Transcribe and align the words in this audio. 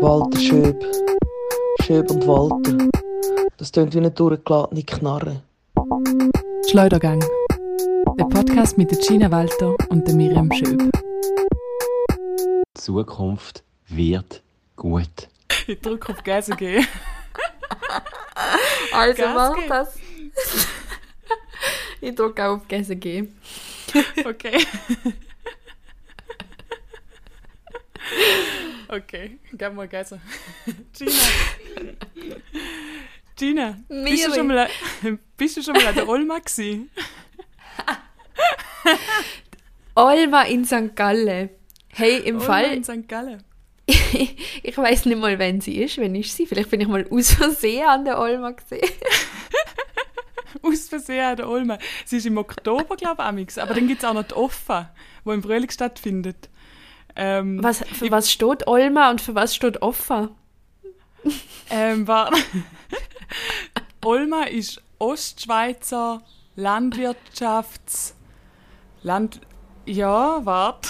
Walter 0.00 0.40
Schöb. 0.40 0.84
Schöb 1.82 2.10
und 2.10 2.26
Walter. 2.26 2.88
Das 3.58 3.70
tönt 3.70 3.94
wie 3.94 3.98
eine 3.98 4.10
durchgeladene 4.10 4.82
Knarre. 4.82 5.42
Schleudergang. 6.68 7.20
Der 8.18 8.24
Podcast 8.24 8.76
mit 8.76 8.90
der 8.90 8.98
Gina 8.98 9.30
Walter 9.30 9.76
und 9.88 10.06
der 10.08 10.14
Miriam 10.16 10.50
Schöb. 10.52 10.82
Die 12.10 12.80
Zukunft 12.80 13.62
wird 13.88 14.42
gut. 14.76 15.06
Ich 15.68 15.80
drücke 15.80 16.12
auf 16.12 16.22
Gäse 16.24 16.56
gehen. 16.56 16.86
Also 18.92 19.22
Gas 19.22 19.34
mach 19.34 19.54
geben. 19.54 19.68
das. 19.68 19.96
ich 22.00 22.14
drücke 22.14 22.48
auf 22.48 22.66
Gäse 22.68 22.96
G. 22.96 23.28
Okay. 24.24 24.58
Okay, 28.88 29.38
gib 29.52 29.74
mal 29.74 29.88
Gäse. 29.88 30.20
Gina. 30.92 31.12
Gina, 33.36 33.76
bist 33.88 34.26
du, 34.26 34.34
schon 34.34 34.46
mal, 34.46 34.68
bist 35.36 35.56
du 35.56 35.62
schon 35.62 35.74
mal 35.74 35.86
an 35.86 35.94
der 35.94 36.08
Olma 36.08 36.38
gewesen? 36.38 36.90
Olma 39.94 40.42
in 40.42 40.64
St. 40.64 40.94
Gallen. 40.94 41.50
Hey, 41.88 42.18
im 42.18 42.36
Olma 42.36 42.46
Fall, 42.46 42.72
in 42.72 42.84
St. 42.84 43.08
Gallen. 43.08 43.42
ich 43.86 44.76
weiß 44.76 45.06
nicht 45.06 45.18
mal, 45.18 45.38
wenn 45.38 45.60
sie 45.60 45.82
ist, 45.82 45.98
wenn 45.98 46.14
ist 46.14 46.36
sie. 46.36 46.46
Vielleicht 46.46 46.70
bin 46.70 46.80
ich 46.80 46.88
mal 46.88 47.06
aus 47.10 47.32
Versehen 47.32 47.86
an 47.86 48.04
der 48.04 48.18
Olma 48.18 48.50
gesehen. 48.52 48.88
Aus 50.62 50.88
Versehen 50.88 51.24
an 51.24 51.36
der 51.36 51.48
Olma. 51.48 51.78
Sie 52.04 52.16
ist 52.16 52.26
im 52.26 52.38
Oktober, 52.38 52.96
glaube 52.96 53.40
ich, 53.40 53.62
aber 53.62 53.74
dann 53.74 53.86
gibt 53.86 54.02
es 54.02 54.08
auch 54.08 54.14
noch 54.14 54.24
die 54.24 54.34
Offa, 54.34 54.92
wo 55.22 55.32
im 55.32 55.42
Frühling 55.42 55.70
stattfindet. 55.70 56.48
Ähm, 57.16 57.62
Was, 57.62 57.84
für 57.92 58.10
was 58.10 58.30
steht 58.30 58.66
Olma 58.66 59.10
und 59.10 59.20
für 59.20 59.34
was 59.34 59.54
steht 59.54 59.80
Offa? 59.82 60.30
Ähm, 61.70 62.06
war 62.06 62.30
Olma 64.04 64.44
ist 64.44 64.82
Ostschweizer 64.98 66.22
Landwirtschafts... 66.54 68.14
Land... 69.02 69.40
Ja, 69.84 70.44
warte. 70.44 70.88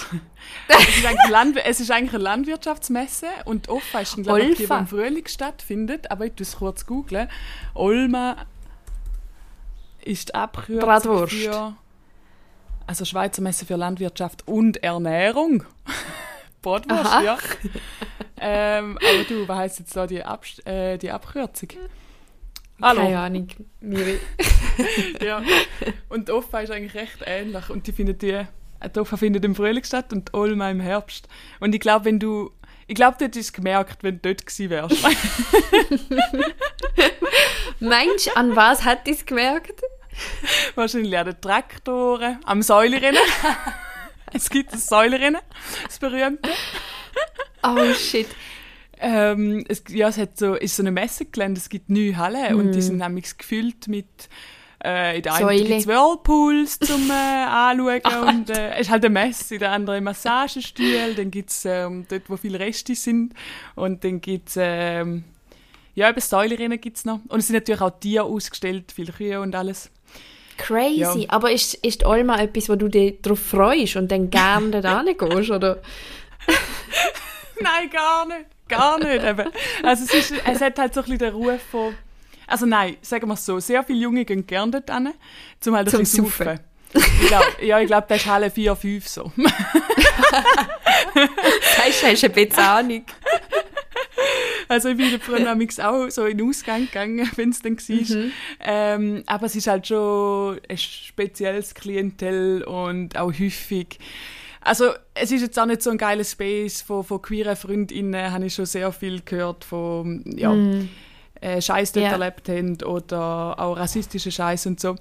Es 0.67 0.97
ist 0.97 1.05
eigentlich, 1.05 1.29
Land... 1.29 1.57
es 1.65 1.79
ist 1.79 1.91
eigentlich 1.91 2.13
eine 2.15 2.23
Landwirtschaftsmesse 2.23 3.27
und 3.45 3.69
Offa 3.69 3.99
ist, 3.99 4.15
glaube 4.15 4.41
ich, 4.41 4.57
die, 4.57 4.63
im 4.63 4.87
Frühling 4.87 5.27
stattfindet. 5.27 6.09
Aber 6.09 6.25
ich 6.25 6.33
tue 6.33 6.43
es 6.43 6.57
kurz 6.57 6.85
googeln. 6.85 7.29
Olma 7.73 8.37
ist 10.03 10.29
die 10.29 10.35
Abkürzung 10.35 10.79
Bratwurst. 10.79 11.33
für... 11.33 11.75
Also 12.87 13.03
Schweizer 13.03 13.41
Messe 13.41 13.65
für 13.65 13.75
Landwirtschaft 13.75 14.47
und 14.47 14.81
Ernährung. 14.81 15.65
Bratwurst, 16.61 17.05
Aha. 17.05 17.21
ja. 17.21 17.37
ähm, 18.39 18.97
aber 18.97 19.23
du, 19.27 19.47
was 19.47 19.57
heisst 19.57 19.79
jetzt 19.79 19.95
da 19.95 20.07
die, 20.07 20.23
Abs 20.23 20.59
äh, 20.65 20.97
die 20.97 21.11
Abkürzung? 21.11 21.69
Hallo. 22.81 23.01
Keine 23.01 23.19
Ahnung, 23.19 23.47
Miri. 23.81 24.19
Ja. 25.21 25.41
Und 26.09 26.27
die 26.27 26.31
Offa 26.31 26.59
ist 26.59 26.71
eigentlich 26.71 26.93
recht 26.93 27.17
ähnlich. 27.25 27.69
Und 27.69 27.87
die 27.87 27.91
findet 27.91 28.21
die, 28.21 28.45
die 28.95 28.99
Offa 28.99 29.17
findet 29.17 29.43
im 29.43 29.55
Frühling 29.55 29.83
statt 29.83 30.13
und 30.13 30.33
Olma 30.33 30.69
im 30.69 30.79
Herbst. 30.79 31.27
Und 31.59 31.73
ich 31.75 31.81
glaube, 31.81 32.05
wenn 32.05 32.19
du, 32.19 32.51
ich 32.85 32.95
glaube, 32.95 33.17
du 33.17 33.25
hättest 33.25 33.49
es 33.49 33.53
gemerkt, 33.53 34.03
wenn 34.03 34.21
du 34.21 34.33
dort 34.33 34.45
gewesen 34.45 34.69
wärst. 34.69 35.03
Meinst 37.79 38.27
du, 38.27 38.37
an 38.37 38.55
was 38.55 38.85
hat 38.85 39.07
es 39.07 39.25
gemerkt? 39.25 39.81
Wahrscheinlich 40.75 41.17
an 41.17 41.25
den 41.25 41.41
Traktoren, 41.41 42.39
am 42.45 42.61
Säulerennen. 42.61 43.21
es 44.33 44.49
gibt 44.49 44.73
das 44.73 44.87
Säulerennen, 44.87 45.41
das 45.85 45.99
berühmte. 45.99 46.49
Oh 47.63 47.93
shit. 47.93 48.27
Ähm, 48.99 49.63
es, 49.67 49.83
ja, 49.89 50.07
es 50.07 50.17
hat 50.17 50.37
so, 50.37 50.55
ist 50.55 50.75
so 50.75 50.83
eine 50.83 50.91
Messegelände, 50.91 51.59
es 51.59 51.69
gibt 51.69 51.89
neue 51.89 52.17
Hallen 52.17 52.55
und 52.55 52.71
die 52.71 52.81
sind 52.81 52.97
nämlich 52.97 53.37
gefüllt 53.37 53.87
mit 53.87 54.29
äh, 54.83 55.17
in 55.17 55.23
der 55.23 55.33
einen 55.33 55.57
gibt 55.57 55.71
es 55.71 55.87
Whirlpools 55.87 56.79
zum 56.79 57.09
äh, 57.09 57.13
Anschauen 57.13 58.01
und 58.27 58.49
äh, 58.49 58.73
es 58.73 58.81
ist 58.81 58.89
halt 58.89 59.05
eine 59.05 59.13
Messe, 59.13 59.55
in 59.55 59.59
der 59.59 59.71
anderen 59.71 60.03
Massagestühle, 60.03 61.15
dann 61.15 61.31
gibt 61.31 61.49
es 61.49 61.65
ähm, 61.65 62.05
dort, 62.09 62.29
wo 62.29 62.37
viele 62.37 62.59
Reste 62.59 62.95
sind 62.95 63.33
und 63.75 64.03
dann 64.03 64.21
gibt 64.21 64.49
es 64.49 64.55
ähm, 64.59 65.23
ja, 65.97 66.09
eben 66.11 66.21
Säulerinnen 66.21 66.79
gibt 66.79 66.97
es 66.97 67.05
noch 67.05 67.21
und 67.27 67.39
es 67.39 67.47
sind 67.47 67.55
natürlich 67.55 67.81
auch 67.81 67.89
Tiere 67.89 68.23
ausgestellt, 68.23 68.91
viele 68.93 69.11
Kühe 69.11 69.41
und 69.41 69.55
alles. 69.55 69.89
Crazy. 70.57 71.21
Ja. 71.21 71.29
Aber 71.29 71.51
ist, 71.51 71.73
ist 71.73 72.05
Olma 72.05 72.39
etwas, 72.39 72.69
wo 72.69 72.75
du 72.75 72.87
dich 72.87 73.19
darauf 73.23 73.39
freust 73.39 73.95
und 73.95 74.11
dann 74.11 74.29
gerne 74.29 74.79
da 74.81 75.01
gehst, 75.01 75.49
oder? 75.49 75.81
Nein, 77.59 77.89
gar 77.91 78.27
nicht. 78.27 78.45
Gar 78.67 78.99
nicht. 78.99 79.23
Eben. 79.23 79.49
Also 79.81 80.03
es, 80.03 80.13
ist, 80.13 80.33
es 80.45 80.61
hat 80.61 80.77
halt 80.77 80.93
so 80.93 80.99
ein 80.99 81.05
bisschen 81.05 81.17
den 81.17 81.33
Ruf 81.33 81.61
von... 81.71 81.95
Also 82.45 82.67
nein, 82.67 82.97
sagen 83.01 83.27
wir 83.27 83.33
es 83.33 83.43
so, 83.43 83.59
sehr 83.59 83.83
viele 83.83 83.99
Junge 83.99 84.23
gehen 84.23 84.45
gerne 84.45 84.71
dort 84.73 84.91
hin, 84.91 85.13
zum 85.59 85.75
halt 85.75 85.91
ein 85.91 85.99
bisschen 85.99 86.25
saufen. 86.25 86.59
Ich 86.93 87.27
glaub, 87.27 87.61
ja, 87.61 87.79
ich 87.79 87.87
glaube, 87.87 88.05
das 88.07 88.19
ist 88.19 88.27
Halle 88.27 88.51
4, 88.51 88.75
5 88.75 89.07
so. 89.07 89.31
Heißt, 91.77 92.05
hast 92.05 92.23
du 92.23 92.27
ein 92.27 92.33
bisschen 92.33 92.59
Ahnung. 92.59 93.03
Also 94.67 94.89
ich 94.89 94.97
bin 94.97 95.19
früher 95.19 95.39
nämlich 95.39 95.81
auch 95.81 96.09
so 96.09 96.25
in 96.25 96.37
den 96.37 96.49
Ausgang 96.49 96.85
gegangen, 96.85 97.29
wenn 97.35 97.49
es 97.49 97.61
dann 97.61 97.77
war. 97.77 98.31
Ähm, 98.59 99.23
aber 99.25 99.45
es 99.45 99.55
ist 99.55 99.67
halt 99.67 99.87
schon 99.87 100.59
ein 100.67 100.77
spezielles 100.77 101.73
Klientel 101.73 102.63
und 102.63 103.17
auch 103.17 103.31
häufig. 103.39 103.99
Also 104.61 104.89
es 105.13 105.31
ist 105.31 105.41
jetzt 105.41 105.57
auch 105.57 105.65
nicht 105.65 105.81
so 105.81 105.89
ein 105.91 105.97
geiler 105.97 106.25
Space 106.25 106.81
von, 106.81 107.03
von 107.03 107.21
queeren 107.21 107.55
FreundInnen, 107.55 108.31
habe 108.31 108.45
ich 108.47 108.53
schon 108.55 108.65
sehr 108.65 108.91
viel 108.91 109.21
gehört 109.21 109.63
von, 109.63 110.23
ja, 110.35 110.53
äh, 111.39 111.61
Scheiß 111.61 111.93
dort 111.93 112.05
Ja. 112.07 112.11
erlebt 112.13 112.49
haben 112.49 112.77
oder 112.83 113.57
auch 113.59 113.77
rassistische 113.77 114.31
Scheiß 114.31 114.65
und 114.65 114.79
so. 114.81 114.95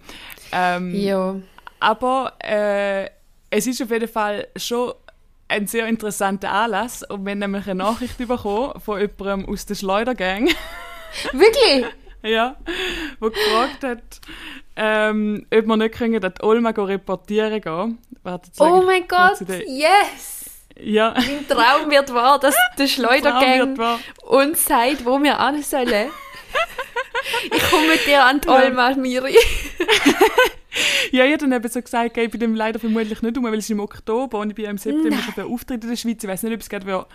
Ähm, 0.52 0.94
Ja. 0.94 1.34
aber 1.80 2.34
äh, 2.44 3.06
es 3.50 3.66
ist 3.66 3.82
auf 3.82 3.90
jeden 3.90 4.06
Fall 4.08 4.46
schon 4.56 4.92
ein 5.48 5.66
sehr 5.66 5.86
interessanter 5.86 6.50
Anlass 6.50 7.02
und 7.02 7.24
wir 7.24 7.32
haben 7.32 7.38
nämlich 7.38 7.66
eine 7.66 7.76
Nachricht 7.76 8.18
bekommen 8.28 8.80
von 8.80 9.00
jemandem 9.00 9.48
aus 9.48 9.66
der 9.66 9.74
Schleudergang, 9.74 10.48
Wirklich? 11.32 11.86
ja, 12.22 12.56
wo 13.20 13.30
gefragt 13.30 13.84
hat, 13.84 14.20
ähm, 14.74 15.46
ob 15.52 15.66
wir 15.66 15.76
nicht 15.76 15.94
können, 15.94 16.20
dass 16.20 16.42
Olma 16.42 16.70
reportieren 16.70 17.60
gehen. 17.60 17.98
Oh 18.58 18.82
mein 18.84 19.06
Gott, 19.06 19.40
yes! 19.66 20.36
Ja, 20.78 21.14
Mein 21.16 21.48
Traum 21.48 21.90
wird 21.90 22.12
wahr, 22.12 22.38
dass 22.38 22.54
der 22.76 22.86
Schleudergang 22.86 23.78
uns 24.24 24.64
sagt, 24.64 25.06
wo 25.06 25.22
wir 25.22 25.38
an 25.40 25.62
sollen. 25.62 26.10
Ich 27.44 27.70
komme 27.70 27.88
mit 27.88 28.06
dir 28.06 28.24
an 28.24 28.40
die 28.40 28.48
Olma, 28.48 28.94
Miri. 28.94 29.34
ja, 31.10 31.24
ich 31.24 31.32
habe 31.32 31.38
dann 31.38 31.52
eben 31.52 31.68
so 31.68 31.80
gesagt, 31.80 32.10
okay, 32.10 32.24
ich 32.24 32.30
bin 32.30 32.40
dem 32.40 32.54
leider 32.54 32.78
vermutlich 32.78 33.22
nicht 33.22 33.38
um, 33.38 33.44
weil 33.44 33.54
es 33.54 33.64
ist 33.64 33.70
im 33.70 33.80
Oktober 33.80 34.38
und 34.38 34.50
ich 34.50 34.56
bin 34.56 34.66
im 34.66 34.78
September 34.78 35.16
schon 35.22 35.34
einen 35.44 35.52
Auftritt 35.52 35.82
in 35.84 35.90
der 35.90 35.96
Schweiz. 35.96 36.22
Ich 36.22 36.28
weiß 36.28 36.42
nicht, 36.44 36.54
ob 36.54 36.60
es 36.60 36.68
gerade 36.68 37.06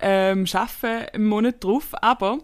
ähm, 0.00 0.46
schaffen 0.46 1.06
im 1.12 1.26
Monat 1.28 1.62
drauf, 1.62 1.88
aber 2.00 2.38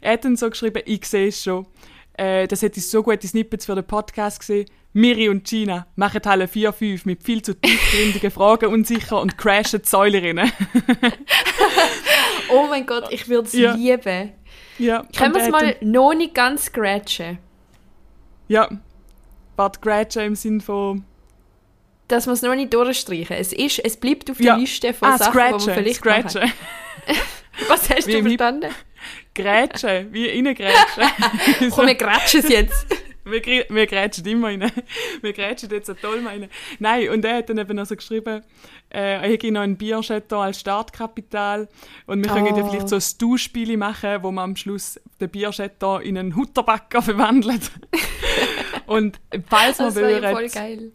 er 0.00 0.12
hat 0.14 0.24
dann 0.24 0.36
so 0.36 0.48
geschrieben, 0.50 0.82
ich 0.86 1.04
sehe 1.06 1.28
es 1.28 1.42
schon. 1.42 1.66
Äh, 2.14 2.46
das 2.46 2.62
hätte 2.62 2.78
ich 2.78 2.88
so 2.88 3.02
gute 3.02 3.26
Snippets 3.26 3.66
für 3.66 3.74
den 3.74 3.86
Podcast 3.86 4.40
gesehen. 4.40 4.66
Miri 4.94 5.30
und 5.30 5.48
Gina 5.48 5.86
machen 5.96 6.20
Halle 6.26 6.44
4-5 6.44 7.00
mit 7.04 7.22
viel 7.22 7.40
zu 7.40 7.54
tiefgründigen 7.58 8.30
Fragen 8.30 8.66
unsicher 8.66 9.20
und 9.22 9.38
crashen 9.38 9.80
die 9.82 9.88
Säulerinnen. 9.88 10.52
Oh 12.54 12.66
mein 12.68 12.84
Gott, 12.84 13.06
ich 13.10 13.28
würde 13.28 13.46
es 13.48 13.54
Ja. 13.54 13.72
lieben. 13.74 14.32
Ja, 14.82 15.04
Können 15.16 15.34
wir 15.34 15.42
es 15.42 15.50
mal 15.50 15.76
noch 15.80 16.14
nicht 16.14 16.34
ganz 16.34 16.66
scratchen? 16.66 17.38
Ja, 18.48 18.68
Bart 19.56 19.80
Gratchen 19.80 20.22
im 20.22 20.34
Sinn 20.34 20.60
von... 20.60 21.04
Dass 22.08 22.26
wir 22.26 22.32
es 22.32 22.42
noch 22.42 22.54
nicht 22.54 22.74
durchstreichen. 22.74 23.36
Es, 23.36 23.52
ist, 23.52 23.78
es 23.78 23.96
bleibt 23.96 24.30
auf 24.30 24.38
Ja. 24.40 24.52
der 24.54 24.60
Liste 24.60 24.92
von 24.92 25.08
Ah, 25.08 25.18
Sachen, 25.18 25.32
die 25.32 25.38
wir 25.38 25.60
Scratchen, 25.60 25.74
vielleicht 25.74 26.04
machen. 26.04 26.28
Scratchen. 26.30 26.52
Was 27.68 27.90
hast 27.90 28.06
Wie 28.06 28.12
du 28.12 28.22
verstanden? 28.22 28.70
Grätschen, 29.34 30.12
wie 30.12 30.28
reingrätschen. 30.28 31.04
Komm, 31.70 31.86
wir 31.86 31.94
gratschen 31.94 32.40
es 32.40 32.48
jetzt. 32.48 32.86
Wir, 33.24 33.40
wir 33.68 33.86
grätschen 33.86 34.26
immer 34.26 34.48
rein. 34.48 34.70
Wir 35.22 35.32
grätschen 35.32 35.70
jetzt 35.70 35.86
toll 36.00 36.26
rein. 36.26 36.48
Nein, 36.80 37.08
und 37.10 37.24
er 37.24 37.36
hat 37.36 37.48
dann 37.48 37.58
eben 37.58 37.76
noch 37.76 37.86
so 37.86 37.94
geschrieben, 37.94 38.42
äh, 38.90 39.14
er 39.14 39.20
hätte 39.20 39.50
noch 39.52 39.60
ein 39.60 39.76
Bierschetto 39.76 40.40
als 40.42 40.58
Startkapital 40.60 41.68
und 42.06 42.24
wir 42.24 42.30
können 42.32 42.46
ja 42.46 42.52
Oh. 42.62 42.68
vielleicht 42.68 42.88
so 42.88 42.96
ein 42.96 43.02
Du-Spiel 43.18 43.76
machen, 43.76 44.22
wo 44.22 44.32
man 44.32 44.44
am 44.50 44.56
Schluss 44.56 44.98
den 45.20 45.30
Bierschetto 45.30 45.98
in 45.98 46.18
einen 46.18 46.34
Hutterbacker 46.34 47.00
verwandelt. 47.02 47.70
und 48.86 49.20
falls 49.48 49.78
wir 49.78 49.86
Das 49.86 49.94
wäre 49.96 50.20
ja 50.22 50.30
voll 50.32 50.42
würden, 50.42 50.52
geil. 50.52 50.92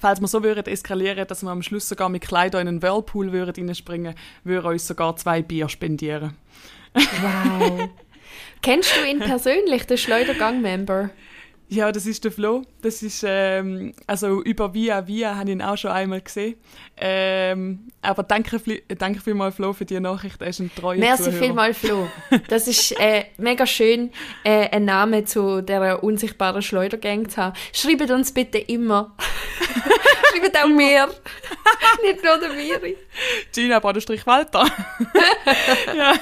falls 0.00 0.20
wir 0.20 0.28
so 0.28 0.42
würden 0.44 0.64
eskalieren, 0.66 1.26
dass 1.26 1.42
wir 1.42 1.50
am 1.50 1.62
Schluss 1.62 1.88
sogar 1.88 2.08
mit 2.08 2.22
Kleidern 2.22 2.62
in 2.62 2.68
einen 2.68 2.82
Whirlpool 2.82 3.32
würden 3.32 3.66
reinspringen, 3.66 4.14
würden 4.44 4.66
uns 4.70 4.86
sogar 4.86 5.16
zwei 5.16 5.42
Bier 5.42 5.68
spendieren. 5.68 6.36
Wow. 6.94 7.88
Kennst 8.62 8.96
du 8.96 9.06
ihn 9.06 9.18
persönlich, 9.18 9.84
den 9.86 9.98
Schleudergang-Member? 9.98 11.10
Ja, 11.68 11.90
das 11.90 12.06
ist 12.06 12.22
der 12.24 12.30
Flo. 12.30 12.62
Das 12.82 13.02
ist, 13.02 13.24
ähm, 13.26 13.94
also 14.06 14.42
über 14.42 14.74
Via 14.74 15.06
Via 15.06 15.34
habe 15.34 15.48
ich 15.48 15.54
ihn 15.56 15.62
auch 15.62 15.76
schon 15.76 15.90
einmal 15.90 16.20
gesehen. 16.20 16.56
Ähm, 16.96 17.88
aber 18.02 18.22
danke, 18.22 18.60
danke 18.98 19.20
vielmals, 19.20 19.56
Flo, 19.56 19.72
für 19.72 19.84
die 19.84 19.98
Nachricht. 19.98 20.40
Er 20.42 20.48
ist 20.48 20.60
ein 20.60 20.70
treuer 20.74 20.98
Merci 20.98 21.24
Zuhörer. 21.24 21.42
vielmals, 21.42 21.78
Flo. 21.78 22.08
Das 22.48 22.68
ist 22.68 22.92
äh, 23.00 23.24
mega 23.38 23.66
schön, 23.66 24.10
äh, 24.44 24.68
einen 24.70 24.84
Namen 24.84 25.26
zu 25.26 25.62
der 25.62 26.04
unsichtbaren 26.04 26.62
Schleudergang 26.62 27.28
zu 27.28 27.38
haben. 27.38 27.56
Schreibt 27.72 28.10
uns 28.10 28.32
bitte 28.32 28.58
immer. 28.58 29.16
Schreibt 30.38 30.56
auch 30.62 30.68
mir. 30.68 31.08
Nicht 32.02 32.22
nur 32.22 32.38
der 32.38 32.52
Miri. 32.52 32.96
Gina 33.52 33.78
Badestrich 33.80 34.26
Walter. 34.26 34.66
ja. 35.96 36.12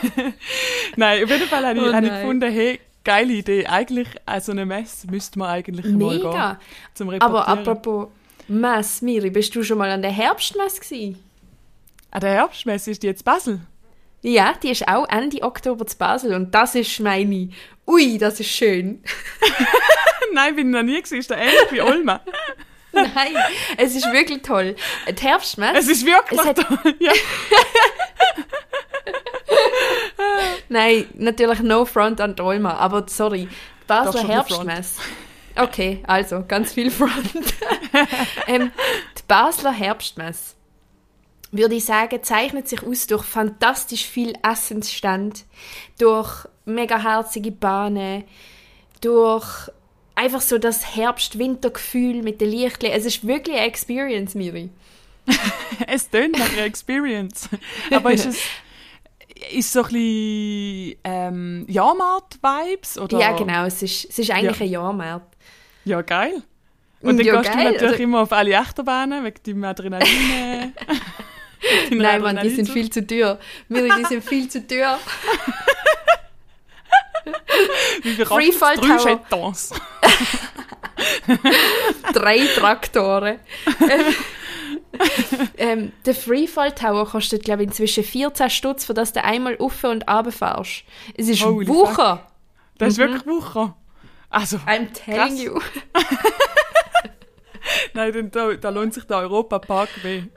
Nein, 0.96 1.24
auf 1.24 1.30
jeden 1.30 1.48
Fall 1.48 1.66
habe 1.66 1.78
ich, 1.78 1.84
Oh 1.84 1.92
habe 1.92 2.06
ich 2.06 2.12
gefunden, 2.12 2.50
hey, 2.52 2.80
geile 3.04 3.32
Idee. 3.32 3.66
Eigentlich, 3.66 4.08
also 4.26 4.52
eine 4.52 4.66
Messe 4.66 5.06
müsste 5.10 5.38
man 5.38 5.50
eigentlich 5.50 5.86
mal 5.86 6.18
gehen. 6.18 6.28
Mega. 6.28 6.60
Zum 6.94 7.10
Aber 7.10 7.48
apropos 7.48 8.08
Mess, 8.48 9.02
Miri, 9.02 9.30
bist 9.30 9.54
du 9.54 9.62
schon 9.62 9.78
mal 9.78 9.90
an 9.90 10.02
der 10.02 10.10
Herbstmesse 10.10 10.80
gewesen? 10.80 11.18
Ah, 12.10 12.20
der 12.20 12.30
Herbstmesse 12.30 12.90
ist 12.90 13.02
die 13.02 13.06
jetzt 13.06 13.24
Basel. 13.24 13.60
Ja, 14.22 14.54
die 14.62 14.70
ist 14.70 14.86
auch 14.86 15.08
Ende 15.08 15.42
Oktober 15.42 15.86
zu 15.86 15.96
Basel 15.96 16.34
und 16.34 16.54
das 16.54 16.74
ist 16.74 17.00
meine. 17.00 17.48
Ui, 17.86 18.18
das 18.18 18.38
ist 18.38 18.50
schön. 18.50 19.02
Nein, 20.32 20.56
bin 20.56 20.68
ich 20.68 20.72
noch 20.72 20.82
nie 20.82 20.96
gewesen. 20.96 21.18
Ist 21.18 21.30
der 21.30 21.38
ähnlich 21.38 21.70
wie 21.70 21.80
Olma. 21.80 22.20
Nein, 22.92 23.34
es 23.78 23.96
ist 23.96 24.12
wirklich 24.12 24.42
toll. 24.42 24.76
Die 25.08 25.22
Herbstmesse. 25.22 25.78
Es 25.78 25.88
ist 25.88 26.04
wirklich 26.04 26.40
Es 26.40 26.54
toll. 26.54 26.94
Ja. 27.00 27.12
Nein, 30.72 31.04
natürlich 31.14 31.60
no 31.60 31.84
front 31.84 32.18
an 32.18 32.34
die 32.34 32.40
Olma, 32.40 32.72
aber 32.72 33.04
sorry. 33.06 33.46
Basler 33.86 34.26
Herbstmesse. 34.26 35.02
Okay, 35.54 36.02
also 36.06 36.44
ganz 36.48 36.72
viel 36.72 36.90
Front. 36.90 37.12
ähm, 38.46 38.72
die 39.18 39.22
Basler 39.28 39.72
Herbstmesse, 39.72 40.54
würde 41.50 41.74
ich 41.74 41.84
sagen, 41.84 42.22
zeichnet 42.22 42.68
sich 42.68 42.82
aus 42.82 43.06
durch 43.06 43.22
fantastisch 43.22 44.06
viel 44.06 44.32
Essensstand, 44.42 45.44
durch 45.98 46.46
mega 46.64 46.98
herzige 46.98 47.52
Bahnen, 47.52 48.24
durch 49.02 49.68
einfach 50.14 50.40
so 50.40 50.56
das 50.56 50.96
Herbst-Winter-Gefühl 50.96 52.22
mit 52.22 52.40
den 52.40 52.48
Lichtchen. 52.48 52.92
Es 52.92 53.04
ist 53.04 53.26
wirklich 53.26 53.58
eine 53.58 53.66
Experience, 53.66 54.34
Miri. 54.34 54.70
Es 55.86 56.08
tönt 56.08 56.38
nach 56.38 56.50
einer 56.52 56.64
Experience. 56.64 57.50
Aber 57.90 58.12
ist 58.12 58.24
es 58.24 58.38
ist 59.50 59.72
so 59.72 59.82
ein 59.82 59.92
bisschen 59.92 60.96
ähm, 61.04 61.64
Jahrmarkt-Vibes? 61.68 62.98
oder? 62.98 63.18
Ja, 63.18 63.32
genau, 63.36 63.64
es 63.64 63.82
ist, 63.82 64.06
es 64.10 64.18
ist 64.18 64.30
eigentlich 64.30 64.58
Ja. 64.58 64.64
ein 64.66 64.70
Jahrmarkt. 64.70 65.36
Ja, 65.84 66.02
geil. 66.02 66.42
Und 67.00 67.18
dann 67.18 67.26
Ja, 67.26 67.40
gehst 67.40 67.52
geil, 67.52 67.64
du 67.66 67.72
natürlich 67.72 67.92
also- 67.92 68.02
immer 68.04 68.20
auf 68.22 68.32
alle 68.32 68.56
Achterbahnen 68.58 69.24
wegen 69.24 69.42
deinem 69.44 69.64
Adrenalin. 69.64 70.08
Nein, 71.90 72.22
Mann, 72.22 72.38
die 72.42 72.50
sind 72.50 72.68
viel 72.68 72.90
zu 72.90 73.06
teuer. 73.06 73.38
Miri, 73.68 73.90
die 73.98 74.04
sind 74.04 74.24
viel 74.24 74.48
zu 74.48 74.66
teuer. 74.66 74.98
Freefall 78.24 78.76
Tower. 78.76 79.22
Drei 82.12 82.38
Traktoren. 82.56 83.38
ähm, 85.56 85.92
der 86.06 86.14
Freefall 86.14 86.72
Tower 86.72 87.06
kostet, 87.06 87.44
glaube 87.44 87.62
ich, 87.62 87.68
inzwischen 87.68 88.04
14 88.04 88.50
Stutz, 88.50 88.84
für 88.84 88.94
das 88.94 89.12
du 89.12 89.22
einmal 89.22 89.56
auf 89.58 89.82
und 89.84 90.08
runter 90.08 90.32
fährst. 90.32 90.84
Es 91.16 91.28
ist 91.28 91.44
Holy 91.44 91.66
Wucher. 91.68 92.26
Das 92.78 92.94
ist 92.94 92.98
wirklich 92.98 93.26
Woche. 93.26 93.74
Also, 94.30 94.56
I'm 94.66 94.92
telling 94.92 95.36
Krass. 95.36 95.42
you. 95.42 95.60
nein, 97.94 98.30
da, 98.30 98.52
da 98.54 98.70
lohnt 98.70 98.94
sich 98.94 99.04
der 99.04 99.18
Europapark 99.18 99.90
weh. 100.02 100.22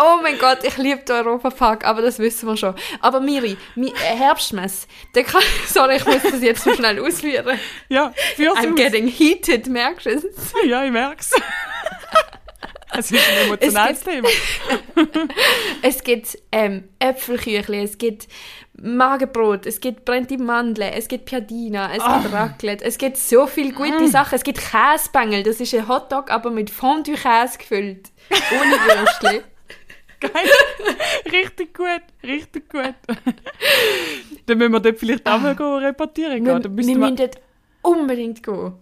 Oh 0.00 0.20
mein 0.22 0.38
Gott, 0.38 0.58
ich 0.62 0.76
liebe 0.76 1.02
den 1.02 1.26
Europapark, 1.26 1.84
aber 1.84 2.02
das 2.02 2.20
wissen 2.20 2.48
wir 2.48 2.56
schon. 2.56 2.74
Aber 3.00 3.20
Miri, 3.20 3.56
mi 3.74 3.88
äh, 3.88 4.16
Herbstmess, 4.16 4.86
der 5.14 5.24
kann... 5.24 5.42
Sorry, 5.66 5.96
ich 5.96 6.06
muss 6.06 6.22
das 6.22 6.40
jetzt 6.40 6.62
so 6.62 6.72
schnell 6.72 7.00
ausführen. 7.00 7.58
Ja, 7.88 8.12
I'm 8.38 8.70
aus. 8.70 8.76
getting 8.76 9.08
heated, 9.08 9.66
merkst 9.66 10.06
du 10.06 10.10
es? 10.10 10.52
Ja, 10.64 10.84
ich 10.84 10.92
merk's. 10.92 11.32
Es 12.96 13.10
ist 13.10 13.22
ein 13.28 13.46
emotionales 13.46 13.98
Es 13.98 14.04
Thema. 14.04 14.28
Es 15.82 16.02
gibt 16.02 16.38
ähm, 16.52 16.84
Äpfelküchli, 16.98 17.82
es 17.82 17.98
gibt 17.98 18.28
Magenbrot, 18.80 19.66
es 19.66 19.80
gibt 19.80 20.04
brennte 20.04 20.38
Mandeln, 20.38 20.92
es 20.94 21.08
gibt 21.08 21.26
Piadina, 21.26 21.92
es 21.94 22.00
Ah. 22.00 22.20
gibt 22.20 22.32
Raclette, 22.32 22.84
es 22.84 22.96
gibt 22.96 23.16
so 23.16 23.46
viele 23.46 23.72
gute 23.72 24.04
Mm. 24.04 24.06
Sachen. 24.08 24.34
Es 24.36 24.42
gibt 24.44 24.58
Käsebängel, 24.60 25.42
das 25.42 25.60
ist 25.60 25.74
ein 25.74 25.88
Hotdog, 25.88 26.30
aber 26.30 26.50
mit 26.50 26.70
Fondue-Käse 26.70 27.58
gefüllt. 27.58 28.10
Ohne 28.30 28.72
Würstchen. 29.00 29.42
Geil. 30.20 30.32
Richtig 31.30 31.74
gut, 31.76 32.02
richtig 32.24 32.68
gut. 32.70 32.94
Dann 34.46 34.58
müssen 34.58 34.72
wir 34.72 34.80
dort 34.80 34.98
vielleicht 34.98 35.28
auch 35.28 35.38
mal 35.40 35.54
gehen 35.54 35.66
reportieren 35.66 36.44
wir 36.44 36.54
gehen. 36.54 36.62
Wir 36.64 36.70
müssen 36.70 36.88
wir, 36.88 36.96
müssen 36.98 37.16
dort 37.16 37.38
unbedingt 37.82 38.42
gehen. 38.42 38.72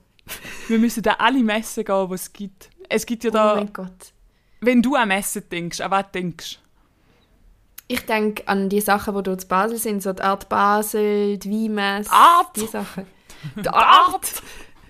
wir 0.68 0.78
müssen 0.78 1.02
da 1.02 1.12
alle 1.18 1.40
Messen 1.42 1.84
gehen, 1.84 2.08
die 2.08 2.14
es 2.14 2.32
gibt. 2.32 2.70
Es 2.88 3.06
gibt 3.06 3.24
ja 3.24 3.30
Oh 3.30 3.34
da, 3.34 3.54
mein 3.56 3.72
Gott. 3.72 4.12
wenn 4.60 4.82
du 4.82 4.94
an 4.94 5.08
Messen 5.08 5.48
denkst, 5.50 5.80
an 5.80 5.90
was 5.90 6.10
denkst 6.12 6.58
Ich 7.88 8.00
denke 8.06 8.46
an 8.48 8.68
die 8.68 8.80
Sachen, 8.80 9.14
die 9.16 9.22
dort 9.22 9.40
zu 9.42 9.48
Basel 9.48 9.78
sind, 9.78 10.02
so 10.02 10.12
die 10.12 10.22
Art 10.22 10.48
Basel, 10.48 11.38
die 11.38 11.50
Weinmesse, 11.50 12.10
Art! 12.12 12.56
die 12.56 12.66
Sachen. 12.66 13.06
Die 13.56 13.68
Art! 13.68 14.42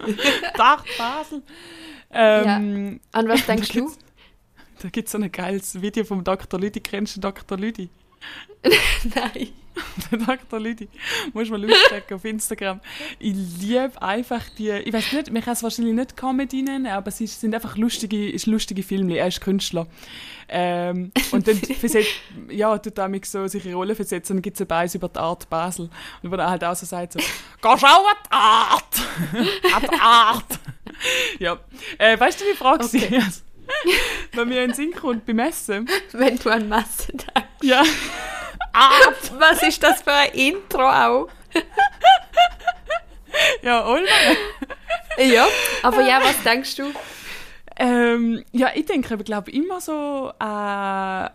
Die 0.07 0.61
Art 0.61 0.85
Basel! 0.97 1.43
Ähm, 2.11 3.01
An 3.13 3.29
was 3.29 3.45
denkst 3.47 3.69
da 3.73 3.81
du? 3.81 3.93
Da 4.81 4.89
gibt 4.89 5.09
es 5.09 5.13
so 5.13 5.19
ein 5.19 5.31
geiles 5.33 5.81
Video 5.83 6.05
vom 6.05 6.23
Dr. 6.23 6.61
Lüdi. 6.61 6.81
Kennst 6.81 7.17
du 7.17 7.21
Dr. 7.21 7.59
Lüdi? 7.59 7.91
Nein. 9.15 9.49
Der 10.11 10.19
Dr. 10.19 10.61
Lüdi. 10.61 10.89
Muss 11.33 11.51
man 11.51 11.65
auschecken 11.65 12.17
auf 12.17 12.25
Instagram. 12.25 12.81
Ich 13.19 13.35
liebe 13.61 13.91
einfach 14.01 14.43
die. 14.59 14.71
Ich 14.71 14.93
weiß 14.93 15.13
nicht, 15.13 15.33
man 15.33 15.43
kann 15.43 15.53
es 15.55 15.63
wahrscheinlich 15.63 15.95
nicht 15.95 16.17
Comedy 16.17 16.63
nennen, 16.63 16.87
aber 16.87 17.09
es 17.09 17.21
ist, 17.21 17.41
sind 17.41 17.55
einfach 17.55 17.77
lustige, 17.77 18.31
ist 18.31 18.47
lustige 18.47 18.83
Filme. 18.83 19.17
Er 19.17 19.29
ist 19.29 19.41
Künstler. 19.41 19.87
Ähm, 20.49 21.13
und 21.33 21.49
dann 21.49 21.57
versetzt, 21.81 22.11
ja, 22.51 22.77
tut 22.79 22.99
er 22.99 23.09
mich 23.09 23.27
so 23.27 23.47
sich 23.49 23.67
in 23.67 23.75
Rollen 23.75 23.97
versetzen 23.97 24.33
und 24.33 24.37
dann 24.39 24.43
gibt 24.43 24.61
es 24.61 24.67
Beis 24.67 24.95
über 24.95 25.09
die 25.09 25.19
Art 25.19 25.49
Basel. 25.51 25.91
Und 26.23 26.31
wo 26.31 26.37
er 26.37 26.51
halt 26.51 26.65
auch 26.65 26.77
so 26.77 26.87
sagt, 26.87 27.15
so, 27.15 27.19
geh 27.19 27.79
schau 27.79 27.87
an 27.87 28.17
die 28.25 28.33
Art! 28.33 29.01
an 29.75 29.83
die 29.83 30.01
Art! 30.01 30.59
ja. 31.39 31.59
Äh, 31.99 32.19
weißt 32.19 32.41
du, 32.41 32.45
wie 32.45 32.51
die 32.53 32.57
Frage 32.57 32.85
Okay. 32.85 33.19
war? 33.19 33.27
Wenn 34.33 34.49
mir 34.49 34.63
in 34.63 34.71
den 34.71 34.75
Sinn 34.75 34.93
kommt 34.93 35.27
beim 35.27 35.41
Essen. 35.41 35.89
Wenn 36.13 36.39
du 36.39 36.51
an 36.51 36.69
Masse 36.69 37.11
denkst. 37.13 37.49
Ja. 37.63 37.83
Art! 38.77 39.33
Was 39.39 39.63
ist 39.63 39.83
das 39.83 40.03
für 40.03 40.13
ein 40.13 40.31
Intro 40.33 40.83
auch? 40.89 41.29
Ja, 43.63 43.87
Olma. 43.87 44.07
Ja, 45.19 45.47
aber 45.83 46.03
ja, 46.07 46.21
was 46.23 46.43
denkst 46.43 46.77
du? 46.77 46.93
Ähm, 47.79 48.45
ja, 48.53 48.69
ich 48.75 48.85
denke, 48.85 49.15
ich 49.15 49.25
glaube 49.25 49.51
immer 49.51 49.81
so 49.81 50.31
an, 50.39 51.31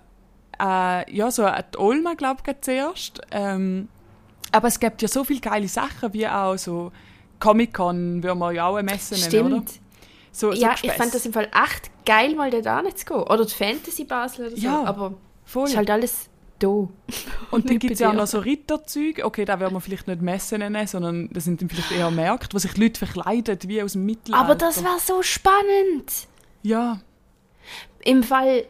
an, 0.59 1.03
ja, 1.09 1.31
so 1.31 1.45
an 1.45 1.63
die 1.73 1.79
Olma, 1.79 2.13
glaube 2.13 2.41
ich, 2.45 2.61
zuerst. 2.61 3.21
Ähm, 3.31 3.89
aber 4.51 4.67
es 4.67 4.79
gibt 4.79 5.01
ja 5.01 5.07
so 5.07 5.23
viele 5.23 5.39
geile 5.39 5.67
Sachen, 5.67 6.13
wie 6.13 6.27
auch 6.27 6.57
so 6.57 6.91
Comic-Con, 7.39 8.21
würde 8.21 8.35
man 8.35 8.53
ja 8.53 8.67
auch 8.67 8.75
eine 8.75 8.91
Messe 8.91 9.15
nennen, 9.15 9.53
oder? 9.53 9.63
Stimmt. 9.67 9.81
So, 10.31 10.51
so 10.51 10.61
Ja, 10.61 10.73
ich 10.75 10.81
Gespäss. 10.83 10.97
fand 10.97 11.13
das 11.15 11.25
im 11.25 11.33
Fall 11.33 11.45
echt 11.45 11.89
geil, 12.05 12.35
mal 12.35 12.51
da 12.51 12.83
nicht 12.83 12.99
zu 12.99 13.05
gehen. 13.05 13.17
Oder 13.23 13.45
die 13.45 13.53
Fantasy 13.55 14.03
Basel 14.03 14.45
oder 14.47 14.55
so. 14.55 14.61
Ja, 14.61 14.83
aber 14.83 15.15
Voll. 15.45 15.67
ist 15.69 15.75
halt 15.75 15.89
alles 15.89 16.29
da. 16.63 16.67
Und 17.51 17.69
dann 17.69 17.79
gibt 17.79 17.93
es 17.93 17.99
ja 17.99 18.09
auch 18.09 18.13
noch 18.13 18.27
so 18.27 18.39
Ritterzüge. 18.39 19.25
Okay, 19.25 19.45
da 19.45 19.59
werden 19.59 19.73
wir 19.73 19.81
vielleicht 19.81 20.07
nicht 20.07 20.21
Messen 20.21 20.59
nennen, 20.59 20.87
sondern 20.87 21.29
das 21.31 21.43
sind 21.43 21.61
dann 21.61 21.69
vielleicht 21.69 21.91
eher 21.91 22.09
Märkte, 22.11 22.53
wo 22.53 22.59
sich 22.59 22.73
die 22.73 22.81
Leute 22.81 23.05
verkleiden, 23.05 23.57
wie 23.65 23.81
aus 23.81 23.93
dem 23.93 24.05
Mittelalter. 24.05 24.45
Aber 24.45 24.55
das 24.55 24.83
war 24.83 24.99
so 24.99 25.21
spannend. 25.21 26.27
Ja, 26.63 27.01
Im 28.03 28.23
Fall 28.23 28.65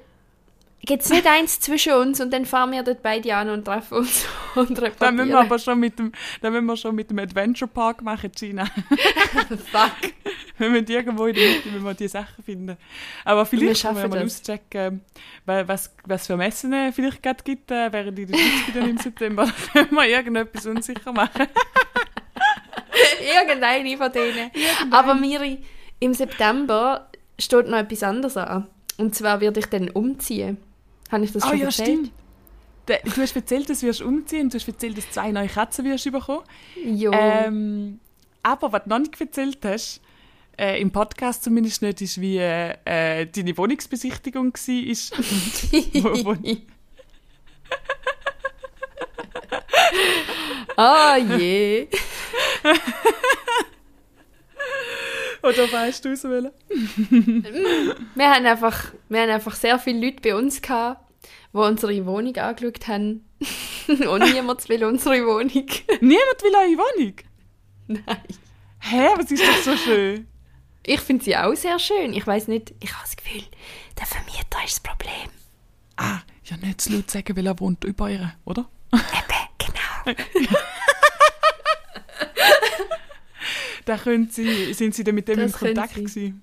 gibt 0.85 1.03
es 1.03 1.09
nicht 1.09 1.27
eins 1.27 1.59
zwischen 1.59 1.93
uns 1.93 2.19
und 2.19 2.31
dann 2.31 2.45
fahren 2.45 2.71
wir 2.71 2.81
dort 2.83 3.03
beide 3.03 3.35
an 3.35 3.49
und 3.49 3.65
treffen 3.65 3.99
uns 3.99 4.25
und 4.55 4.69
dann 4.69 4.73
müssen 4.73 4.81
wir 4.81 4.87
reportieren. 4.87 5.33
aber 5.35 5.59
schon 5.59 5.79
mit 5.79 5.99
dem, 5.99 6.11
dann 6.41 6.53
müssen 6.53 6.65
wir 6.65 6.77
schon 6.77 6.95
mit 6.95 7.09
dem 7.09 7.19
Adventure 7.19 7.69
Park 7.69 8.01
machen, 8.01 8.31
Gina. 8.35 8.65
Fuck. 9.71 10.11
Wir 10.57 10.69
müssen 10.69 10.87
irgendwo 10.91 11.25
in 11.27 11.35
der 11.35 11.49
Mitte 11.49 11.69
müssen 11.69 11.85
wir 11.85 11.93
die 11.93 12.07
Sachen 12.07 12.43
finden. 12.43 12.77
Aber 13.25 13.41
Wir 13.41 13.45
vielleicht 13.45 13.81
können 13.83 13.97
wir 13.97 14.07
mal 14.07 14.23
das. 14.23 14.41
auschecken, 14.41 15.01
wa- 15.45 15.67
was, 15.67 15.93
was 16.05 16.27
für 16.27 16.37
Messen 16.37 16.73
es 16.73 16.95
vielleicht 16.95 17.21
gerade 17.23 17.43
gibt, 17.43 17.71
äh, 17.71 17.91
während 17.91 18.17
in 18.19 18.27
der 18.27 18.37
Schweiz 18.37 18.67
wieder 18.75 18.87
im 18.87 18.97
September. 18.97 19.45
Dann 19.73 19.87
können 19.87 19.95
wir 19.95 20.07
irgendetwas 20.07 20.65
unsicher 20.65 21.11
machen. 21.11 21.47
Irgendeine 23.37 23.97
von 23.97 24.11
denen. 24.11 24.51
Aber 24.91 25.13
Miri, 25.15 25.59
im 25.99 26.13
September 26.13 27.09
steht 27.39 27.67
noch 27.67 27.77
etwas 27.77 28.03
anderes 28.03 28.37
an. 28.37 28.67
Und 28.97 29.15
zwar 29.15 29.41
werde 29.41 29.59
ich 29.59 29.65
dann 29.67 29.89
umziehen. 29.89 30.57
Habe 31.11 31.25
ich 31.25 31.31
das 31.31 31.43
Ah 31.43 31.49
schon 31.49 31.59
ja, 31.59 31.65
erzählt? 31.65 31.87
stimmt. 31.87 32.11
Du 33.15 33.21
hast 33.21 33.35
erzählt, 33.35 33.69
dass 33.69 33.81
du 33.81 33.87
wirst 33.87 34.01
umziehen 34.01 34.49
du 34.49 34.57
hast 34.57 34.67
erzählt, 34.67 34.97
dass 34.97 35.05
du 35.05 35.11
zwei 35.11 35.31
neue 35.31 35.47
Katzen 35.47 35.85
wirst 35.85 36.11
bekommen. 36.11 36.43
Jo. 36.83 37.11
Ähm, 37.13 37.99
aber 38.41 38.71
was 38.71 38.83
du 38.83 38.89
noch 38.89 38.99
nicht 38.99 39.21
erzählt 39.21 39.59
hast, 39.63 40.01
äh, 40.57 40.81
im 40.81 40.91
Podcast 40.91 41.43
zumindest 41.43 41.81
nicht 41.81 42.01
ist, 42.01 42.19
wie 42.19 42.37
äh, 42.37 43.25
deine 43.27 43.57
Wohnungsbesichtigung 43.57 44.53
war. 44.53 44.89
Ist. 44.89 45.17
wo, 46.03 46.25
wo, 46.25 46.35
Ah 50.75 51.17
je. 51.17 51.87
oder 55.43 55.71
weißt 55.71 56.05
du 56.05 56.09
es 56.09 56.23
wollen? 56.23 56.51
Wir 58.15 58.29
haben, 58.29 58.45
einfach, 58.45 58.93
wir 59.09 59.21
haben 59.21 59.29
einfach 59.29 59.55
sehr 59.55 59.79
viele 59.79 60.05
Leute 60.05 60.21
bei 60.21 60.35
uns 60.35 60.61
gehabt, 60.61 61.01
die 61.53 61.57
unsere 61.57 62.05
Wohnung 62.05 62.35
angeschaut 62.35 62.87
haben. 62.87 63.25
Und 63.87 64.33
niemand 64.33 64.69
will 64.69 64.83
unsere 64.85 65.25
Wohnung. 65.25 65.65
Niemand 66.01 66.43
will 66.43 66.55
eure 66.55 66.77
Wohnung? 66.77 67.13
Nein. 67.87 68.21
Hä, 68.79 69.07
was 69.17 69.31
ist 69.31 69.43
doch 69.43 69.57
so 69.57 69.77
schön? 69.77 70.27
Ich 70.85 70.99
finde 71.01 71.23
sie 71.23 71.37
auch 71.37 71.53
sehr 71.55 71.77
schön. 71.79 72.13
Ich 72.13 72.25
weiß 72.25 72.47
nicht, 72.47 72.73
ich 72.79 72.91
habe 72.93 73.03
das 73.03 73.15
Gefühl, 73.15 73.43
der 73.99 74.05
Vermieter 74.07 74.63
ist 74.65 74.73
das 74.73 74.79
Problem. 74.79 75.29
Ah, 75.97 76.19
ja 76.45 76.57
nicht 76.57 76.81
zu 76.81 76.93
laut 76.93 77.11
sagen, 77.11 77.35
weil 77.37 77.45
er 77.45 77.59
wohnt 77.59 77.83
über 77.83 78.09
ihr, 78.09 78.33
oder? 78.45 78.67
Eben, 78.91 79.47
genau. 79.59 80.17
Da 83.85 83.97
können 83.97 84.29
sie, 84.29 84.73
sind 84.73 84.93
sie 84.95 85.03
dann 85.03 85.15
mit 85.15 85.27
dem 85.27 85.37
Das 85.39 85.53
in 85.53 85.57
Kontakt 85.57 85.95
gewesen? 85.95 86.41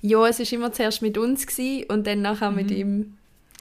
Ja, 0.00 0.26
es 0.28 0.38
war 0.38 0.52
immer 0.52 0.72
zuerst 0.72 1.02
mit 1.02 1.18
uns 1.18 1.46
gewesen 1.46 1.84
und 1.88 2.06
dann 2.06 2.22
nachher 2.22 2.50
mit 2.50 2.70
ihm. 2.70 3.16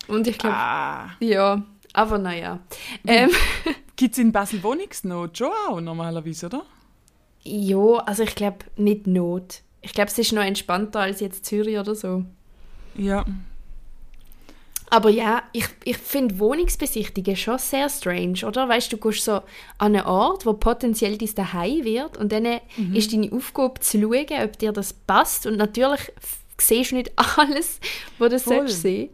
Und 0.07 0.27
ich 0.27 0.37
glaube, 0.37 0.55
Ah. 0.55 1.09
ja, 1.19 1.63
aber 1.93 2.17
naja. 2.17 2.59
Ähm, 3.05 3.29
Gibt 3.95 4.13
es 4.13 4.19
in 4.19 4.31
Basel 4.31 4.61
Wohnungsnot 4.61 5.37
schon 5.37 5.51
auch 5.67 5.81
normalerweise, 5.81 6.45
oder? 6.45 6.63
ja, 7.43 7.77
also 8.05 8.23
ich 8.23 8.35
glaube 8.35 8.57
nicht 8.75 9.07
Not. 9.07 9.61
Ich 9.81 9.93
glaube, 9.93 10.09
es 10.11 10.17
ist 10.17 10.33
noch 10.33 10.43
entspannter 10.43 10.99
als 10.99 11.21
jetzt 11.21 11.45
Zürich 11.45 11.77
oder 11.79 11.95
so. 11.95 12.25
Ja. 12.95 13.25
Aber 14.89 15.09
ja, 15.09 15.43
ich, 15.51 15.65
ich 15.83 15.97
finde 15.97 16.39
Wohnungsbesichtigungen 16.39 17.35
schon 17.35 17.57
sehr 17.57 17.89
strange, 17.89 18.45
oder? 18.45 18.69
Weißt 18.69 18.91
du, 18.91 18.97
du 18.97 19.09
gehst 19.09 19.25
so 19.25 19.33
an 19.77 19.95
einen 19.95 20.05
Ort, 20.05 20.45
wo 20.45 20.53
potenziell 20.53 21.17
dein 21.17 21.35
Daheim 21.35 21.83
wird 21.83 22.17
und 22.17 22.31
dann 22.31 22.45
ist 22.93 23.11
deine 23.11 23.31
Aufgabe 23.33 23.81
zu 23.81 23.99
schauen, 23.99 24.43
ob 24.43 24.57
dir 24.57 24.71
das 24.71 24.93
passt. 24.93 25.45
Und 25.45 25.57
natürlich 25.57 26.11
siehst 26.57 26.91
du 26.91 26.95
nicht 26.95 27.11
alles, 27.37 27.79
was 28.17 28.43
du 28.43 28.67
sehen. 28.69 29.09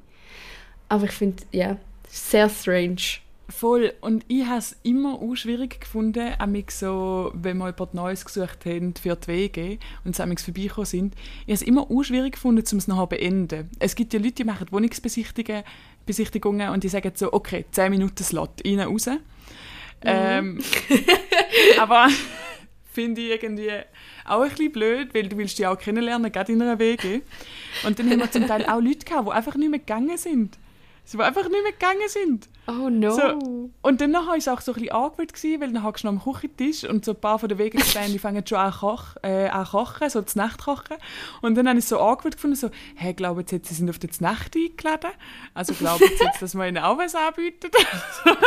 Aber 0.89 1.05
ich 1.05 1.11
finde, 1.11 1.43
ja, 1.51 1.77
sehr 2.07 2.49
strange. 2.49 3.22
Voll. 3.55 3.93
Und 4.01 4.25
ich 4.27 4.45
habe 4.45 4.57
es 4.57 4.75
immer 4.83 5.21
auch 5.21 5.35
schwierig 5.35 5.79
gefunden, 5.79 6.33
amig 6.39 6.71
so, 6.71 7.31
wenn 7.35 7.57
wir 7.59 7.67
jemand 7.67 7.93
Neues 7.93 8.25
gesucht 8.25 8.65
haben 8.65 8.95
für 8.95 9.15
die 9.15 9.27
Wege 9.27 9.77
und 10.03 10.15
sie 10.15 10.23
vorbeigekommen 10.23 10.85
sind. 10.85 11.15
Ich 11.15 11.43
habe 11.43 11.53
es 11.53 11.61
immer 11.61 11.89
auch 11.89 12.03
schwierig 12.03 12.33
gefunden, 12.33 12.63
um 12.71 12.77
es 12.77 12.87
nachher 12.87 13.03
zu 13.03 13.07
beenden. 13.09 13.69
Es 13.79 13.95
gibt 13.95 14.11
ja 14.13 14.19
Leute, 14.19 14.33
die 14.33 14.43
machen 14.43 14.67
Wohnungsbesichtigungen 14.71 15.63
Besichtigungen 16.05 16.69
und 16.69 16.83
die 16.83 16.89
sagen 16.89 17.11
so, 17.15 17.31
okay, 17.31 17.65
10 17.71 17.91
Minuten 17.91 18.23
Slot, 18.23 18.61
rein, 18.65 18.79
raus. 18.81 19.07
Ähm, 20.01 20.59
aber 21.79 22.09
finde 22.91 23.21
ich 23.21 23.29
irgendwie 23.29 23.69
auch 24.25 24.41
ein 24.41 24.49
bisschen 24.49 24.71
blöd, 24.71 25.13
weil 25.13 25.29
du 25.29 25.37
willst 25.37 25.59
die 25.59 25.67
auch 25.67 25.77
kennenlernen, 25.77 26.31
gerade 26.31 26.51
in 26.51 26.61
einer 26.61 26.79
WG. 26.79 27.21
Und 27.85 27.99
dann 27.99 28.09
haben 28.09 28.19
wir 28.19 28.31
zum 28.31 28.47
Teil 28.47 28.65
auch 28.65 28.81
Leute 28.81 29.05
gehabt, 29.05 29.27
die 29.27 29.31
einfach 29.31 29.55
nicht 29.55 29.69
mehr 29.69 29.79
gegangen 29.79 30.17
sind. 30.17 30.57
Sie 31.05 31.17
die 31.17 31.23
einfach 31.23 31.47
nicht 31.49 31.63
mehr 31.63 31.71
gegangen 31.71 32.07
sind. 32.07 32.49
Oh 32.65 32.89
no. 32.89 33.11
So, 33.11 33.69
und 33.81 33.99
dann 33.99 34.13
war 34.13 34.37
es 34.37 34.47
auch 34.47 34.61
so 34.61 34.71
ein 34.71 34.75
bisschen 34.75 34.93
awkward, 34.93 35.33
gewesen, 35.33 35.59
weil 35.59 35.73
dann 35.73 35.83
hockst 35.83 36.03
du 36.03 36.07
noch 36.07 36.13
am 36.13 36.33
Küchentisch 36.33 36.85
und 36.85 37.03
so 37.03 37.11
ein 37.11 37.19
paar 37.19 37.37
von 37.37 37.49
den 37.49 37.57
Wegespänen, 37.57 38.13
die 38.13 38.19
fangen 38.19 38.45
schon 38.47 38.57
an, 38.57 38.71
koch, 38.71 39.17
äh, 39.21 39.47
an 39.47 39.65
kochen, 39.65 40.09
so 40.09 40.21
zu 40.21 40.37
Nacht 40.37 40.63
kochen. 40.63 40.97
Und 41.41 41.55
dann 41.55 41.67
habe 41.67 41.79
ich 41.79 41.83
es 41.83 41.89
so 41.89 41.99
awkward 41.99 42.35
gefunden, 42.35 42.55
so, 42.55 42.69
hey, 42.95 43.13
glauben 43.13 43.45
Sie 43.45 43.57
jetzt, 43.57 43.67
Sie 43.67 43.75
sind 43.75 43.89
auf 43.89 43.99
die 43.99 44.09
Nacht 44.19 44.55
eingeladen? 44.55 45.11
Also 45.53 45.73
glauben 45.73 46.05
Sie 46.07 46.23
jetzt, 46.23 46.41
dass 46.41 46.55
wir 46.55 46.67
Ihnen 46.67 46.77
auch 46.77 46.97
was 46.97 47.15
anbieten? 47.15 47.69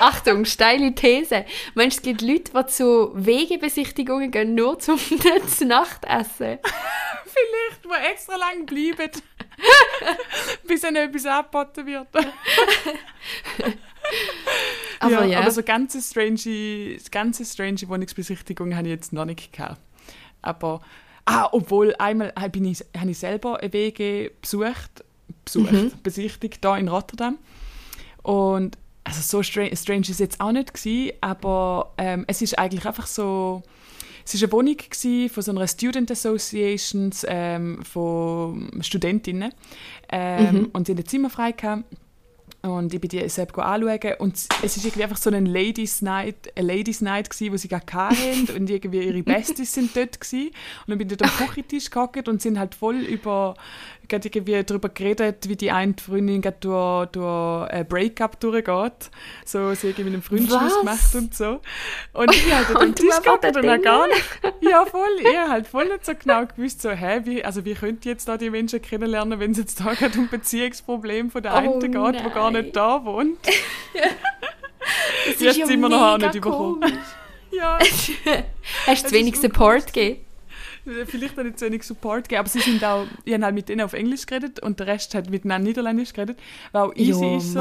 Achtung, 0.00 0.44
steile 0.44 0.94
These. 0.94 1.44
Meinst 1.74 1.98
du, 1.98 2.10
es 2.10 2.18
gibt 2.18 2.22
Leute, 2.22 2.52
die 2.52 2.66
zu 2.66 3.12
Wegebesichtigungen 3.14 4.30
gehen, 4.30 4.54
nur 4.54 4.78
zum 4.78 4.98
zu 5.46 5.64
Nacht 5.64 6.04
essen? 6.04 6.58
Vielleicht, 7.24 7.84
die 7.84 8.10
extra 8.10 8.36
lang 8.36 8.66
bleiben, 8.66 9.10
bis 10.66 10.82
ihnen 10.84 10.96
etwas 10.96 11.26
angeboten 11.26 11.86
wird. 11.86 12.08
Aber 15.00 15.24
ja. 15.24 15.40
Aber 15.40 15.50
so 15.50 15.62
ganze 15.62 16.00
strange, 16.02 16.98
ganze 17.10 17.44
strange 17.44 17.80
Wohnungsbesichtigungen 17.86 18.76
habe 18.76 18.88
ich 18.88 18.92
jetzt 18.94 19.12
noch 19.12 19.24
nicht 19.24 19.52
gehabt. 19.52 19.80
Aber, 20.42 20.80
ah, 21.24 21.48
obwohl, 21.52 21.94
einmal 21.98 22.32
habe 22.38 22.58
ich, 22.58 22.84
habe 22.96 23.10
ich 23.10 23.18
selber 23.18 23.60
eine 23.60 23.72
WG 23.72 24.30
besucht, 24.40 25.04
besucht, 25.44 25.72
Mhm. 25.72 25.92
besichtigt, 26.02 26.64
da 26.64 26.76
in 26.76 26.88
Rotterdam. 26.88 27.38
Und 28.22 28.76
also 29.04 29.20
so 29.22 29.42
strange, 29.42 29.74
strange 29.76 30.02
ist 30.02 30.10
es 30.10 30.18
jetzt 30.18 30.40
auch 30.40 30.52
nicht 30.52 30.74
gewesen, 30.74 31.12
aber 31.20 31.92
ähm, 31.96 32.24
es 32.26 32.42
ist 32.42 32.58
eigentlich 32.58 32.84
einfach 32.84 33.06
so, 33.06 33.62
es 34.30 34.34
ist 34.34 34.42
eine 34.44 34.52
Wohnung 34.52 34.76
von 35.32 35.42
so 35.42 35.50
einer 35.50 35.66
Student 35.66 36.10
Association 36.10 37.10
ähm, 37.26 37.82
von 37.84 38.70
Studentinnen 38.82 39.52
ähm, 40.10 40.54
Mhm. 40.56 40.68
und 40.72 40.86
sie 40.86 40.92
hatten 40.92 41.02
ein 41.02 41.06
Zimmer 41.06 41.30
frei 41.30 41.52
gehabt. 41.52 41.84
Und 42.62 42.92
ich 42.92 43.00
bin 43.00 43.08
die 43.08 43.26
selbst 43.30 43.58
anschauen. 43.58 43.98
Und 44.18 44.34
es 44.62 44.76
ist 44.76 44.84
irgendwie 44.84 45.02
einfach 45.04 45.16
so 45.16 45.30
ein 45.30 45.46
Ladies 45.46 46.02
Night, 46.02 46.52
eine 46.54 46.66
Ladies 46.76 47.00
Night 47.00 47.30
gewesen, 47.30 47.52
wo 47.52 47.56
sie 47.56 47.68
gar 47.68 47.80
hatten. 47.90 48.48
und 48.54 48.68
irgendwie 48.68 49.02
ihre 49.02 49.22
Besties 49.24 49.72
sind 49.72 49.96
dort 49.96 50.20
gewesen. 50.20 50.48
Und 50.48 50.88
dann 50.88 50.98
bin 50.98 51.08
ich 51.10 51.16
dort 51.16 51.30
am 51.40 51.46
Küchentisch 51.46 51.88
gehockt 51.90 52.28
und 52.28 52.42
sind 52.42 52.58
halt 52.58 52.74
voll 52.74 52.96
über, 52.96 53.54
gerade 54.10 54.28
irgendwie 54.28 54.62
darüber 54.62 54.90
geredet, 54.90 55.48
wie 55.48 55.56
die 55.56 55.70
eine 55.70 55.94
Freundin 55.98 56.42
gerade 56.42 56.58
durch, 56.60 57.06
durch 57.12 57.70
ein 57.70 57.88
Breakup 57.88 58.38
durchgeht. 58.40 59.10
So, 59.46 59.72
sie 59.74 59.88
hat 59.88 59.98
irgendwie 59.98 60.14
einen 60.14 60.22
Freundschluss 60.22 60.60
Was? 60.60 60.78
gemacht 60.80 61.14
und 61.14 61.34
so. 61.34 61.60
Und 62.12 62.34
ich 62.34 62.52
halt 62.52 62.76
am 62.76 62.94
Tisch 62.94 63.14
dort 63.24 63.44
und 63.56 63.64
dann 63.64 63.80
gar 63.80 64.06
drin? 64.08 64.18
nicht 64.50 64.70
ja, 64.70 64.84
voll. 64.84 65.08
Ich 65.20 65.36
habe 65.38 65.50
halt 65.50 65.66
voll 65.66 65.86
nicht 65.86 66.04
so 66.04 66.12
genau 66.14 66.44
gewusst, 66.44 66.82
so, 66.82 66.90
hä, 66.90 67.20
wie, 67.24 67.42
also 67.42 67.64
wie 67.64 67.74
könnt 67.74 68.04
ihr 68.04 68.12
jetzt 68.12 68.28
da 68.28 68.36
die 68.36 68.50
Menschen 68.50 68.82
kennenlernen, 68.82 69.40
wenn 69.40 69.52
es 69.52 69.58
jetzt 69.58 69.80
da 69.80 69.94
gerade 69.94 70.18
um 70.18 70.28
Beziehungsproblem 70.28 71.30
von 71.30 71.42
der 71.42 71.54
Oh 71.54 71.56
einen 71.56 71.80
geht, 71.80 71.92
die 71.92 72.30
gar 72.30 72.50
nicht 72.50 72.76
da 72.76 73.02
wohnt. 73.04 73.38
Jetzt 75.38 75.66
sind 75.66 75.80
wir 75.80 75.88
noch 75.88 76.00
auch 76.00 76.18
nicht 76.18 76.34
mega 76.34 76.38
überkommen. 76.38 76.80
komisch. 76.80 76.92
Ja, 77.52 77.80
Hast 78.86 79.04
du 79.04 79.08
zu 79.08 79.14
wenig 79.14 79.34
Support 79.36 79.92
gegeben? 79.92 80.24
Vielleicht 81.06 81.36
habe 81.38 81.48
ich 81.48 81.56
zu 81.56 81.66
wenig 81.66 81.82
Support 81.84 82.24
gegeben, 82.24 82.40
aber 82.40 82.48
sie 82.48 82.60
sind 82.60 82.84
auch, 82.84 83.06
ich 83.24 83.32
habe 83.34 83.44
halt 83.44 83.54
mit 83.54 83.68
denen 83.68 83.80
auf 83.82 83.92
Englisch 83.92 84.26
geredet 84.26 84.60
und 84.60 84.78
der 84.80 84.86
Rest 84.86 85.14
hat 85.14 85.30
mit 85.30 85.44
ihnen 85.44 85.62
Niederländisch 85.62 86.12
geredet, 86.12 86.38
weil 86.72 86.82
auch 86.82 86.94
easy 86.96 87.24
Jo, 87.24 87.36
ist 87.38 87.52
so. 87.52 87.60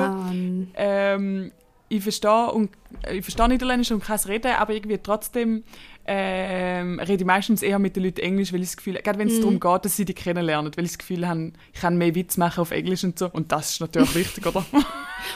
Ähm, 0.75 1.51
ich 1.91 2.03
verstehe 2.03 2.51
und 2.51 2.69
ich 3.12 3.24
verstehe 3.24 3.48
Niederländisch 3.48 3.91
und 3.91 4.03
kann 4.03 4.15
es 4.17 4.27
reden, 4.27 4.51
aber 4.57 4.74
irgendwie 4.74 5.00
trotzdem 5.00 5.63
ähm, 6.05 7.00
rede 7.00 7.21
ich 7.24 7.25
meistens 7.25 7.62
eher 7.62 7.79
mit 7.79 7.95
den 7.95 8.03
Leuten 8.03 8.19
Englisch, 8.21 8.51
weil 8.53 8.62
ich 8.62 8.69
das 8.69 8.77
Gefühl, 8.77 8.95
gerade 8.95 9.17
wenn 9.19 9.27
es 9.27 9.38
Mhm. 9.38 9.41
darum 9.41 9.59
geht, 9.59 9.86
dass 9.86 9.95
sie 9.95 10.05
die 10.05 10.13
kennenlernen, 10.13 10.71
weil 10.75 10.86
ich 10.86 10.91
das 10.91 10.98
Gefühl 11.00 11.27
habe, 11.27 11.51
ich 11.74 11.81
kann 11.81 11.98
mehr 11.98 12.13
Witz 12.15 12.38
machen 12.38 12.62
auf 12.62 12.71
Englisch 12.71 13.03
und 13.03 13.17
so 13.19 13.29
und 13.31 13.51
das 13.51 13.71
ist 13.71 13.81
natürlich 13.81 14.13
wichtig, 14.15 14.45
oder? 14.45 14.65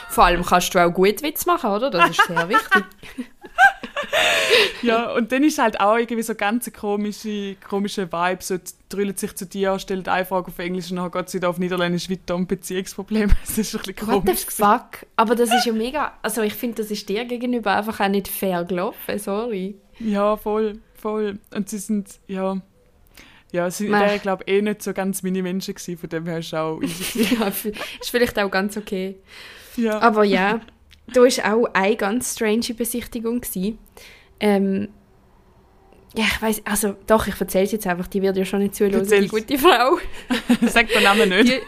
Vor 0.09 0.25
allem 0.25 0.43
kannst 0.45 0.73
du 0.73 0.79
auch 0.79 0.91
gut 0.91 1.21
Witz 1.21 1.45
machen, 1.45 1.69
oder? 1.71 1.89
Das 1.91 2.09
ist 2.11 2.21
sehr 2.27 2.49
wichtig. 2.49 2.83
ja, 4.81 5.11
und 5.13 5.31
dann 5.31 5.43
ist 5.43 5.57
halt 5.57 5.79
auch 5.79 5.97
irgendwie 5.97 6.23
so 6.23 6.35
ganz 6.35 6.71
komische, 6.71 7.55
komische 7.67 8.11
Vibe, 8.11 8.43
so 8.43 8.57
drüllt 8.89 9.19
sich 9.19 9.35
zu 9.35 9.45
dir, 9.45 9.77
stellt 9.79 10.07
eine 10.07 10.25
Frage 10.25 10.47
auf 10.47 10.59
Englisch 10.59 10.91
und 10.91 10.97
dann 10.97 11.11
geht 11.11 11.29
sie 11.29 11.37
wieder 11.37 11.49
auf 11.49 11.57
Niederländisch 11.57 12.09
weiter 12.09 12.35
um 12.35 12.47
Beziehungsprobleme. 12.47 13.33
Das 13.45 13.57
ist 13.57 13.75
ein 13.75 13.81
bisschen 13.81 14.07
What 14.07 14.23
the 14.25 14.31
komisch. 14.31 14.45
fuck? 14.49 15.05
Aber 15.15 15.35
das 15.35 15.53
ist 15.53 15.65
ja 15.65 15.73
mega... 15.73 16.13
Also 16.21 16.41
ich 16.41 16.53
finde, 16.53 16.81
das 16.81 16.91
ist 16.91 17.07
dir 17.09 17.25
gegenüber 17.25 17.75
einfach 17.75 17.99
auch 17.99 18.07
nicht 18.09 18.27
fair 18.27 18.63
gelaufen, 18.63 19.19
sorry. 19.19 19.75
Ja, 19.99 20.37
voll, 20.37 20.79
voll. 20.95 21.39
Und 21.53 21.69
sie 21.69 21.77
sind, 21.77 22.19
ja, 22.27 22.61
ja, 23.53 23.69
sie 23.69 23.87
Meh. 23.87 23.99
wären, 23.99 24.19
glaube 24.19 24.43
ich, 24.47 24.53
eh 24.53 24.61
nicht 24.63 24.81
so 24.81 24.93
ganz 24.93 25.21
meine 25.21 25.43
Menschen 25.43 25.75
gewesen, 25.75 25.97
von 25.97 26.09
dem 26.09 26.25
her 26.25 26.39
ist 26.39 26.55
auch 26.55 26.81
easy 26.81 27.23
gewesen. 27.23 27.71
Ja, 27.75 27.81
ist 28.01 28.09
vielleicht 28.09 28.39
auch 28.39 28.49
ganz 28.49 28.75
okay. 28.77 29.15
ja. 29.77 29.99
Aber 29.99 30.23
ja, 30.23 30.59
da 31.07 31.21
war 31.21 31.55
auch 31.55 31.69
eine 31.73 31.95
ganz 31.95 32.33
strange 32.33 32.73
Besichtigung. 32.75 33.41
Gewesen. 33.41 33.77
Ähm, 34.39 34.89
ja, 36.15 36.25
ich 36.25 36.41
weiß, 36.41 36.61
also 36.65 36.95
doch, 37.07 37.25
ich 37.27 37.39
erzähle 37.41 37.63
es 37.65 37.71
jetzt 37.71 37.87
einfach, 37.87 38.07
die 38.07 38.21
wird 38.21 38.37
ja 38.37 38.45
schon 38.45 38.59
nicht 38.59 38.75
zuhören, 38.75 39.07
die 39.07 39.27
gute 39.27 39.57
Frau. 39.57 39.97
Sag 40.67 40.87
den 40.89 41.03
Namen 41.03 41.29
nicht. 41.29 41.49
Die, 41.49 41.59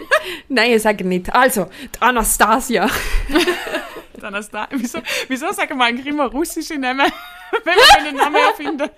nein, 0.49 0.71
ich 0.71 0.81
sage 0.83 1.03
nicht. 1.03 1.33
Also, 1.33 1.65
die 1.95 2.01
Anastasia. 2.01 2.87
Hast 4.21 4.53
du- 4.53 4.57
wieso, 4.71 4.99
wieso 5.27 5.51
sagen 5.51 5.77
wir 5.77 5.85
eigentlich 5.85 6.07
immer 6.07 6.25
russische 6.27 6.77
Namen, 6.79 7.11
wenn 7.63 7.75
wir 7.75 7.97
einen 7.99 8.17
Namen 8.17 8.35
erfinden? 8.37 8.89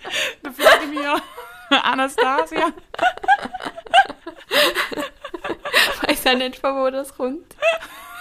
Der 0.43 0.51
Vladimir, 0.53 1.15
Anastasia. 1.69 2.71
Ich 5.93 6.09
weiß 6.09 6.27
auch 6.33 6.37
nicht, 6.37 6.55
von 6.59 6.75
wo 6.77 6.89
das 6.89 7.13
kommt. 7.15 7.55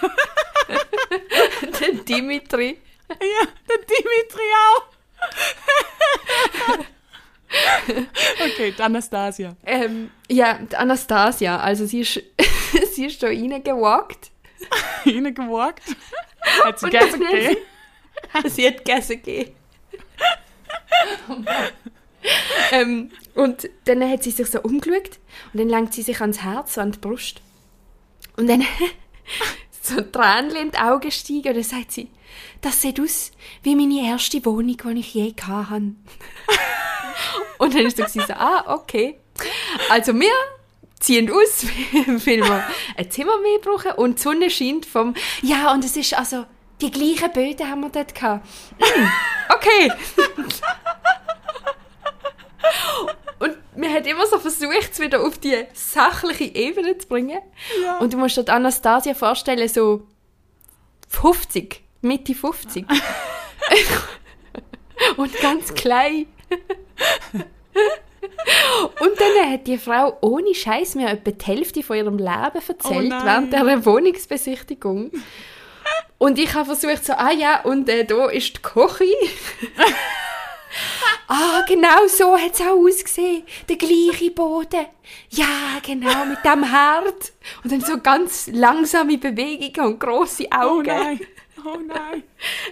Der 1.79 1.91
Dimitri. 2.03 2.77
Ja, 3.09 3.47
der 3.69 3.77
Dimitri 3.77 4.47
auch. 4.67 4.83
Okay, 8.43 8.73
die 8.77 8.81
Anastasia. 8.81 9.55
Ähm, 9.65 10.11
ja, 10.29 10.55
die 10.55 10.75
Anastasia, 10.75 11.57
also 11.57 11.85
sie 11.85 12.01
ist, 12.01 12.21
sie 12.93 13.05
ist 13.05 13.23
da 13.23 13.27
reingewagt. 13.27 14.31
Reingewagt. 15.05 15.83
Hat 16.65 16.79
sie 16.79 16.87
hat 16.87 17.13
gegeben? 17.13 17.57
sie 18.45 18.67
hat 18.67 18.77
gegessen 18.83 19.21
gegeben. 19.21 19.55
ähm, 22.71 23.11
und 23.35 23.69
dann 23.85 24.09
hat 24.09 24.23
sie 24.23 24.31
sich 24.31 24.47
so 24.47 24.61
umgeschaut 24.61 25.19
und 25.53 25.59
dann 25.61 25.69
langt 25.69 25.93
sie 25.93 26.01
sich 26.01 26.19
ans 26.19 26.43
Herz, 26.43 26.73
so 26.73 26.81
an 26.81 26.91
die 26.91 26.99
Brust. 26.99 27.41
Und 28.35 28.47
dann 28.47 28.65
so 29.87 30.01
Tränchen 30.01 30.57
in 30.57 30.71
die 30.71 30.77
Augen 30.77 31.11
steigen 31.11 31.47
und 31.49 31.55
dann 31.55 31.63
sagt 31.63 31.91
sie, 31.91 32.09
das 32.61 32.81
sieht 32.81 32.99
aus 32.99 33.31
wie 33.63 33.75
meine 33.75 34.07
erste 34.07 34.43
Wohnung, 34.45 34.77
die 34.77 34.99
ich 34.99 35.13
je 35.13 35.33
hatte. 35.41 35.75
und 37.57 37.73
dann 37.73 37.85
ist 37.85 37.97
gewesen, 37.97 38.23
so, 38.27 38.33
ah, 38.33 38.63
okay. 38.75 39.19
Also 39.89 40.13
wir 40.13 40.31
ziehen 40.99 41.31
aus, 41.31 41.65
weil 41.93 42.41
wir 42.41 42.63
ein 42.95 43.11
Zimmer 43.11 43.37
mehr 43.39 43.59
brauchen 43.59 43.91
und 43.93 44.17
die 44.17 44.21
Sonne 44.21 44.49
scheint 44.49 44.85
vom, 44.85 45.13
ja, 45.41 45.71
und 45.73 45.83
es 45.83 45.95
ist 45.95 46.13
also, 46.17 46.45
die 46.81 46.91
gleichen 46.91 47.31
Böden 47.31 47.69
haben 47.69 47.81
wir 47.81 47.89
dort 47.89 48.13
gehabt. 48.13 48.47
Hm, 48.79 49.11
okay. 49.49 49.91
Man 53.77 53.93
hat 53.93 54.07
immer 54.07 54.25
so 54.25 54.39
versucht, 54.39 54.91
es 54.91 54.99
wieder 54.99 55.23
auf 55.23 55.37
die 55.37 55.55
sachliche 55.73 56.45
Ebene 56.45 56.97
zu 56.97 57.07
bringen. 57.07 57.39
Ja. 57.83 57.99
Und 57.99 58.13
du 58.13 58.17
musst 58.17 58.35
dir 58.37 58.43
die 58.43 58.51
Anastasia 58.51 59.13
vorstellen, 59.13 59.67
so 59.69 60.01
50, 61.09 61.81
Mitte 62.01 62.33
50. 62.33 62.85
Und 65.17 65.33
ganz 65.41 65.73
klein. 65.73 66.25
Und 68.99 69.19
dann 69.19 69.51
hat 69.51 69.67
die 69.67 69.77
Frau 69.77 70.17
ohne 70.21 70.55
Scheiß 70.55 70.95
mir 70.95 71.09
etwa 71.09 71.31
die 71.31 71.45
Hälfte 71.45 71.83
von 71.83 71.97
ihrem 71.97 72.17
Leben 72.17 72.29
erzählt, 72.67 73.13
Oh 73.13 73.25
während 73.25 73.53
der 73.53 73.85
Wohnungsbesichtigung. 73.85 75.11
Und 76.17 76.39
ich 76.39 76.53
habe 76.55 76.65
versucht 76.65 77.05
so, 77.05 77.13
ah 77.13 77.31
ja, 77.31 77.61
und 77.61 77.87
äh, 77.89 78.03
da 78.05 78.25
ist 78.27 78.57
die 78.57 78.61
Küche. 78.61 79.05
ah, 81.27 81.61
genau 81.67 82.07
so 82.07 82.37
hat 82.37 82.53
es 82.53 82.61
auch 82.61 82.77
ausgesehen. 82.77 83.43
Der 83.69 83.75
gleiche 83.77 84.31
Boden. 84.31 84.85
Ja, 85.29 85.79
genau, 85.85 86.25
mit 86.25 86.43
dem 86.43 86.63
Herd. 86.63 87.31
Und 87.63 87.71
dann 87.71 87.81
so 87.81 87.99
ganz 87.99 88.47
langsame 88.51 89.17
Bewegungen 89.17 89.93
und 89.93 89.99
grosse 89.99 90.45
Oh 90.51 90.55
Augen. 90.55 90.87
nein. 90.87 91.19
Oh 91.65 91.77
nein. 91.85 92.23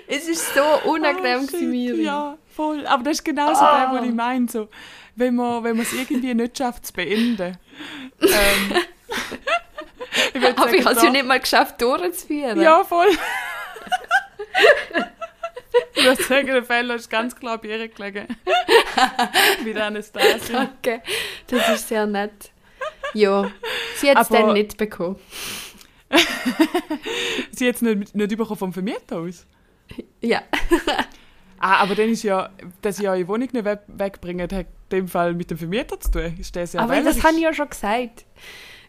Es 0.08 0.28
ist 0.28 0.54
so 0.54 0.90
unangenehm 0.90 1.40
Oh, 1.44 1.48
gewesen, 1.48 1.60
shit. 1.60 1.70
Miri. 1.70 2.04
Ja, 2.04 2.38
voll. 2.56 2.86
Aber 2.86 3.04
das 3.04 3.14
ist 3.18 3.24
genau 3.26 3.54
so 3.54 3.62
Ah. 3.62 3.92
der, 3.92 4.00
was 4.02 4.08
ich 4.08 4.14
meine. 4.14 4.48
So, 4.48 4.68
wenn 5.16 5.36
man 5.36 5.64
wenn 5.64 5.76
man 5.78 5.86
es 5.86 5.94
irgendwie 5.94 6.34
nicht 6.34 6.58
schafft, 6.58 6.86
zu 6.86 6.94
beenden. 6.94 7.58
ähm, 8.22 8.30
ich 10.34 10.46
Aber 10.58 10.74
ich 10.74 10.84
sagen, 10.84 10.86
habe 10.86 10.96
es 10.98 11.04
ja 11.04 11.10
nicht 11.10 11.26
mal 11.26 11.40
geschafft, 11.40 11.82
durchzuführen. 11.82 12.62
Ja, 12.62 12.84
voll. 12.84 13.08
ich 15.96 16.06
würde 16.06 16.24
sagen, 16.24 16.48
der 16.48 16.64
Fehler 16.64 16.96
ist 16.96 17.10
ganz 17.10 17.36
klar 17.36 17.58
bei 17.60 17.70
ihr 17.70 17.88
gelegen. 17.88 18.28
Der 19.66 19.86
Anastasia. 19.86 20.70
Danke. 20.84 21.02
Das 21.48 21.70
ist 21.70 21.88
sehr 21.88 22.06
nett. 22.06 22.52
Ja, 23.14 23.52
sie 23.98 24.10
hat 24.10 24.22
es 24.22 24.30
dann 24.30 24.54
nicht 24.54 24.78
bekommen. 24.78 25.18
Sie 27.52 27.68
hat 27.68 27.76
es 27.76 27.82
nicht, 27.82 28.16
nicht 28.16 28.38
bekommen 28.38 28.58
vom 28.58 28.74
Vermieter 28.74 29.18
aus. 29.18 29.46
Ja. 30.22 30.44
Ah, 31.58 31.78
aber 31.78 31.96
dann 31.96 32.10
ist 32.10 32.24
ja, 32.24 32.50
dass 32.82 32.98
sie 32.98 33.08
eure 33.08 33.28
Wohnung 33.28 33.50
nicht 33.52 33.66
we 33.66 33.80
wegbringen, 33.88 34.44
hat 34.44 34.52
in 34.52 34.66
dem 34.92 35.08
Fall 35.08 35.34
mit 35.34 35.50
dem 35.50 35.58
Vermieter 35.58 36.00
zu 36.00 36.12
tun. 36.12 36.36
Ist 36.38 36.56
der 36.56 36.68
sehr 36.68 36.82
Aber 36.82 37.00
das 37.02 37.24
habe 37.24 37.36
ich 37.36 37.42
ja 37.42 37.54
schon 37.54 37.70
gesagt. 37.70 38.26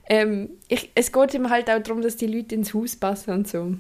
Ähm, 0.09 0.51
ich, 0.69 0.91
es 0.95 1.11
geht 1.11 1.35
ihm 1.35 1.51
halt 1.51 1.71
auch 1.71 1.83
darum, 1.83 2.03
dass 2.03 2.17
die 2.17 2.27
Leute 2.27 2.55
ins 2.55 2.75
Haus 2.75 2.97
passen 2.97 3.33
und 3.33 3.49
so. 3.49 3.75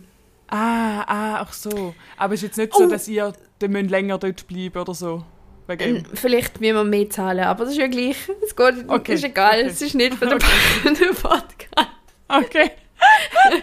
Ah, 0.48 1.02
ah, 1.06 1.40
ach 1.40 1.52
so. 1.52 1.94
Aber 2.16 2.34
es 2.34 2.40
ist 2.42 2.48
jetzt 2.48 2.58
nicht 2.58 2.74
so, 2.74 2.84
Oh. 2.84 2.88
dass 2.88 3.08
ihr 3.08 3.32
dann 3.58 3.72
länger 3.72 4.18
dort 4.18 4.46
bleiben 4.46 4.78
oder 4.78 4.94
so. 4.94 5.24
Ähm, 5.68 6.04
Vielleicht 6.14 6.60
müssen 6.60 6.74
wir 6.76 6.84
mehr 6.84 7.10
zahlen, 7.10 7.44
aber 7.44 7.64
das 7.64 7.72
ist 7.72 7.80
ja 7.80 7.88
gleich. 7.88 8.16
Es 8.44 8.54
geht, 8.54 8.88
Okay, 8.88 9.14
ist 9.14 9.24
egal, 9.24 9.58
okay. 9.60 9.66
es 9.66 9.82
ist 9.82 9.94
nicht 9.96 10.14
für 10.14 10.26
den, 10.26 10.40
für 10.82 10.92
den 10.92 11.14
Podcast. 11.14 11.90
Okay. 12.28 12.70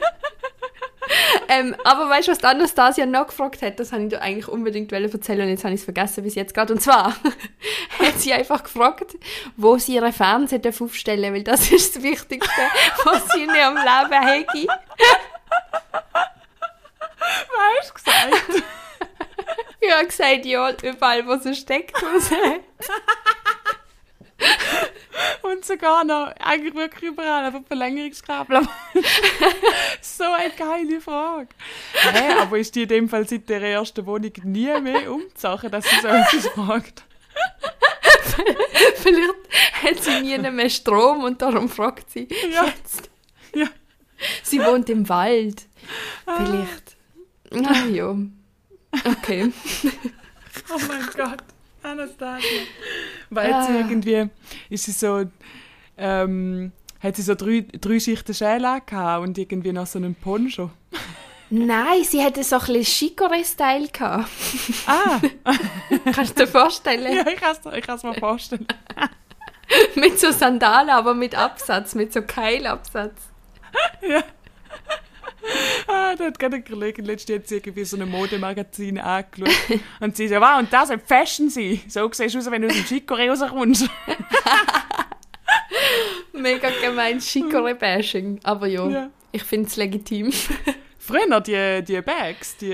Ähm, 1.49 1.75
aber 1.83 2.09
weißt 2.09 2.27
du, 2.29 2.31
was 2.31 2.43
Anastasia 2.43 3.05
noch 3.05 3.27
gefragt 3.27 3.61
hat? 3.61 3.79
Das 3.79 3.91
habe 3.91 4.03
ich 4.03 4.09
dir 4.09 4.21
eigentlich 4.21 4.47
unbedingt 4.47 4.91
erzählen 4.91 5.41
und 5.41 5.49
jetzt 5.49 5.63
habe 5.63 5.73
ich 5.73 5.81
es 5.81 5.83
vergessen 5.83 6.23
bis 6.23 6.33
jetzt 6.35 6.53
gerade. 6.53 6.73
Und 6.73 6.79
zwar 6.81 7.09
hat 7.99 8.17
sie 8.19 8.33
einfach 8.33 8.63
gefragt, 8.63 9.17
wo 9.57 9.77
sie 9.77 9.95
ihren 9.95 10.13
Fernseher 10.13 10.59
darf 10.59 10.81
aufstellen 10.81 11.33
weil 11.33 11.43
das 11.43 11.71
ist 11.71 11.95
das 11.97 12.03
Wichtigste, 12.03 12.61
was 13.03 13.27
sie 13.33 13.43
in 13.43 13.49
ihrem 13.49 13.75
Leben 13.75 14.27
hätte. 14.27 14.67
Was 17.49 17.79
hast 17.79 17.89
du 17.89 17.93
gesagt? 17.93 18.63
Ich 19.85 19.91
habe 19.91 20.05
gesagt, 20.07 20.45
ja, 20.45 20.71
überall, 20.81 21.27
wo 21.27 21.35
sie 21.35 21.53
steckt. 21.53 21.93
Und 25.41 25.65
sogar 25.65 26.03
noch, 26.05 26.33
eigentlich 26.39 26.73
wirklich 26.73 27.11
überall, 27.11 27.45
aber 27.45 27.61
Verlängerungskabel. 27.67 28.61
So 30.01 30.23
eine 30.23 30.51
geile 30.51 31.01
Frage. 31.01 31.49
Hä, 31.93 32.33
aber 32.39 32.57
ist 32.57 32.75
die 32.75 32.83
in 32.83 32.87
dem 32.89 33.09
Fall 33.09 33.27
seit 33.27 33.49
der 33.49 33.61
ersten 33.61 34.05
Wohnung 34.05 34.31
nie 34.43 34.79
mehr 34.79 35.11
umgezogen, 35.11 35.69
dass 35.71 35.83
sie 35.85 35.99
so 36.01 36.07
etwas 36.07 36.47
fragt? 36.49 37.03
Vielleicht 38.95 39.33
hat 39.83 40.03
sie 40.03 40.21
nie 40.21 40.37
mehr 40.37 40.69
Strom 40.69 41.23
und 41.25 41.41
darum 41.41 41.67
fragt 41.69 42.09
sie 42.11 42.27
Ja. 42.51 42.65
jetzt. 42.65 43.09
Ja. 43.53 43.67
Sie 44.43 44.59
wohnt 44.63 44.89
im 44.89 45.07
Wald. 45.09 45.63
Vielleicht. 46.25 46.92
Ah, 47.65 47.85
ja. 47.85 48.15
Okay. 49.05 49.51
Oh 50.69 50.77
mein 50.87 51.01
Gott, 51.17 51.39
Anastasia. 51.81 52.61
Weil 53.31 53.47
sie 53.63 53.71
Ah. 53.73 53.77
irgendwie, 53.79 54.29
ist 54.69 54.83
sie 54.85 54.91
so, 54.91 55.23
ähm, 55.97 56.71
hat 56.99 57.15
sie 57.15 57.23
so 57.23 57.33
drei, 57.33 57.65
drei 57.81 57.99
Schichten 57.99 58.35
Schäle 58.35 58.81
gehabt 58.85 59.23
und 59.23 59.37
irgendwie 59.39 59.73
noch 59.73 59.87
so 59.87 59.97
einen 59.97 60.13
Poncho. 60.13 60.69
Nein, 61.49 62.03
sie 62.03 62.23
hatte 62.23 62.43
so 62.43 62.57
ein 62.59 62.65
bisschen 62.67 63.09
Chicorée-Style 63.09 63.87
gehabt. 63.89 64.29
Ah, 64.85 65.19
Kannst 66.13 66.39
du 66.39 66.45
dir 66.45 66.47
vorstellen? 66.51 67.15
ja, 67.15 67.25
ich 67.27 67.81
kann 67.81 67.95
es 67.95 68.03
mir 68.03 68.13
vorstellen. 68.13 68.67
Mit 69.95 70.19
so 70.19 70.31
Sandalen, 70.31 70.89
aber 70.91 71.15
mit 71.15 71.33
Absatz, 71.35 71.95
mit 71.95 72.13
so 72.13 72.21
Keilabsatz. 72.21 73.19
Ah, 75.87 76.15
da 76.15 76.25
hat 76.25 76.39
gerade 76.39 76.55
eine 76.55 76.63
Kollegin 76.63 77.05
letztens 77.05 77.35
jetzt 77.37 77.51
irgendwie 77.51 77.83
so 77.83 77.97
ein 77.97 78.09
Modemagazin 78.09 78.97
angeschaut. 78.97 79.49
Und 79.99 80.15
sie 80.15 80.27
so, 80.29 80.35
wow, 80.35 80.59
und 80.59 80.71
das 80.71 80.87
soll 80.87 80.99
Fashion 80.99 81.49
sein. 81.49 81.81
So 81.87 82.09
siehst 82.11 82.33
du 82.35 82.39
aus, 82.39 82.49
wenn 82.49 82.61
du 82.61 82.69
aus 82.69 82.73
dem 82.73 82.85
Chicorée 82.85 83.29
rauskommst. 83.29 83.89
Mega 86.33 86.69
gemein 86.81 87.19
Chicorée-Bashing. 87.19 88.39
Aber 88.43 88.67
ja, 88.67 88.87
Ja. 88.89 89.09
ich 89.31 89.43
finde 89.43 89.67
es 89.67 89.75
legitim. 89.75 90.31
Früher, 90.97 91.41
die, 91.41 91.83
die 91.83 92.01
Bags, 92.01 92.55
die, 92.57 92.69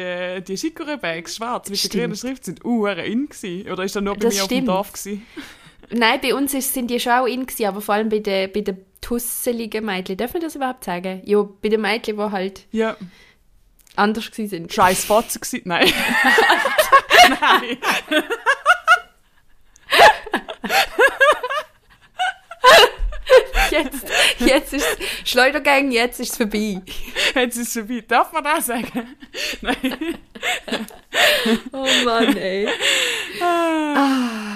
die 0.48 0.56
Chicorée-Bags, 0.56 1.38
schwarz, 1.38 1.70
mit 1.70 1.82
der 1.84 1.88
Stimmt. 1.88 2.04
grünen 2.04 2.16
Schrift, 2.16 2.46
sind 2.46 2.64
uh, 2.64 2.86
in 2.88 3.28
gewesen. 3.28 3.72
Oder 3.72 3.84
ist 3.84 3.96
das 3.96 4.04
nur 4.04 4.14
bei 4.14 4.20
Das 4.22 4.36
mir 4.36 4.42
auf 4.42 4.46
stimmt. 4.46 4.62
dem 4.62 4.66
Dorf 4.68 4.94
gewesen? 4.94 5.26
Nein, 5.91 6.19
bei 6.21 6.34
uns 6.36 6.54
ist, 6.54 6.73
sind 6.73 6.88
die 6.89 6.99
schon 6.99 7.13
auch 7.13 7.25
in, 7.25 7.45
gewesen, 7.45 7.65
aber 7.65 7.82
vor 7.82 7.95
allem 7.95 8.10
bei 8.10 8.19
den, 8.19 8.52
bei 8.52 8.62
den 8.62 8.86
tusseligen 9.02 9.86
Mädchen. 9.86 10.17
Darf 10.17 10.34
man 10.34 10.41
das 10.41 10.56
überhaupt 10.56 10.84
sagen? 10.84 11.21
Ja, 11.25 11.41
bei 11.62 11.69
den 11.69 11.82
Mädchen, 11.82 12.17
die 12.17 12.23
halt 12.32 12.65
Ja. 12.71 12.95
anders 13.95 14.30
gewesen 14.30 14.49
sind. 14.49 14.73
scheiß 14.73 15.06
Fotzen 15.06 15.41
gewesen. 15.41 15.62
Nein. 15.65 15.91
Nein. 17.41 17.78
Jetzt, 23.71 24.08
jetzt 24.39 24.73
ist 24.73 24.97
Schleudergang, 25.25 25.91
jetzt 25.91 26.19
ist 26.19 26.32
es 26.32 26.38
vorbei. 26.38 26.82
Jetzt 27.36 27.58
ist 27.58 27.67
es 27.67 27.73
vorbei. 27.73 28.04
Darf 28.08 28.32
man 28.34 28.43
das 28.43 28.65
sagen? 28.65 29.15
Nein. 29.62 30.15
Oh 31.71 31.86
Mann, 32.04 32.36
ey. 32.36 32.67
Ah. 33.41 34.49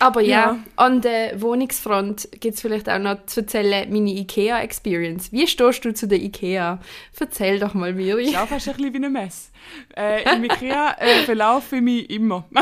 Aber 0.00 0.20
ja, 0.20 0.28
Ja. 0.28 0.58
an 0.76 1.00
der 1.00 1.40
Wohnungsfront 1.40 2.28
gibt 2.40 2.56
es 2.56 2.60
vielleicht 2.60 2.88
auch 2.90 2.98
noch 2.98 3.24
zu 3.26 3.40
erzählen, 3.40 3.90
meine 3.92 4.10
IKEA-Experience. 4.10 5.32
Wie 5.32 5.46
stehst 5.46 5.84
du 5.84 5.94
zu 5.94 6.08
der 6.08 6.18
IKEA? 6.20 6.78
Erzähl 7.18 7.58
doch 7.58 7.74
mal, 7.74 7.92
Miri. 7.92 8.24
Ist 8.24 8.36
auch 8.36 8.48
fast 8.48 8.68
ein 8.68 8.74
bisschen 8.76 8.92
wie 8.92 8.96
eine 8.98 9.10
Messe. 9.10 9.50
Äh, 9.96 10.34
Im 10.34 10.44
Ikea 10.44 10.96
äh, 10.98 11.22
verlaufe 11.24 11.76
ich 11.76 11.82
mich 11.82 12.10
immer. 12.10 12.44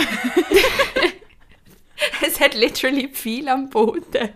Es 2.27 2.41
hat 2.41 2.55
literally 2.55 3.09
viel 3.13 3.49
am 3.49 3.71
Boden. 3.71 4.31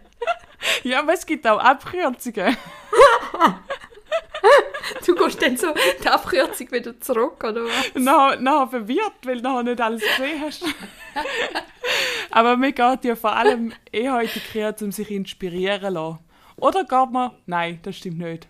ja, 0.84 1.00
aber 1.00 1.14
es 1.14 1.26
gibt 1.26 1.46
auch 1.48 1.58
Abkürzungen. 1.58 2.56
Du 5.06 5.14
gehst 5.14 5.42
dann 5.42 5.56
so 5.56 5.68
die 6.02 6.08
Abkürzung 6.08 6.70
wieder 6.70 6.98
zurück, 7.00 7.42
oder 7.42 7.64
was? 7.64 7.94
Nachher, 7.94 8.40
nachher 8.40 8.68
verwirrt, 8.68 9.14
weil 9.24 9.36
du 9.36 9.42
nachher 9.42 9.62
nicht 9.64 9.80
alles 9.80 10.02
gesehen 10.02 10.40
hast. 10.40 10.64
Aber 12.30 12.56
mir 12.56 12.72
geht 12.72 13.04
ja 13.04 13.16
vor 13.16 13.34
allem 13.34 13.72
eh 13.92 14.10
heute 14.10 14.38
Ikea, 14.38 14.74
um 14.80 14.92
sich 14.92 15.10
inspirieren 15.10 15.80
zu 15.80 15.88
lassen. 15.88 16.18
Oder 16.56 16.84
geht 16.84 17.10
man... 17.10 17.32
Nein, 17.46 17.80
das 17.82 17.96
stimmt 17.96 18.18
nicht. 18.18 18.48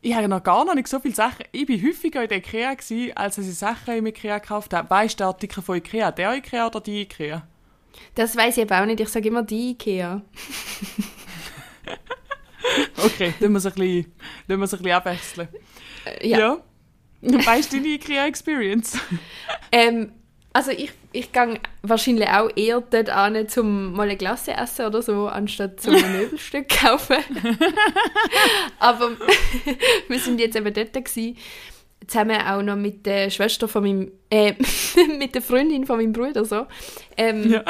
Ich 0.00 0.14
habe 0.14 0.28
noch 0.28 0.42
gar 0.42 0.64
noch 0.64 0.74
nicht 0.74 0.88
so 0.88 0.98
viele 0.98 1.14
Sachen... 1.14 1.44
Ich 1.52 1.68
war 1.68 1.88
häufiger 1.88 2.22
in 2.22 2.28
der 2.28 2.38
Ikea, 2.38 2.74
gewesen, 2.74 3.16
als 3.16 3.38
ich 3.38 3.54
Sachen 3.56 3.96
im 3.96 4.06
Ikea 4.06 4.38
gekauft 4.38 4.74
habe. 4.74 4.90
Weißt 4.90 5.14
du, 5.14 5.18
der 5.18 5.26
Artikel 5.28 5.62
von 5.62 5.76
Ikea? 5.76 6.10
Der 6.10 6.34
Ikea 6.34 6.66
oder 6.66 6.80
die 6.80 7.02
Ikea? 7.02 7.46
Das 8.14 8.36
weiß 8.36 8.56
ich 8.56 8.64
aber 8.64 8.82
auch 8.82 8.86
nicht. 8.86 9.00
Ich 9.00 9.08
sage 9.08 9.28
immer 9.28 9.42
die 9.42 9.70
Ikea. 9.72 10.22
Okay, 13.04 13.34
dann 13.40 13.52
muss 13.52 13.64
ich 13.64 13.76
ein 13.76 14.06
bisschen, 14.46 14.92
abwechseln. 14.92 15.48
Äh, 16.04 16.28
ja. 16.28 16.38
ja. 17.20 17.46
Weißt 17.46 17.72
du 17.72 17.76
deine 17.76 17.88
Ikea-Experience? 17.88 18.98
Ähm, 19.74 20.12
also 20.52 20.70
ich, 20.70 20.92
ich 21.12 21.32
gehe 21.32 21.58
wahrscheinlich 21.80 22.28
auch 22.28 22.50
eher 22.54 22.82
dort 22.82 23.08
an, 23.08 23.46
um 23.56 23.92
mal 23.94 24.02
eine 24.02 24.18
Glasse 24.18 24.52
essen 24.52 24.84
oder 24.84 25.00
so, 25.00 25.26
anstatt 25.28 25.80
zum 25.80 25.94
ein 25.94 26.12
Möbelstück 26.18 26.68
kaufen. 26.68 27.16
Aber 28.78 29.12
wir 30.08 30.18
sind 30.18 30.40
jetzt 30.40 30.56
eben 30.56 30.74
dort 30.74 30.92
gewesen, 30.92 31.38
zusammen 32.06 32.40
auch 32.42 32.60
noch 32.62 32.76
mit 32.76 33.06
der 33.06 33.30
Schwester 33.30 33.66
von 33.66 33.82
meinem, 33.84 34.12
äh, 34.28 34.52
mit 35.18 35.34
der 35.34 35.40
Freundin 35.42 35.86
von 35.86 35.96
meinem 35.96 36.12
Bruder 36.12 36.44
so. 36.44 36.66
Ähm, 37.16 37.50
Ja. 37.50 37.64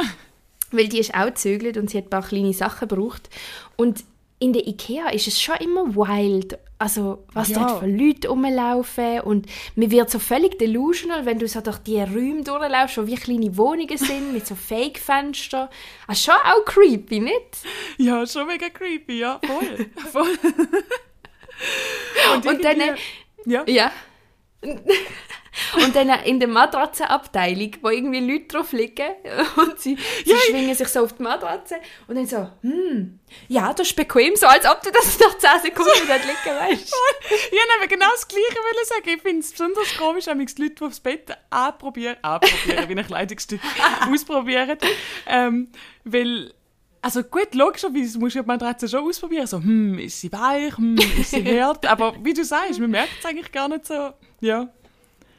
weil 0.72 0.88
die 0.88 0.98
ist 0.98 1.14
auch 1.14 1.32
zögert 1.34 1.76
und 1.76 1.88
sie 1.90 1.98
hat 1.98 2.06
ein 2.06 2.10
paar 2.10 2.26
kleine 2.26 2.52
Sachen 2.52 2.88
gebraucht. 2.88 3.30
Und 3.76 4.02
in 4.42 4.52
der 4.52 4.66
Ikea 4.66 5.08
ist 5.10 5.28
es 5.28 5.40
schon 5.40 5.56
immer 5.56 5.94
wild. 5.94 6.58
Also, 6.78 7.24
was 7.32 7.48
Ja. 7.48 7.58
dort 7.60 7.78
für 7.80 7.86
Leute 7.86 8.28
rumlaufen. 8.28 9.20
Und 9.20 9.46
mir 9.76 9.90
wird 9.92 10.10
so 10.10 10.18
völlig 10.18 10.58
delusional, 10.58 11.24
wenn 11.24 11.38
du 11.38 11.46
so 11.46 11.60
durch 11.60 11.78
die 11.78 11.98
Räume 12.00 12.42
durchlaufst, 12.42 12.98
wo 12.98 13.06
wie 13.06 13.14
kleine 13.14 13.56
Wohnungen 13.56 13.96
sind, 13.96 14.32
mit 14.32 14.44
so 14.46 14.56
Fake-Fenstern. 14.56 15.68
Ah, 16.08 16.14
schon 16.14 16.34
auch 16.34 16.64
creepy, 16.64 17.20
nicht? 17.20 17.58
Ja, 17.98 18.26
schon 18.26 18.48
mega 18.48 18.68
creepy, 18.68 19.20
ja, 19.20 19.40
voll. 19.46 19.86
voll. 20.12 20.38
Und, 22.34 22.44
dann, 22.64 22.80
irgendwie- 22.80 23.00
ja. 23.46 23.64
ja. 23.68 23.92
Und 25.74 25.96
dann 25.96 26.08
in 26.24 26.38
der 26.38 26.48
Matratzenabteilung, 26.48 27.70
wo 27.80 27.88
irgendwie 27.88 28.20
Leute 28.20 28.46
drauf 28.46 28.72
liegen 28.72 29.06
und 29.56 29.78
sie, 29.80 29.96
sie 30.24 30.30
Ja, 30.30 30.36
schwingen 30.36 30.74
sich 30.74 30.88
so 30.88 31.04
auf 31.04 31.14
die 31.14 31.22
Matratze 31.22 31.76
und 32.08 32.16
dann 32.16 32.26
so, 32.26 32.48
hm, 32.62 33.18
ja, 33.48 33.72
das 33.72 33.88
ist 33.88 33.96
bequem, 33.96 34.36
so 34.36 34.46
als 34.46 34.66
ob 34.66 34.82
du 34.82 34.90
das 34.90 35.18
nach 35.18 35.38
10 35.38 35.70
Sekunden 35.70 36.06
dort 36.06 36.24
liegen 36.24 36.58
weißt. 36.58 36.94
Ich 37.30 37.80
wollte 37.80 37.88
genau 37.88 38.10
das 38.10 38.28
Gleiche 38.28 38.42
wollen 38.56 38.84
sagen. 38.86 39.08
Ich 39.16 39.22
finde 39.22 39.40
es 39.40 39.50
besonders 39.52 39.96
komisch, 39.96 40.26
wenn 40.26 40.38
die 40.44 40.62
Leute, 40.62 40.74
die 40.74 40.84
aufs 40.84 41.00
Bett 41.00 41.30
anprobieren, 41.50 42.16
anprobieren, 42.22 42.88
wie 42.88 42.98
ein 42.98 43.06
Kleidungsstück, 43.06 43.60
ausprobieren. 44.12 44.78
Ähm, 45.26 45.68
weil, 46.04 46.52
also 47.00 47.22
gut, 47.22 47.54
logischerweise 47.54 48.18
musst 48.18 48.36
du 48.36 48.42
die 48.42 48.46
Matratze 48.46 48.88
schon 48.88 49.04
ausprobieren. 49.08 49.46
So, 49.46 49.58
hm, 49.58 49.98
ist 49.98 50.20
sie 50.20 50.30
weich, 50.32 50.76
hm, 50.76 50.96
ist 51.18 51.30
sie 51.30 51.44
hart. 51.62 51.86
Aber 51.86 52.14
wie 52.22 52.34
du 52.34 52.44
sagst, 52.44 52.78
man 52.78 52.90
merkt 52.90 53.12
es 53.18 53.24
eigentlich 53.26 53.50
gar 53.50 53.68
nicht 53.68 53.86
so. 53.86 54.12
Ja. 54.40 54.68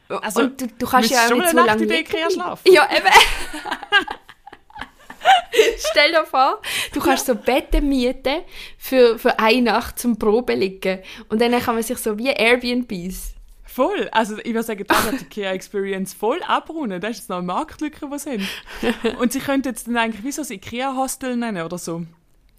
Also, 0.10 0.42
und 0.42 0.62
du, 0.62 0.68
du 0.68 0.86
kannst 0.86 1.12
ja 1.12 1.26
auch 1.26 1.34
nicht 1.34 1.50
so 1.50 1.58
Nacht 1.58 1.68
lange. 1.68 2.00
Ikea 2.00 2.30
schlafen. 2.30 2.72
Ja, 2.72 2.88
eben. 2.96 3.08
Stell 5.92 6.12
dir 6.12 6.26
vor, 6.26 6.62
du 6.94 7.00
kannst 7.00 7.26
so 7.26 7.36
Betten 7.36 7.88
mieten 7.88 8.42
für, 8.78 9.18
für 9.18 9.39
eine 9.39 9.62
Nacht 9.62 10.00
zum 10.00 10.18
Probe 10.18 10.56
liegen. 10.56 11.00
Und 11.30 11.42
dann 11.42 11.52
kann 11.60 11.76
man 11.76 11.84
sich 11.84 11.98
so 11.98 12.18
wie 12.18 12.30
Airbnbs. 12.30 13.34
Voll. 13.63 14.10
Also 14.12 14.38
ich 14.38 14.54
würde 14.54 14.63
sagen, 14.63 14.86
das 14.88 15.06
hat 15.06 15.20
die 15.20 15.26
Ikea 15.26 15.54
Experience 15.54 16.13
voll 16.13 16.42
abrunden. 16.44 17.02
Das 17.02 17.12
ist 17.12 17.18
jetzt 17.18 17.30
noch 17.30 17.38
eine 17.38 17.48
Marktlücke, 17.48 18.08
die 18.08 18.20
sind. 18.20 18.48
Und 19.20 19.34
sie 19.34 19.39
könnten 19.39 19.70
jetzt 19.70 19.88
dann 19.88 19.98
eigentlich 19.98 20.24
wie 20.24 20.32
so 20.32 20.44
ein 20.44 20.52
Ikea-Hostel 20.52 21.36
nennen 21.36 21.63
oder 21.63 21.78
so. 21.78 22.04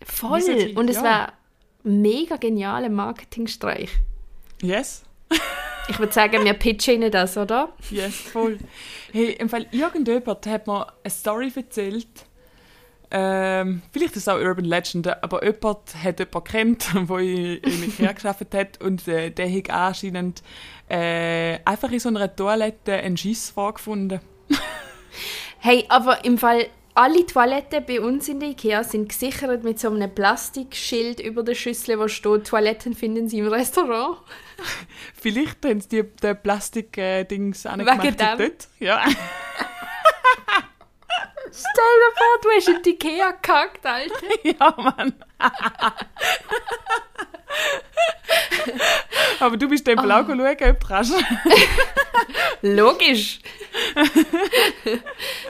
Voll. 0.05 0.43
Und 0.75 0.91
es 0.91 0.97
ja. 0.97 1.05
war 1.05 1.33
ein 1.85 2.03
mega 2.03 2.37
genialer 2.37 2.89
Marketingstreich. 2.89 3.91
Yes. 4.61 5.05
Ich 5.89 5.99
würde 5.99 6.13
sagen, 6.13 6.45
wir 6.45 6.55
pitchen 6.55 6.95
ihnen 6.95 7.11
das, 7.11 7.37
oder? 7.37 7.69
Yes, 7.91 8.15
voll. 8.15 8.59
Hey, 9.13 9.33
im 9.33 9.49
Fall 9.49 9.67
irgendjemand 9.71 10.47
hat 10.47 10.67
mir 10.67 10.87
eine 11.03 11.11
Story 11.11 11.53
erzählt. 11.55 12.27
Ähm, 13.11 13.83
vielleicht 13.93 14.17
ist 14.17 14.23
es 14.23 14.29
auch 14.29 14.39
Urban 14.41 14.65
Legend, 14.65 15.23
aber 15.23 15.45
jemand 15.45 15.95
hat 16.03 16.19
jemanden 16.19 16.45
kennt, 16.45 16.89
der 16.95 17.19
in, 17.19 17.59
in 17.59 17.85
Ikea 17.85 18.13
gearbeitet 18.13 18.55
hat 18.55 18.83
und 18.83 19.07
äh, 19.07 19.31
der 19.31 19.49
hat 19.53 19.71
anscheinend 19.71 20.43
äh, 20.89 21.59
einfach 21.65 21.93
in 21.93 22.01
so 22.01 22.09
einer 22.09 22.35
Toilette 22.35 22.95
einen 22.95 23.17
Schiss 23.17 23.51
vorgefunden. 23.51 24.21
Hey, 25.61 25.85
aber 25.89 26.25
im 26.25 26.39
Fall, 26.39 26.67
alle 26.95 27.27
Toiletten 27.27 27.85
bei 27.85 28.01
uns 28.01 28.29
in 28.29 28.39
der 28.39 28.51
Ikea 28.51 28.85
sind 28.85 29.09
gesichert 29.09 29.65
mit 29.65 29.81
so 29.81 29.91
einem 29.91 30.15
Plastikschild 30.15 31.19
über 31.21 31.43
der 31.43 31.55
Schüssel, 31.55 31.99
wo 31.99 32.07
steht, 32.07 32.47
Toiletten 32.47 32.95
finden 32.95 33.29
Sie 33.29 33.41
im 33.41 33.49
Restaurant. 33.49 34.19
Vielleicht 35.21 35.65
haben 35.65 35.81
sie 35.81 36.05
die, 36.05 36.35
Plastik-Dings 36.35 37.65
Wegen 37.65 37.81
angemacht 37.81 38.21
dem? 38.21 38.39
dort. 38.39 38.69
Ja. 38.79 39.05
Stell 41.57 41.95
dir 42.01 42.13
vor, 42.17 42.39
du 42.43 42.49
hast 42.57 42.69
in 42.69 42.83
die 42.83 42.91
Ikea 42.91 43.31
gekackt, 43.33 43.85
Alter. 43.87 44.15
ja, 44.43 44.75
Mann. 44.77 45.15
aber 49.41 49.57
du 49.57 49.69
bist 49.69 49.87
dem 49.87 49.99
oh. 49.99 50.03
auch 50.03 50.27
schauen, 50.27 50.41
ob 50.41 50.57
du 50.81 50.87
kannst. 50.87 51.15
Logisch. 52.63 53.41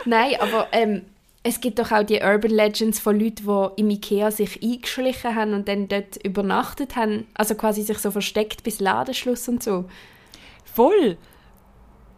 Nein, 0.05 0.37
aber 0.41 0.69
ähm, 0.73 1.07
es 1.47 1.61
gibt 1.61 1.79
doch 1.79 1.93
auch 1.93 2.03
die 2.03 2.21
Urban 2.23 2.51
Legends 2.51 2.99
von 2.99 3.21
Leuten, 3.21 3.45
die 3.45 3.81
im 3.81 3.91
Ikea 3.91 4.31
sich 4.31 4.63
eingeschlichen 4.63 5.35
haben 5.35 5.53
und 5.53 5.69
dann 5.69 5.89
dort 5.89 6.17
übernachtet 6.25 6.97
haben. 6.97 7.27
Also 7.35 7.55
quasi 7.55 7.83
sich 7.83 7.99
so 7.99 8.11
versteckt 8.11 8.63
bis 8.63 8.81
Ladenschluss 8.81 9.47
und 9.47 9.63
so. 9.63 9.85
Voll. 10.65 11.19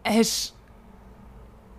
Hast 0.04 0.54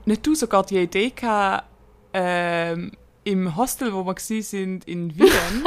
nicht 0.04 0.28
du 0.28 0.36
sogar 0.36 0.66
die 0.66 0.78
Idee 0.78 1.10
gehabt, 1.16 1.70
ähm, 2.14 2.92
im 3.24 3.56
Hostel, 3.56 3.94
wo 3.94 4.06
wir 4.06 4.44
sind 4.44 4.86
in 4.86 5.18
Wien, 5.18 5.30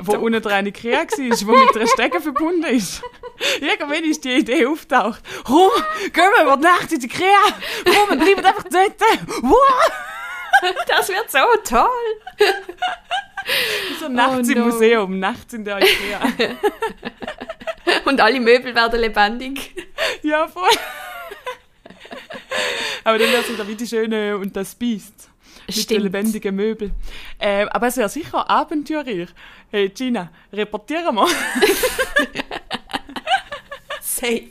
wo 0.00 0.16
unten 0.18 0.42
dran 0.42 0.52
eine 0.52 0.68
Ikea 0.68 1.00
war, 1.00 1.46
wo 1.46 1.52
mit 1.52 1.76
einer 1.76 1.86
Stege 1.86 2.20
verbunden 2.20 2.64
ist. 2.64 3.02
Irgendwann 3.60 4.04
ist 4.04 4.24
die 4.24 4.34
Idee 4.34 4.66
auftaucht. 4.66 5.22
Komm, 5.44 5.70
gehen 6.12 6.30
wir 6.36 6.44
über 6.44 6.56
die 6.56 6.62
Nacht 6.62 6.92
in 6.92 7.00
die 7.00 7.06
Ikea. 7.06 7.26
Komm, 7.84 8.18
wir 8.18 8.24
bleiben 8.24 8.44
einfach 8.44 8.64
dort. 8.64 9.00
Wow! 9.42 10.17
Das 10.86 11.08
wird 11.08 11.30
so 11.30 11.38
toll. 11.64 11.86
So 14.00 14.08
nachts 14.08 14.48
Oh 14.48 14.52
im 14.52 14.58
no. 14.58 14.64
Museum, 14.66 15.18
nachts 15.18 15.54
in 15.54 15.64
der 15.64 15.78
Ikea. 15.78 16.20
Und 18.04 18.20
alle 18.20 18.40
Möbel 18.40 18.74
werden 18.74 19.00
lebendig. 19.00 19.74
ja, 20.22 20.46
voll. 20.48 20.68
Aber 23.04 23.18
dann 23.18 23.28
wäre 23.30 23.42
es 23.42 23.48
wieder 23.50 23.66
wie 23.66 23.74
die 23.74 23.86
Schöne 23.86 24.36
und 24.36 24.54
das 24.56 24.74
Biest. 24.74 25.30
Mit 25.66 25.76
den 25.76 25.82
Stimmt. 25.82 26.02
lebendigen 26.04 26.56
Möbeln. 26.56 26.92
Ähm, 27.38 27.68
aber 27.68 27.88
es 27.88 27.96
wäre 27.98 28.08
sicher 28.08 28.48
abenteuerlich. 28.48 29.28
Hey 29.70 29.90
Gina, 29.90 30.30
reportieren 30.52 31.14
wir. 31.14 31.26
Safe. 34.00 34.48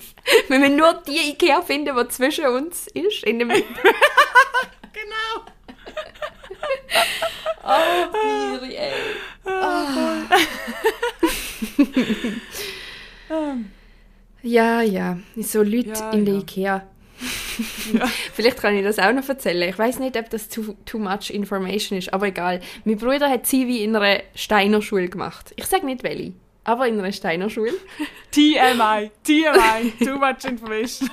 Wir 0.48 0.60
müssen 0.60 0.76
nur 0.76 0.94
die 1.08 1.32
Ikea 1.32 1.62
finden, 1.62 1.96
die 1.96 2.08
zwischen 2.10 2.46
uns 2.48 2.88
ist. 2.88 3.24
In 3.24 3.40
dem 3.40 3.50
genau. 3.50 3.64
oh, 7.64 8.60
Biri, 8.60 8.76
ey. 8.76 8.92
Ja, 14.44 14.82
ja. 14.82 15.18
So 15.38 15.62
Leute 15.64 15.90
Ja, 15.90 16.12
in 16.12 16.26
der 16.26 16.36
ja. 16.36 16.40
Ikea. 16.42 16.88
Ja. 17.94 18.08
Vielleicht 18.34 18.58
kann 18.62 18.76
ich 18.76 18.84
das 18.84 19.00
auch 19.00 19.12
noch 19.12 19.28
erzählen. 19.28 19.68
Ich 19.70 19.78
weiß 19.78 20.00
nicht, 20.00 20.16
ob 20.16 20.30
das 20.30 20.48
too, 20.48 20.76
too 20.86 21.00
much 21.00 21.32
information 21.32 21.98
ist, 21.98 22.14
aber 22.14 22.28
egal. 22.28 22.62
Mein 22.86 22.98
Bruder 22.98 23.30
hat 23.30 23.48
Zivi 23.48 23.84
in 23.84 23.96
einer 23.96 24.22
Steiner 24.36 24.82
Schule 24.82 25.10
gemacht. 25.10 25.54
Ich 25.56 25.66
sage 25.66 25.86
nicht 25.86 26.04
welche, 26.04 26.34
aber 26.64 26.88
in 26.88 27.00
einer 27.00 27.12
Steiner 27.12 27.50
Schule. 27.50 27.74
TMI, 28.32 29.10
TMI, 29.24 29.94
too 30.06 30.18
much 30.20 30.44
information. 30.48 31.10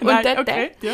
Und 0.00 0.02
Nein, 0.06 0.24
dort- 0.24 0.38
okay, 0.48 0.70
ja. 0.80 0.92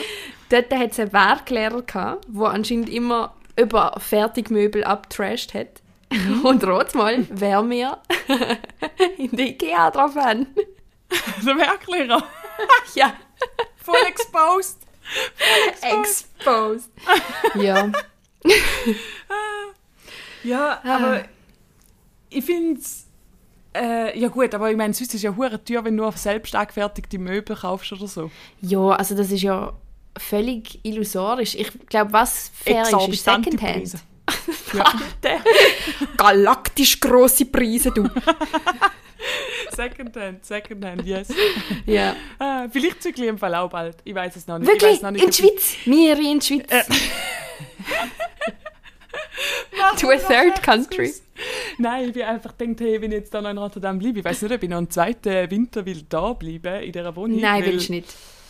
Dort 0.50 0.72
hat 0.74 0.90
es 0.92 1.00
einen 1.00 1.12
Werklehrer 1.12 1.82
gehabt, 1.82 2.26
der 2.28 2.46
anscheinend 2.48 2.88
immer 2.90 3.34
über 3.56 3.94
Fertigmöbel 3.98 4.84
abtrashed 4.84 5.54
hat. 5.54 5.80
Mhm. 6.12 6.44
Und 6.44 6.64
rot 6.64 6.94
mal, 6.94 7.24
wer 7.30 7.62
mir 7.62 7.98
in 9.16 9.30
der 9.30 9.46
Ikea 9.46 9.90
drauf 9.90 10.14
haben. 10.16 10.46
Der 11.44 11.56
Werklehrer. 11.56 12.22
Ja, 12.94 13.14
Voll 13.76 13.96
exposed. 14.06 14.76
exposed. 15.80 16.90
ja. 17.54 17.90
Ja, 20.42 20.80
Ah. 20.84 20.96
aber 20.96 21.24
ich 22.28 22.44
finde 22.44 22.80
es. 22.80 23.06
Äh, 23.74 24.18
ja 24.18 24.28
gut, 24.28 24.52
aber 24.54 24.70
ich 24.70 24.76
meine, 24.76 24.92
sonst 24.92 25.14
ist 25.14 25.22
ja 25.22 25.34
hure 25.36 25.62
teuer, 25.64 25.84
wenn 25.84 25.96
du 25.96 26.04
auf 26.04 26.16
selbst 26.18 26.54
angefertigte 26.56 27.18
Möbel 27.18 27.56
kaufst 27.56 27.92
oder 27.92 28.08
so. 28.08 28.30
Ja, 28.60 28.88
also 28.90 29.14
das 29.16 29.30
ist 29.30 29.42
ja 29.42 29.72
völlig 30.20 30.78
illusorisch. 30.84 31.54
Ich 31.54 31.70
glaube, 31.88 32.12
was 32.12 32.50
fair 32.54 32.82
ist, 32.82 32.92
ist 33.08 33.24
Secondhand. 33.24 33.94
Ja. 34.72 34.84
Galaktisch 36.16 37.00
grosse 37.00 37.46
Preise, 37.46 37.90
du. 37.90 38.08
Secondhand, 39.72 40.44
Secondhand, 40.44 41.04
yes. 41.04 41.28
ja. 41.86 42.14
Ah, 42.38 42.68
vielleicht 42.70 43.02
zügle 43.02 43.24
ich 43.24 43.28
im 43.30 43.38
Fall 43.38 43.54
auch 43.56 43.68
bald. 43.70 43.96
Ich 44.04 44.14
weiß 44.14 44.36
es 44.36 44.46
noch 44.46 44.58
nicht. 44.58 44.70
ich 44.72 44.80
Wirklich? 44.80 45.02
noch 45.02 45.10
nicht, 45.10 45.24
In 45.24 45.30
die 45.30 45.42
ich- 45.42 45.50
Schweiz? 45.50 45.76
Wir 45.84 46.18
in 46.18 46.38
die 46.38 46.46
Schweiz. 46.46 46.70
Äh. 46.70 46.82
to 49.98 50.10
a 50.10 50.16
third 50.16 50.62
country. 50.62 51.12
Nein, 51.78 52.08
ich 52.08 52.12
bin 52.12 52.22
einfach 52.22 52.56
gedacht, 52.56 52.80
hey, 52.80 53.00
wenn 53.00 53.10
ich 53.12 53.18
jetzt 53.18 53.34
da 53.34 53.40
noch 53.40 53.50
in 53.50 53.58
Rotterdam 53.58 53.98
bleibe, 53.98 54.18
ich 54.20 54.24
weiß 54.24 54.42
nicht, 54.42 54.52
ob 54.52 54.62
ich 54.62 54.68
noch 54.68 54.78
einen 54.78 54.90
zweiten 54.90 55.50
Winter 55.50 55.84
will 55.86 56.04
da 56.08 56.32
bleiben 56.34 56.82
in 56.82 56.92
dieser 56.92 57.14
Wohnung. 57.16 57.40
Nein, 57.40 57.62
weil 57.64 57.72
willst 57.72 57.88
du 57.88 57.92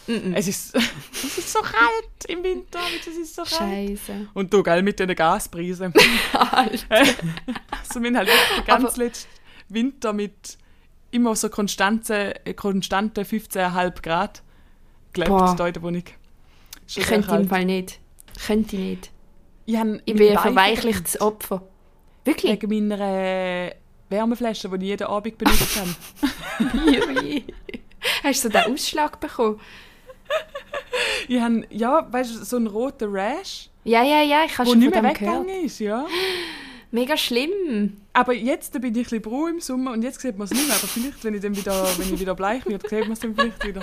nicht. 0.06 0.24
Mm-mm. 0.24 0.34
Es 0.34 0.48
ist, 0.48 0.74
es 1.12 1.38
ist 1.38 1.52
so 1.52 1.60
kalt 1.60 2.24
im 2.28 2.42
Winter, 2.42 2.80
es 3.00 3.06
ist 3.06 3.34
so 3.34 3.42
kalt. 3.42 3.98
Scheiße. 3.98 4.28
Und 4.34 4.52
du, 4.52 4.62
gell, 4.62 4.82
mit 4.82 4.98
den 4.98 5.14
Gaspreisen. 5.14 5.92
Alter. 6.32 6.86
also, 6.90 8.02
wir 8.02 8.08
haben 8.08 8.16
halt 8.16 8.28
den 8.28 8.64
ganz 8.66 8.96
letzten 8.96 9.30
Winter 9.68 10.12
mit 10.12 10.58
immer 11.10 11.34
so 11.34 11.48
konstanten, 11.48 12.34
konstanten 12.56 13.24
15,5 13.24 14.02
Grad 14.02 14.42
gelebt 15.12 15.30
Boah. 15.30 15.54
da 15.56 15.66
in 15.66 15.72
der 15.72 15.82
Wohnung. 15.82 16.04
Ich 16.86 16.96
könnte 17.04 17.34
im. 17.34 17.48
Fall 17.48 17.64
nicht. 17.64 18.00
Könnte 18.46 18.76
ich 18.76 18.82
nicht. 18.82 19.10
Ich, 19.66 19.74
Ich 20.04 20.14
bin 20.14 20.36
ein 20.36 20.38
verweichlichtes 20.38 21.20
Opfer. 21.20 21.62
Wirklich? 22.24 22.52
Wegen 22.52 22.88
meiner 22.88 23.00
äh, 23.00 23.74
Wärmeflasche, 24.08 24.68
die 24.68 24.76
ich 24.76 24.90
jeden 24.90 25.06
Abend 25.06 25.38
benutzt 25.38 25.76
habe. 25.76 25.94
Hast 28.22 28.44
du 28.44 28.48
so 28.48 28.52
den 28.52 28.72
Ausschlag 28.72 29.20
bekommen? 29.20 29.60
Ich 31.28 31.40
habe, 31.40 31.64
ja, 31.70 32.06
weißt 32.10 32.34
du, 32.34 32.44
so 32.44 32.56
einen 32.56 32.66
roten 32.66 33.10
Rash, 33.14 33.68
Ja, 33.84 34.02
ja, 34.02 34.22
ja, 34.22 34.44
ich 34.46 34.58
habe 34.58 34.68
schon 34.68 34.78
nicht 34.80 34.90
mehr 34.90 35.02
dem 35.02 35.14
gehört. 35.14 35.40
weggegangen 35.40 35.64
ist, 35.64 35.78
ja. 35.78 36.04
Mega 36.90 37.16
schlimm. 37.16 37.96
Aber 38.12 38.32
jetzt 38.34 38.72
bin 38.72 38.82
ich 38.82 38.88
ein 38.88 39.02
bisschen 39.04 39.22
braun 39.22 39.50
im 39.50 39.60
Sommer 39.60 39.92
und 39.92 40.02
jetzt 40.02 40.20
sieht 40.20 40.36
man 40.36 40.46
es 40.46 40.50
nicht 40.50 40.66
mehr. 40.66 40.76
Aber 40.76 40.86
vielleicht, 40.88 41.22
wenn 41.22 41.34
ich, 41.34 41.40
dann 41.40 41.56
wieder, 41.56 41.86
wenn 41.98 42.12
ich 42.14 42.18
wieder 42.20 42.34
bleich 42.34 42.66
werde, 42.66 42.88
sieht 42.88 43.02
man 43.02 43.12
es 43.12 43.20
dann 43.20 43.34
vielleicht 43.34 43.64
wieder. 43.64 43.82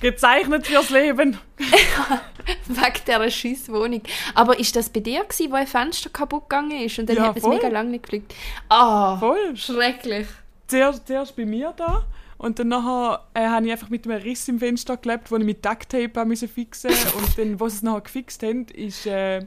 Gezeichnet 0.00 0.66
fürs 0.66 0.90
Leben. 0.90 1.38
Wegen 2.66 2.92
dieser 3.06 3.30
Scheisswohnung. 3.30 4.02
Aber 4.34 4.58
ist 4.58 4.74
das 4.76 4.90
bei 4.90 5.00
dir, 5.00 5.22
gewesen, 5.24 5.50
wo 5.52 5.54
ein 5.54 5.66
Fenster 5.66 6.10
kaputt 6.10 6.48
gegangen 6.50 6.80
ist 6.80 6.98
und 6.98 7.08
dann 7.08 7.16
Ja, 7.16 7.22
hat 7.28 7.40
man 7.42 7.52
es 7.52 7.58
mega 7.58 7.68
lange 7.72 7.90
nicht 7.90 8.02
geflickt? 8.02 8.34
Ah, 8.68 9.16
Voll. 9.18 9.56
schrecklich. 9.56 10.26
Zuerst, 10.66 11.06
zuerst 11.06 11.36
bei 11.36 11.46
mir 11.46 11.72
da 11.76 12.02
und 12.38 12.58
dann 12.58 12.68
nachher, 12.68 13.24
äh, 13.34 13.46
habe 13.46 13.66
ich 13.66 13.72
einfach 13.72 13.88
mit 13.88 14.06
einem 14.06 14.20
Riss 14.22 14.48
im 14.48 14.58
Fenster 14.58 14.96
gelebt, 14.96 15.30
den 15.30 15.40
ich 15.40 15.46
mit 15.46 15.64
Ducktape 15.64 16.36
fixen 16.48 16.90
und 17.16 17.38
dann, 17.38 17.60
wo 17.60 17.68
sie 17.68 17.76
es 17.76 17.82
nachher 17.82 18.00
gefixt 18.02 18.42
haben, 18.42 18.66
ist, 18.66 19.06
äh, 19.06 19.40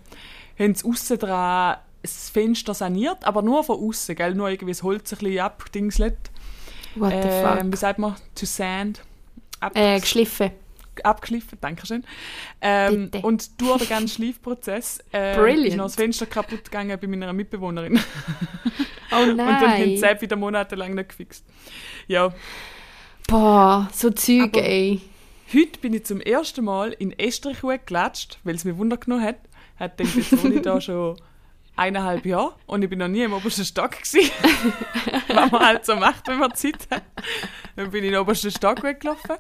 haben 0.58 0.76
sie 0.76 0.86
aussen 0.88 1.18
dran 1.20 1.78
das 2.02 2.30
Fenster 2.30 2.74
saniert, 2.74 3.26
aber 3.26 3.42
nur 3.42 3.64
von 3.64 3.78
außen, 3.78 4.16
gell? 4.16 4.34
Nur 4.34 4.50
irgendwie 4.50 4.72
das 4.72 4.84
Holz 4.84 5.12
ein 5.12 5.20
bisschen 5.20 5.40
abdingselt. 5.40 6.18
What 6.96 7.12
the 7.12 7.18
Äh, 7.28 7.58
fuck? 7.58 7.72
wie 7.72 7.76
sagt 7.76 8.00
man? 8.00 8.16
To 8.36 8.46
sand. 8.46 9.02
Ab 9.60 9.76
Äh, 9.76 10.00
geschliffen. 10.00 10.52
abgeschliffen, 11.04 11.58
danke 11.62 11.86
schön. 11.86 12.04
Ähm, 12.62 13.12
und 13.22 13.60
durch 13.62 13.80
den 13.80 13.90
ganzen 13.90 14.08
Schleifprozess 14.16 15.00
äh, 15.14 15.54
ist 15.68 15.76
noch 15.76 15.86
das 15.86 15.96
Fenster 15.96 16.26
kaputt 16.26 16.66
gegangen 16.66 16.98
bei 17.00 17.08
meiner 17.08 17.34
Mitbewohnerin. 17.34 18.00
Oh 19.12 19.16
Und 19.24 19.38
dann 19.38 19.60
haben 19.62 19.78
sie 19.98 20.00
nein. 20.00 20.22
wieder 20.22 20.36
monatelang 20.36 20.94
nicht 20.96 21.10
gefixt. 21.10 21.46
Ja, 22.08 22.34
Boah, 23.30 23.88
so 23.94 24.10
Zeug, 24.10 24.56
Aber- 24.58 24.64
ey. 24.64 25.02
heute 25.54 25.80
bin 25.80 25.94
ich 25.94 26.06
zum 26.06 26.20
ersten 26.20 26.66
Mal 26.66 26.94
in 26.94 27.12
Estrich 27.18 27.60
gelatscht, 27.86 28.40
weil 28.44 28.56
es 28.56 28.66
mir 28.66 28.78
Wunder 28.78 28.98
genommen 28.98 29.24
hat. 29.24 29.38
Hat 29.80 29.98
gedacht, 29.98 30.16
jetzt 30.16 30.44
wohne 30.44 30.56
ich 30.56 30.62
da 30.64 30.82
schon 30.82 31.16
eineinhalb 31.76 32.26
Jahre 32.26 32.56
und 32.66 32.82
ich 32.84 32.90
bin 32.90 33.00
noch 33.00 33.08
nie 33.08 33.22
im 33.24 33.34
obersten 33.34 33.64
Stock 33.64 33.92
gewesen. 33.92 34.30
Was 35.30 35.52
man 35.52 35.62
halt 35.66 35.86
so 35.86 35.96
macht, 35.96 36.28
wenn 36.28 36.40
man 36.40 36.54
Zeit 36.56 36.88
hat. 36.92 37.04
Dann 37.76 37.92
bin 37.92 38.04
ich 38.04 38.08
in 38.08 38.14
den 38.14 38.22
obersten 38.22 38.52
Stock 38.52 38.82
gelaufen 38.82 39.36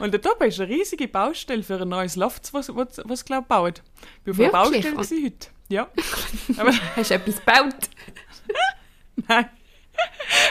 und 0.00 0.12
dort 0.12 0.26
oben 0.34 0.48
ist 0.48 0.60
eine 0.60 0.68
riesige 0.68 1.06
Baustelle 1.08 1.62
für 1.62 1.80
ein 1.80 1.88
neues 1.88 2.16
Loft, 2.16 2.52
was, 2.52 2.74
was, 2.74 3.00
was 3.04 3.24
glaube 3.24 3.42
ich, 3.44 3.48
baut. 3.48 3.82
Ich 4.18 4.22
bin 4.24 4.32
auf 4.34 4.40
einer? 4.40 4.50
Baustelle 4.50 4.90
gewesen 4.96 5.24
heute. 5.24 5.48
Ja. 5.68 5.88
Aber 6.58 6.72
Hast 6.96 7.10
du 7.10 7.14
etwas 7.14 7.36
gebaut? 7.36 7.88
Nein. 9.28 9.48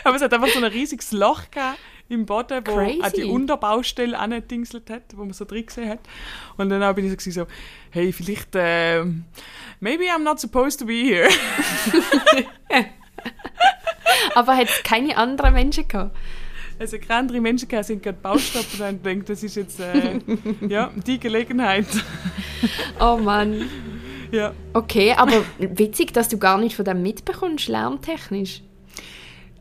Aber 0.04 0.16
es 0.16 0.22
hat 0.22 0.34
einfach 0.34 0.48
so 0.50 0.58
ein 0.60 0.64
riesiges 0.66 1.12
Loch 1.12 1.52
gehabt 1.52 1.78
im 2.10 2.26
Boden, 2.26 2.62
wo 2.66 2.76
Crazy. 2.76 3.02
an 3.02 3.12
die 3.16 3.24
Unterbaustelle 3.24 4.18
angedingselt 4.18 4.90
hat, 4.90 5.04
wo 5.16 5.24
man 5.24 5.34
so 5.34 5.46
drin 5.46 5.66
gesehen 5.66 5.90
hat. 5.90 6.00
Und 6.58 6.70
dann 6.70 6.96
bin 6.96 7.12
ich 7.12 7.22
so, 7.22 7.32
so 7.32 7.48
hey, 7.92 8.12
vielleicht, 8.14 8.56
äh, 8.56 9.04
maybe 9.80 10.06
I'm 10.06 10.24
not 10.24 10.40
supposed 10.40 10.80
to 10.80 10.86
be 10.86 10.94
here. 10.94 11.30
Aber 14.36 14.56
hat 14.56 14.70
es 14.70 14.84
keine 14.84 15.18
anderen 15.18 15.54
Menschen 15.54 15.88
gehabt? 15.88 16.16
Also 16.80 17.00
keine 17.00 17.16
andere 17.16 17.42
Menschen 17.42 17.68
gehabt, 17.68 17.88
sind 17.88 18.04
gerade 18.04 18.20
Baustopp 18.22 18.66
und 18.80 19.04
denkt, 19.06 19.30
das 19.30 19.42
ist 19.42 19.56
jetzt, 19.56 19.80
äh, 19.80 20.20
ja, 20.68 20.92
die 21.06 21.20
Gelegenheit. 21.20 21.88
Oh 23.00 23.18
Mann. 23.18 23.70
ja. 24.32 24.52
Okay, 24.74 25.14
aber 25.16 25.44
witzig, 25.60 26.12
dass 26.12 26.28
du 26.28 26.40
gar 26.40 26.58
nicht 26.58 26.76
von 26.76 26.84
dem 26.86 27.04
mitbekommst, 27.04 27.68
lärmtechnisch. 27.68 28.64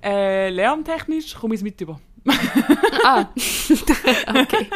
Äh, 0.02 0.48
lärmtechnisch 0.48 1.34
komme 1.34 1.54
ich 1.54 1.60
es 1.60 1.62
mit 1.64 1.78
über. 1.78 2.00
Ah. 3.04 3.28
okay. 4.42 4.66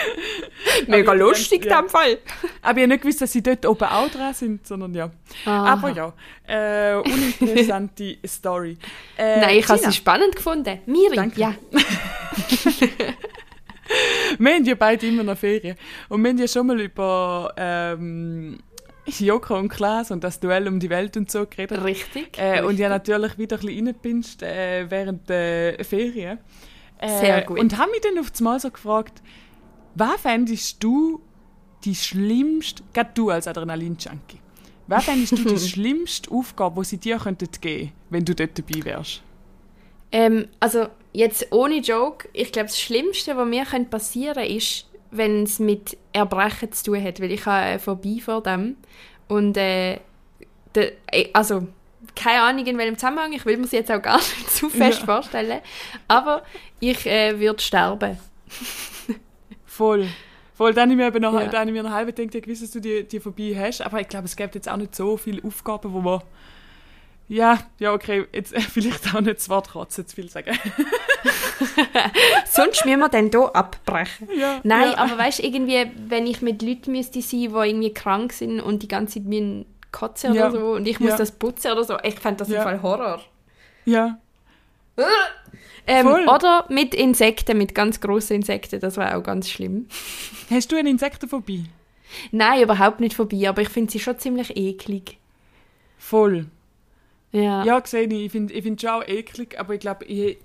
Mega 0.86 1.12
lustig 1.12 1.64
ja. 1.64 1.78
in 1.78 1.84
dem 1.84 1.90
Fall. 1.90 2.18
Aber 2.62 2.78
ich 2.78 2.82
habe 2.82 2.88
nicht 2.88 3.02
gewusst, 3.02 3.20
dass 3.20 3.32
sie 3.32 3.42
dort 3.42 3.66
oben 3.66 3.84
auch 3.84 4.08
dran 4.08 4.34
sind, 4.34 4.66
sondern 4.66 4.94
ja. 4.94 5.10
Aha. 5.44 5.72
Aber 5.72 5.90
ja, 5.90 6.12
äh, 6.46 6.96
uninteressante 6.96 8.18
Story. 8.26 8.76
Äh, 9.16 9.40
Nein, 9.40 9.58
ich 9.58 9.68
habe 9.68 9.78
sie 9.78 9.92
spannend 9.92 10.36
gefunden. 10.36 10.80
Miri, 10.86 11.16
Danke. 11.16 11.40
ja. 11.40 11.54
Wir 14.38 14.54
haben 14.54 14.64
ja 14.64 14.74
beide 14.74 15.06
immer 15.06 15.22
noch 15.22 15.36
Ferien. 15.36 15.76
Und 16.08 16.22
wir 16.22 16.30
haben 16.30 16.38
ja 16.38 16.48
schon 16.48 16.66
mal 16.66 16.80
über 16.80 17.52
ähm, 17.56 18.58
Joko 19.18 19.56
und 19.58 19.68
Klaas 19.68 20.10
und 20.10 20.22
das 20.22 20.40
Duell 20.40 20.68
um 20.68 20.78
die 20.78 20.90
Welt 20.90 21.16
und 21.16 21.30
so 21.30 21.46
geredet. 21.46 21.82
Richtig. 21.84 22.38
Äh, 22.38 22.60
und 22.60 22.66
richtig. 22.66 22.78
ja 22.80 22.88
natürlich 22.88 23.38
wieder 23.38 23.56
ein 23.56 23.60
bisschen 23.60 23.86
reingepinscht 23.86 24.42
äh, 24.42 24.90
während 24.90 25.28
der 25.28 25.84
Ferien. 25.84 26.38
Äh, 26.98 27.20
Sehr 27.20 27.42
gut. 27.42 27.58
Und 27.58 27.76
habe 27.78 27.90
mich 27.90 28.00
dann 28.00 28.18
auf 28.18 28.30
einmal 28.38 28.60
so 28.60 28.70
gefragt, 28.70 29.22
was 29.94 30.20
fändest 30.20 30.82
du 30.82 31.20
die 31.84 31.94
schlimmste, 31.94 32.82
gerade 32.92 33.10
du 33.14 33.30
als 33.30 33.48
Adrenalin-Junkie, 33.48 34.38
was 34.86 35.04
fändest 35.06 35.32
du 35.32 35.44
die 35.44 35.58
schlimmste 35.68 36.30
Aufgabe, 36.30 36.80
die 36.82 36.86
sie 36.86 36.98
dir 36.98 37.18
könnten 37.18 37.48
geben 37.60 37.92
wenn 38.10 38.24
du 38.24 38.34
dort 38.34 38.58
dabei 38.58 38.84
wärst? 38.84 39.22
Ähm, 40.12 40.46
also 40.60 40.88
jetzt 41.12 41.50
ohne 41.50 41.78
Joke, 41.78 42.28
ich 42.34 42.52
glaube, 42.52 42.68
das 42.68 42.80
Schlimmste, 42.80 43.36
was 43.36 43.48
mir 43.48 43.64
passieren 43.90 44.34
könnte, 44.34 44.54
ist, 44.54 44.86
wenn 45.12 45.44
es 45.44 45.58
mit 45.60 45.96
Erbrechen 46.12 46.72
zu 46.72 46.84
tun 46.84 47.04
hat, 47.04 47.20
weil 47.20 47.30
ich 47.30 47.46
habe 47.46 47.66
äh, 47.66 47.78
vorbei 47.78 48.18
vor 48.24 48.42
dem 48.42 48.76
und 49.28 49.56
äh, 49.56 50.00
de, 50.74 50.92
äh, 51.10 51.28
also 51.32 51.68
keine 52.16 52.42
Ahnung 52.42 52.66
in 52.66 52.76
welchem 52.78 52.96
Zusammenhang, 52.98 53.32
ich 53.32 53.46
will 53.46 53.56
mir 53.56 53.64
es 53.64 53.72
jetzt 53.72 53.90
auch 53.92 54.02
gar 54.02 54.16
nicht 54.16 54.50
zu 54.56 54.68
fest 54.68 55.00
Ja. 55.00 55.06
vorstellen, 55.06 55.60
aber 56.08 56.42
ich 56.80 57.06
äh, 57.06 57.38
würde 57.38 57.62
sterben. 57.62 58.18
Voll. 59.66 60.08
Voll, 60.54 60.74
dann 60.74 60.82
habe 60.82 60.92
ich 60.92 60.96
mir, 60.98 61.06
eben 61.06 61.22
noch, 61.22 61.32
Ja. 61.32 61.46
dann 61.46 61.60
habe 61.60 61.70
ich 61.70 61.74
mir 61.76 61.82
noch 61.82 61.90
halb 61.92 62.14
gedacht, 62.14 62.34
ich 62.34 62.46
wusste, 62.46 62.64
dass 62.66 62.72
du 62.72 62.80
die, 62.80 63.04
die 63.04 63.20
vorbei 63.20 63.56
hast. 63.58 63.80
Aber 63.80 64.00
ich 64.00 64.08
glaube, 64.08 64.26
es 64.26 64.36
gibt 64.36 64.54
jetzt 64.54 64.68
auch 64.68 64.76
nicht 64.76 64.94
so 64.94 65.16
viele 65.16 65.42
Aufgaben, 65.44 65.92
wo 65.92 66.00
man. 66.00 66.20
Ja, 67.28 67.60
ja, 67.78 67.92
okay, 67.94 68.26
jetzt 68.32 68.52
äh, 68.52 68.60
vielleicht 68.60 69.14
auch 69.14 69.20
nicht 69.20 69.36
das 69.38 69.48
Wort 69.48 69.70
kotzen 69.70 70.06
zu 70.06 70.14
viel 70.16 70.28
sagen. 70.28 70.50
Sonst 72.50 72.84
müssen 72.84 72.98
wir 73.00 73.08
dann 73.08 73.30
hier 73.30 73.54
abbrechen. 73.56 74.28
ja, 74.36 74.60
Nein, 74.64 74.90
ja. 74.92 74.98
aber 74.98 75.16
weißt 75.18 75.38
du, 75.38 75.42
irgendwie, 75.44 75.90
wenn 76.08 76.26
ich 76.26 76.42
mit 76.42 76.62
Leuten 76.62 76.92
müsste 76.92 77.22
sein, 77.22 77.40
die 77.40 77.46
irgendwie 77.46 77.94
krank 77.94 78.32
sind 78.32 78.60
und 78.60 78.82
die 78.82 78.88
ganze 78.88 79.14
Zeit 79.14 79.24
müssen 79.24 79.66
kotzen 79.92 80.34
Ja. 80.34 80.48
oder 80.48 80.58
so 80.60 80.72
und 80.72 80.86
ich 80.88 81.00
muss 81.00 81.16
das 81.16 81.32
putzen 81.32 81.72
oder 81.72 81.84
so, 81.84 81.96
ich 82.02 82.18
fände 82.18 82.38
das 82.38 82.48
Ja. 82.48 82.58
im 82.58 82.62
Fall 82.64 82.82
Horror. 82.82 83.20
Ja, 83.84 84.18
Ähm, 85.86 86.06
oder 86.06 86.64
mit 86.68 86.94
Insekten, 86.94 87.58
mit 87.58 87.74
ganz 87.74 88.00
grossen 88.00 88.34
Insekten, 88.36 88.78
das 88.78 88.96
war 88.96 89.16
auch 89.16 89.22
ganz 89.22 89.50
schlimm. 89.50 89.88
hast 90.50 90.70
du 90.70 90.76
eine 90.76 90.90
Insektenphobie? 90.90 91.64
Nein, 92.30 92.62
überhaupt 92.62 93.00
nicht 93.00 93.16
vorbei, 93.16 93.48
aber 93.48 93.62
ich 93.62 93.68
finde 93.68 93.90
sie 93.90 93.98
schon 93.98 94.18
ziemlich 94.18 94.56
eklig. 94.56 95.18
Voll. 95.98 96.46
Ja. 97.32 97.64
Ja, 97.64 97.78
gesehen, 97.80 98.10
ich 98.10 98.30
finde 98.30 98.52
ich 98.52 98.62
find 98.62 98.80
schon 98.80 98.90
auch 98.90 99.06
eklig, 99.06 99.58
aber 99.58 99.74
ich 99.74 99.80
glaube, 99.80 100.04
ich, 100.04 100.38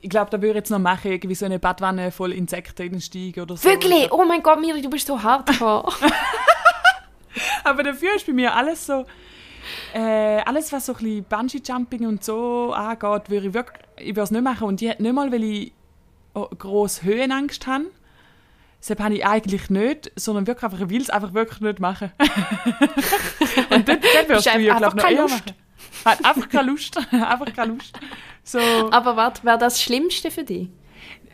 ich 0.00 0.10
glaube, 0.10 0.30
da 0.30 0.38
würde 0.38 0.50
ich 0.50 0.54
jetzt 0.56 0.70
noch 0.70 0.78
machen, 0.78 1.12
irgendwie 1.12 1.34
so 1.34 1.44
eine 1.44 1.58
Badwanne 1.58 2.10
voll 2.10 2.32
Insekten 2.32 2.90
reinsteigen 2.90 3.42
oder 3.42 3.56
so. 3.56 3.68
Wirklich? 3.68 4.10
Oh 4.10 4.24
mein 4.24 4.42
Gott, 4.42 4.60
Miri, 4.60 4.80
du 4.80 4.88
bist 4.88 5.06
so 5.06 5.22
hardcore. 5.22 5.92
Aber 7.64 7.82
dafür 7.82 8.16
ist 8.16 8.26
bei 8.26 8.32
mir 8.32 8.54
alles 8.54 8.86
so, 8.86 9.04
äh, 9.94 10.40
alles 10.44 10.72
was 10.72 10.86
so 10.86 10.94
ein 10.94 10.98
bisschen 10.98 11.24
Bungee-Jumping 11.24 12.06
und 12.06 12.24
so 12.24 12.72
angeht, 12.72 13.28
würde 13.28 13.48
ich 13.48 13.54
wirklich, 13.54 13.84
ich 13.98 14.06
würde 14.08 14.22
es 14.22 14.30
nicht 14.30 14.42
machen. 14.42 14.66
Und 14.66 14.80
ich, 14.80 14.98
nicht 14.98 15.12
mal, 15.12 15.30
weil 15.30 15.44
ich 15.44 15.72
grosse 16.58 17.02
Höhenangst 17.04 17.66
habe, 17.66 17.86
das 18.80 18.98
habe 18.98 19.14
ich 19.14 19.26
eigentlich 19.26 19.68
nicht, 19.68 20.10
sondern 20.16 20.46
wirklich 20.46 20.64
einfach, 20.64 20.80
ich 20.80 20.88
will 20.88 21.02
es 21.02 21.10
einfach 21.10 21.34
wirklich 21.34 21.60
nicht 21.60 21.80
machen. 21.80 22.12
Und 23.70 23.88
dort, 23.88 24.02
dort 24.02 24.28
wirst 24.28 24.46
du 24.46 24.58
ja, 24.58 24.78
glaube 24.78 24.96
ich, 24.96 25.02
noch 25.02 25.10
eher 25.10 25.28
machen. 25.28 25.54
Hat 26.04 26.24
einfach 26.24 26.48
keine 26.48 26.70
Lust. 26.70 26.96
einfach 27.12 27.52
keine 27.54 27.72
Lust. 27.74 27.98
So, 28.42 28.58
Aber 28.58 29.16
warte, 29.16 29.44
wäre 29.44 29.58
das 29.58 29.82
Schlimmste 29.82 30.30
für 30.30 30.44
dich? 30.44 30.68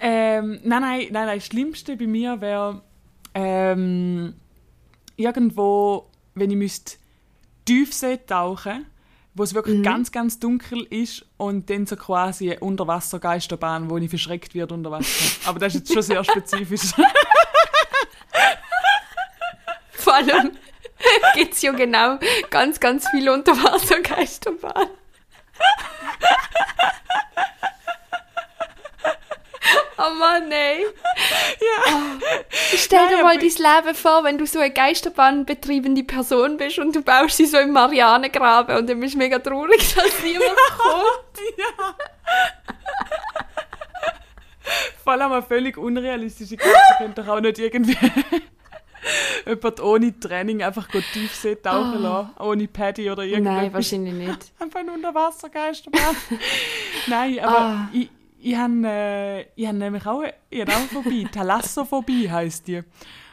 ähm, 0.01 0.61
nein, 0.63 0.83
nein, 0.83 1.07
nein, 1.11 1.27
nein, 1.27 1.39
das 1.39 1.47
Schlimmste 1.47 1.97
bei 1.97 2.07
mir 2.07 2.41
wäre 2.41 2.83
ähm, 3.35 4.35
irgendwo, 5.17 6.11
wenn 6.35 6.51
ich 6.51 6.57
müsste 6.57 6.99
Tiefsee 7.65 8.19
tauchen 8.27 8.87
wo 9.37 9.43
es 9.43 9.53
wirklich 9.53 9.83
ganz, 9.83 10.11
ganz 10.13 10.39
dunkel 10.39 10.85
ist 10.89 11.27
und 11.37 11.69
dann 11.69 11.85
so 11.85 11.97
quasi 11.97 12.53
eine 12.53 12.61
Unterwassergeisterbahn, 12.61 13.91
wo 13.91 13.99
ich 13.99 14.09
verschreckt 14.09 14.55
wird 14.55 14.73
unter 14.73 14.91
Wasser. 14.91 15.47
Aber 15.47 15.59
das 15.59 15.75
ist 15.75 15.81
jetzt 15.81 15.93
schon 15.93 16.03
sehr 16.03 16.25
spezifisch. 16.25 16.95
Vor 19.91 20.15
allem 20.15 20.53
gibt 21.35 21.55
es 21.55 21.63
ja 21.63 21.73
genau 21.73 22.19
ganz, 22.51 22.81
ganz 22.81 23.09
viele 23.11 23.33
Unterwassergeisterbahnen. 23.33 24.91
Oh 29.99 30.15
Mann, 30.19 30.49
nein. 30.49 30.83
Ja. 31.61 31.95
Stell 32.77 33.09
dir 33.09 33.17
Nein, 33.17 33.25
mal 33.25 33.39
dein 33.39 33.85
Leben 33.85 33.95
vor, 33.95 34.25
wenn 34.25 34.37
du 34.37 34.47
so 34.47 34.59
eine 34.59 34.71
Geisterbahnbetriebene 34.71 36.05
Person 36.05 36.59
bist 36.59 36.79
und 36.79 36.95
du 36.95 37.03
baust 37.03 37.39
sie 37.39 37.47
so 37.47 37.59
im 37.59 37.73
Marianengraben 37.73 38.77
und 38.77 38.91
dann 38.91 39.01
bist 39.01 39.15
du 39.15 39.19
mega 39.19 39.39
traurig, 39.39 39.95
dass 39.95 40.23
niemand 40.23 40.57
kommt. 40.77 41.41
ja. 41.57 41.95
Vor 45.03 45.13
allem 45.15 45.33
eine 45.33 45.43
völlig 45.43 45.79
unrealistische 45.79 46.57
Geschichte 46.57 46.95
könnte 46.99 47.23
doch 47.23 47.37
auch 47.37 47.41
nicht 47.41 47.59
irgendwie 47.59 47.97
jemand 49.47 49.81
ohne 49.81 50.19
Training 50.19 50.63
einfach 50.63 50.89
gut 50.91 51.05
Tiefsee 51.13 51.55
tauchen 51.57 52.03
lassen, 52.03 52.31
ohne 52.41 52.67
Paddy 52.69 53.11
oder 53.11 53.23
irgendwas. 53.25 53.55
Nein, 53.55 53.73
wahrscheinlich 53.73 54.15
nicht. 54.15 54.53
Einfach 54.59 54.81
ein 54.81 54.91
Unterwassergeisterbahn. 54.91 56.17
Nein, 57.07 57.39
aber 57.41 57.59
Ah. 57.59 57.89
ich, 57.93 58.11
ich 58.41 58.57
habe 58.57 58.83
äh, 58.85 59.41
ich 59.55 59.67
hab 59.67 59.75
nämlich 59.75 60.07
auch, 60.07 60.23
ich 60.51 60.61
hab 60.61 60.69
auch 60.71 60.75
eine 60.79 60.89
Phobie. 60.89 61.25
Thalassophobie 61.33 62.31
heisst 62.31 62.67
die. 62.69 62.79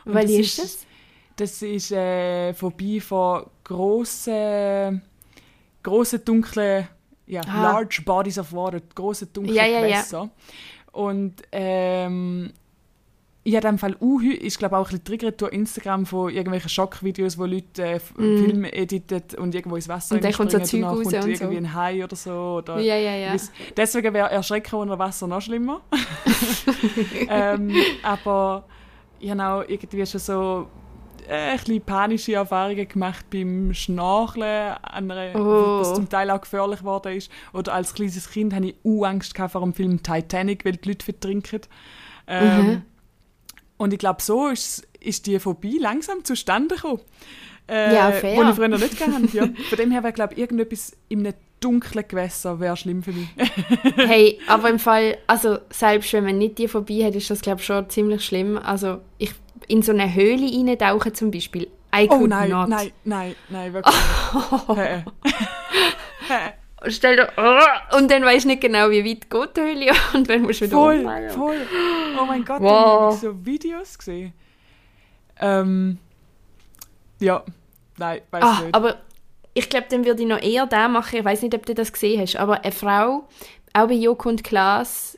Und 0.05 0.13
Welche 0.13 0.41
ist 0.41 0.59
das? 0.59 0.85
Das 1.35 1.61
ist 1.63 1.91
äh, 1.91 2.53
Phobie 2.53 2.99
von 2.99 3.45
grossen, 3.63 5.01
grossen 5.81 6.23
dunklen, 6.23 6.87
ja, 7.25 7.41
Ah. 7.47 7.63
large 7.71 8.01
bodies 8.05 8.37
of 8.37 8.53
water, 8.53 8.79
grossen 8.93 9.29
dunklen 9.33 9.55
Ja, 9.55 9.65
ja, 9.65 9.79
ja. 9.79 9.87
Gewässer. 9.87 10.29
Und 10.91 11.35
ähm, 11.51 12.53
ich 13.45 13.55
habe 13.57 13.67
in 13.67 13.75
dem 13.75 13.79
Fall 13.79 13.95
auch, 13.95 14.21
heu- 14.21 14.33
ist 14.33 14.57
glaube 14.57 14.77
auch 14.77 14.81
ein 14.89 14.91
bisschen 14.99 15.03
triggert 15.03 15.41
durch 15.41 15.51
Instagram 15.53 16.05
von 16.05 16.29
irgendwelchen 16.31 16.69
Schockvideos, 16.69 17.37
wo 17.37 17.45
Leute 17.45 17.83
äh, 17.83 17.91
F- 17.95 18.13
Filme 18.15 18.71
editen 18.71 19.21
und 19.37 19.53
irgendwo 19.53 19.75
ins 19.75 19.89
Wasser 19.89 20.15
Mm. 20.15 20.17
Und 20.17 20.23
dann 20.23 20.33
kommt 20.33 20.51
so 20.51 20.57
reinspringen 20.57 20.87
Zeug 20.89 20.97
und 20.97 21.05
raus 21.05 21.13
und 21.13 21.21
so. 21.21 21.43
irgendwie 21.43 21.57
ein 21.57 21.73
Hai 21.73 22.03
oder 22.03 22.15
so. 22.15 22.31
Oder 22.57 22.79
Ja, 22.79 22.95
ja, 22.95 23.15
ja. 23.15 23.35
Deswegen 23.75 24.13
wäre 24.13 24.29
Erschrecken 24.31 24.75
unter 24.75 24.97
Wasser 24.97 25.27
noch 25.27 25.41
schlimmer. 25.41 25.81
ähm, 27.29 27.71
aber 28.03 28.65
ich 29.19 29.29
habe 29.31 29.43
auch 29.43 29.63
irgendwie 29.67 30.05
schon 30.05 30.19
so 30.19 30.67
äh, 31.27 31.51
ein 31.51 31.57
bisschen 31.57 31.81
panische 31.81 32.33
Erfahrungen 32.33 32.87
gemacht 32.87 33.25
beim 33.29 33.73
Schnorcheln, 33.73 34.75
einer, 34.83 35.35
Oh. 35.35 35.79
was 35.79 35.93
zum 35.93 36.09
Teil 36.09 36.29
auch 36.31 36.41
gefährlich 36.41 36.79
geworden 36.79 37.15
ist. 37.17 37.31
Oder 37.53 37.73
als 37.73 37.93
kleines 37.93 38.29
Kind 38.29 38.53
hatte 38.53 38.67
ich 38.67 38.75
auch 38.85 39.03
Angst 39.05 39.37
vor 39.37 39.61
dem 39.61 39.73
Film 39.73 40.01
Titanic, 40.03 40.65
weil 40.65 40.73
die 40.73 40.89
Leute 40.89 41.05
vertrinken. 41.05 41.61
Ähm, 42.27 42.65
Mhm. 42.67 42.81
Und 43.77 43.93
ich 43.93 43.99
glaube, 43.99 44.21
so 44.21 44.47
ist, 44.49 44.87
ist 44.99 45.25
die 45.27 45.39
Phobie 45.39 45.77
langsam 45.79 46.23
zustande 46.23 46.75
gekommen. 46.75 47.01
Äh, 47.67 47.93
Ja, 47.95 48.11
fair. 48.11 48.37
Wo 48.37 48.43
ich 48.49 48.55
früher 48.55 48.67
nicht 48.67 48.97
gehabt 48.97 49.33
ja. 49.33 49.47
Von 49.69 49.77
dem 49.77 49.91
her 49.91 50.03
wäre, 50.03 50.13
glaube 50.13 50.33
ich, 50.33 50.39
irgendetwas 50.39 50.95
in 51.09 51.19
einem 51.25 51.33
dunklen 51.59 52.05
Gewässer 52.07 52.59
wäre 52.59 52.75
schlimm 52.75 53.03
für 53.03 53.13
mich. 53.13 53.27
Hey, 53.95 54.39
aber 54.47 54.69
im 54.69 54.79
Fall, 54.79 55.17
also 55.27 55.59
selbst 55.69 56.11
wenn 56.13 56.25
man 56.25 56.37
nicht 56.37 56.57
die 56.57 56.67
Phobie 56.67 57.03
hat, 57.05 57.15
ist 57.15 57.29
das 57.29 57.41
glaube 57.41 57.61
ich 57.61 57.65
schon 57.65 57.89
ziemlich 57.89 58.23
schlimm. 58.25 58.57
Also 58.57 58.99
ich 59.17 59.31
in 59.69 59.81
so 59.81 59.93
eine 59.93 60.13
Höhle 60.13 60.45
reintauchen 60.45 61.13
zum 61.13 61.31
Beispiel. 61.31 61.69
I 61.95 62.07
Oh 62.09 62.17
could 62.17 62.29
nein, 62.31 62.49
not. 62.49 62.67
nein, 62.67 62.91
nein, 63.05 63.35
nein, 63.49 63.71
wirklich. 63.73 63.95
Stell 66.87 67.15
dir, 67.15 67.29
oh, 67.37 67.97
und 67.97 68.11
dann 68.11 68.23
weißt 68.23 68.43
du 68.45 68.49
nicht 68.49 68.61
genau, 68.61 68.89
wie 68.89 69.05
weit 69.05 69.29
geht 69.29 69.57
die 69.57 69.61
Höhle 69.61 69.91
und 70.13 70.29
dann 70.29 70.41
musst 70.41 70.61
du 70.61 70.65
wieder 70.65 70.77
Voll, 70.77 70.97
umfallen. 70.99 71.29
voll. 71.29 71.57
Oh 72.21 72.25
mein 72.25 72.43
Gott, 72.43 72.61
Wow. 72.61 72.71
wow. 72.71 73.01
habe 73.01 73.13
ich 73.15 73.19
so 73.21 73.45
Videos 73.45 73.97
gesehen. 73.97 74.33
Ähm, 75.39 75.97
ja, 77.19 77.43
nein, 77.97 78.21
weiß 78.31 78.43
Ah, 78.43 78.61
nicht. 78.63 78.75
aber 78.75 78.97
ich 79.53 79.69
glaube, 79.69 79.87
dann 79.89 80.05
würde 80.05 80.21
ich 80.23 80.27
noch 80.27 80.41
eher 80.41 80.65
da 80.65 80.87
machen. 80.87 81.19
Ich 81.19 81.25
weiß 81.25 81.41
nicht, 81.41 81.53
ob 81.55 81.65
du 81.65 81.73
das 81.73 81.93
gesehen 81.93 82.21
hast, 82.21 82.35
aber 82.37 82.61
eine 82.63 82.71
Frau, 82.71 83.27
auch 83.73 83.87
bei 83.87 83.93
Joko 83.93 84.29
und 84.29 84.43
Klaas, 84.43 85.17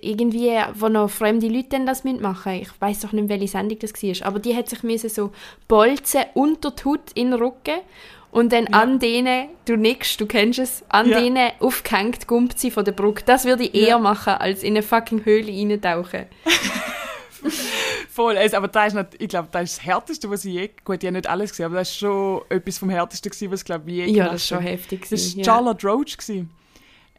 irgendwie, 0.00 0.52
wo 0.74 0.88
noch 0.88 1.08
fremde 1.08 1.48
Leute 1.48 1.70
dann 1.70 1.86
das 1.86 2.04
mitmachen. 2.04 2.52
Ich 2.54 2.68
weiß 2.80 3.00
doch 3.00 3.12
nicht, 3.12 3.28
welche 3.28 3.48
Sendung 3.48 3.78
das 3.78 3.92
war. 3.94 4.26
Aber 4.26 4.38
die 4.38 4.54
hat 4.54 4.68
sich 4.68 4.82
müssen 4.82 5.08
so 5.08 5.32
bolzen 5.68 6.24
unter 6.34 6.70
die 6.72 6.84
Haut 6.84 7.12
in 7.14 7.30
den 7.30 7.40
Rücken 7.40 7.80
und 8.30 8.52
dann 8.52 8.66
an 8.68 8.98
denen, 8.98 9.48
du 9.64 9.76
nix, 9.76 10.16
du 10.16 10.26
kennst 10.26 10.58
es, 10.58 10.84
an 10.88 11.08
Ja. 11.08 11.20
denen 11.20 11.50
aufgehängt 11.60 12.26
gumpt 12.26 12.58
sie 12.58 12.70
von 12.70 12.84
der 12.84 12.92
Brücke. 12.92 13.22
Das 13.24 13.44
würde 13.44 13.64
ich 13.64 13.74
eher 13.74 13.88
Ja. 13.88 13.98
machen, 13.98 14.34
als 14.34 14.62
in 14.62 14.74
eine 14.74 14.82
fucking 14.82 15.24
Höhle 15.24 15.48
reintauchen. 15.52 16.26
Voll, 18.10 18.36
also, 18.36 18.56
aber 18.56 18.68
das 18.68 18.88
ist 18.88 18.94
nicht, 18.94 19.08
ich 19.22 19.28
glaube, 19.28 19.48
das 19.52 19.62
ist 19.64 19.76
das 19.78 19.84
Härteste, 19.84 20.30
was 20.30 20.44
ich 20.44 20.54
je, 20.54 20.70
gut, 20.84 21.02
ich 21.02 21.06
habe 21.06 21.16
nicht 21.18 21.28
alles 21.28 21.50
gesehen, 21.50 21.66
aber 21.66 21.76
das 21.76 21.90
ist 21.90 21.98
schon 21.98 22.40
etwas 22.48 22.78
vom 22.78 22.88
Härtesten 22.88 23.30
gewesen, 23.30 23.50
was 23.52 23.60
ich 23.60 23.66
glaube, 23.66 23.90
je 23.90 24.06
Ja, 24.06 24.24
das 24.26 24.36
ist 24.42 24.48
schon 24.48 24.60
heftig. 24.60 25.06
Das 25.08 25.32
war 25.34 25.38
ja. 25.38 25.44
Charlotte 25.44 25.86
Roach. 25.86 26.16
Gewesen. 26.16 26.50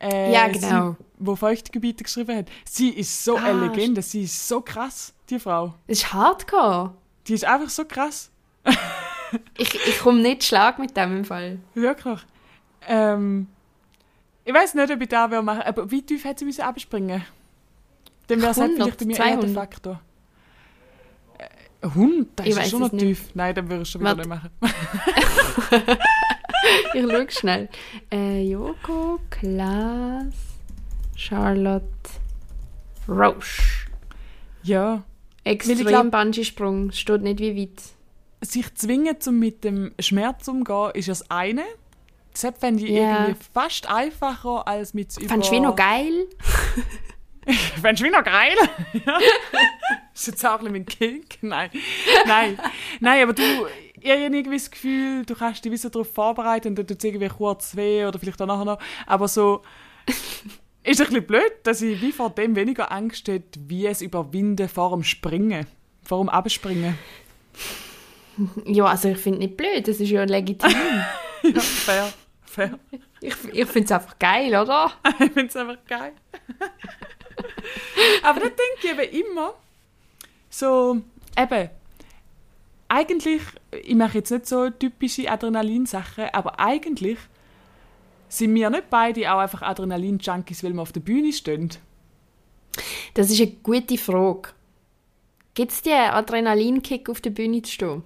Äh, 0.02 0.32
Ja, 0.34 0.48
genau. 0.48 0.92
Sie, 0.92 1.06
wo 1.20 1.36
Feuchtgebiete 1.36 2.04
geschrieben 2.04 2.36
hat. 2.38 2.46
Sie 2.66 2.90
ist 2.90 3.24
so 3.24 3.38
Ah, 3.38 3.44
eine 3.44 3.68
Legende, 3.68 4.02
sie 4.02 4.24
ist 4.24 4.48
so 4.48 4.62
krass, 4.62 5.14
die 5.30 5.40
Frau. 5.40 5.76
Das 5.88 6.00
ist 6.00 6.14
hardcore. 6.14 6.94
Die 7.28 7.34
ist 7.36 7.46
einfach 7.46 7.70
so 7.70 7.86
krass. 7.86 8.32
Ich, 9.58 9.74
ich 9.76 10.00
komme 10.00 10.22
nicht 10.22 10.44
Schlag 10.44 10.80
mit 10.80 10.96
dem 10.96 11.18
im 11.18 11.26
Fall. 11.26 11.60
Wirklich. 11.74 12.20
Ähm, 12.88 13.48
ich 14.46 14.54
weiß 14.54 14.76
nicht, 14.76 14.92
ob 14.92 15.02
ich 15.02 15.10
da 15.10 15.30
will 15.30 15.42
machen, 15.42 15.62
aber 15.64 15.92
wie 15.92 16.02
tief 16.02 16.24
hätte 16.24 16.40
sie 16.40 16.46
müssen 16.46 16.62
abspringen? 16.62 17.24
Dann 18.28 18.42
wäre 18.42 18.52
es 18.52 18.58
halt 18.58 18.72
100, 18.72 18.84
vielleicht 18.96 19.00
bei 19.00 19.06
mir 19.06 19.18
eher 19.18 19.38
der 19.38 19.50
200. 19.50 19.56
Faktor. 19.56 20.02
Äh, 21.38 21.86
100? 21.86 22.28
Das 22.36 22.46
Ich 22.48 22.58
ist 22.58 22.70
schon 22.70 22.80
noch 22.80 22.92
nicht. 22.92 23.04
tief. 23.04 23.30
Nein, 23.34 23.56
dann 23.56 23.70
würde 23.70 23.84
ich 23.84 23.90
schon 23.90 24.02
wieder 24.02 24.16
nicht 24.16 24.30
machen. 24.30 24.50
Ich 26.94 27.04
schaue 27.04 27.32
schnell. 27.32 27.70
Äh, 28.12 28.44
Joko, 28.50 29.20
Klaas, 29.30 30.34
Charlotte, 31.16 31.86
Roche. 33.08 33.62
Ja. 34.64 35.04
Extrem 35.44 36.12
Bungee-Sprung. 36.12 36.92
Steht 36.92 37.22
nicht 37.22 37.40
wie 37.40 37.56
weit. 37.56 37.82
Sich 38.42 38.74
zwingen, 38.76 39.16
um 39.26 39.40
mit 39.40 39.64
dem 39.64 39.94
Schmerz 40.00 40.48
umzugehen, 40.48 40.92
ist 40.94 41.08
das 41.10 41.30
eine. 41.32 41.64
Das 42.32 42.46
fände 42.60 42.84
ich 42.86 42.92
Ja. 42.92 43.24
irgendwie 43.26 43.40
fast 43.54 43.90
einfacher, 43.90 44.68
als 44.68 44.94
mit 44.94 45.18
über... 45.18 45.30
Fandest 45.30 45.52
du 45.52 45.60
noch 45.60 45.76
geil? 45.76 46.28
Fändest 47.82 48.04
du 48.06 48.12
noch 48.12 48.24
geil? 48.24 48.54
ja. 49.06 49.18
Ist 50.14 50.28
jetzt 50.28 50.46
auch 50.46 50.54
ein 50.54 50.58
bisschen 50.60 50.74
mein 50.74 50.86
Kick? 50.86 51.38
Nein. 51.42 51.70
Nein. 52.26 52.60
Nein, 53.00 53.24
aber 53.24 53.34
du, 53.34 53.42
ich 54.00 54.10
habe 54.12 54.20
irgendwie 54.22 54.58
das 54.58 54.70
Gefühl, 54.70 55.26
du 55.26 55.36
kannst 55.36 55.64
dich 55.64 55.82
so 55.82 55.90
darauf 55.90 56.12
vorbereiten 56.14 56.70
und 56.70 56.76
dann 56.76 56.88
tut 56.88 56.98
es 56.98 57.04
irgendwie 57.04 57.30
kurz 57.30 57.76
weh 57.76 58.06
oder 58.06 58.20
vielleicht 58.20 58.42
auch 58.42 58.48
nachher 58.48 58.66
noch. 58.66 58.80
Aber 59.06 59.28
so, 59.28 59.62
ist 60.84 61.00
ein 61.02 61.08
bisschen 61.08 61.26
blöd, 61.26 61.52
dass 61.64 61.82
ich 61.82 62.02
wie 62.02 62.12
vor 62.12 62.32
dem 62.32 62.56
weniger 62.56 62.92
Angst 62.92 63.28
hätte, 63.28 63.60
wie 63.68 63.86
es 63.88 64.02
überwinden 64.02 64.68
vor 64.70 64.92
dem 64.92 65.04
Springen. 65.04 65.66
Vor 66.04 66.20
dem 66.24 66.30
Abspringen. 66.30 66.98
Ja, 68.66 68.86
also 68.86 69.10
ich 69.10 69.18
finde 69.18 69.40
nicht 69.40 69.58
blöd. 69.58 69.88
Das 69.88 70.00
ist 70.00 70.10
ja 70.10 70.24
legitim. 70.24 70.72
Ja, 71.44 71.62
fair. 71.62 72.14
Fair. 72.42 72.80
ich 73.22 73.36
ich 73.54 73.68
finde 73.68 73.86
es 73.86 73.92
einfach 73.92 74.18
geil, 74.18 74.50
oder? 74.50 74.92
Ich 75.20 75.32
finde 75.32 75.46
es 75.46 75.56
einfach 75.56 75.78
geil. 75.88 76.14
Aber 78.24 78.40
dann 78.40 78.50
denke 78.50 78.80
ich 78.82 78.92
eben 78.92 79.26
immer, 79.32 79.54
so, 80.50 80.98
eben, 81.38 81.70
eigentlich, 82.88 83.42
ich 83.72 83.96
mache 83.96 84.18
jetzt 84.18 84.32
nicht 84.32 84.48
so 84.48 84.70
typische 84.72 85.30
Adrenalin-Sachen, 85.30 86.26
aber 86.34 86.60
eigentlich 86.60 87.20
sind 88.30 88.56
wir 88.56 88.70
nicht 88.70 88.90
beide 88.90 89.32
auch 89.32 89.40
einfach 89.40 89.62
Adrenalin-Junkies, 89.62 90.64
weil 90.64 90.74
wir 90.74 90.82
auf 90.82 90.94
der 90.94 91.02
Bühne 91.02 91.32
stehen. 91.32 91.70
Das 93.14 93.30
ist 93.30 93.40
eine 93.40 93.52
gute 93.52 93.98
Frage. 93.98 94.50
Gibt 95.54 95.72
es 95.72 95.82
dir 95.82 96.14
Adrenalinkick 96.14 97.10
auf 97.10 97.20
der 97.20 97.32
Bühne 97.32 97.62
zu 97.62 97.72
stehen? 97.72 98.04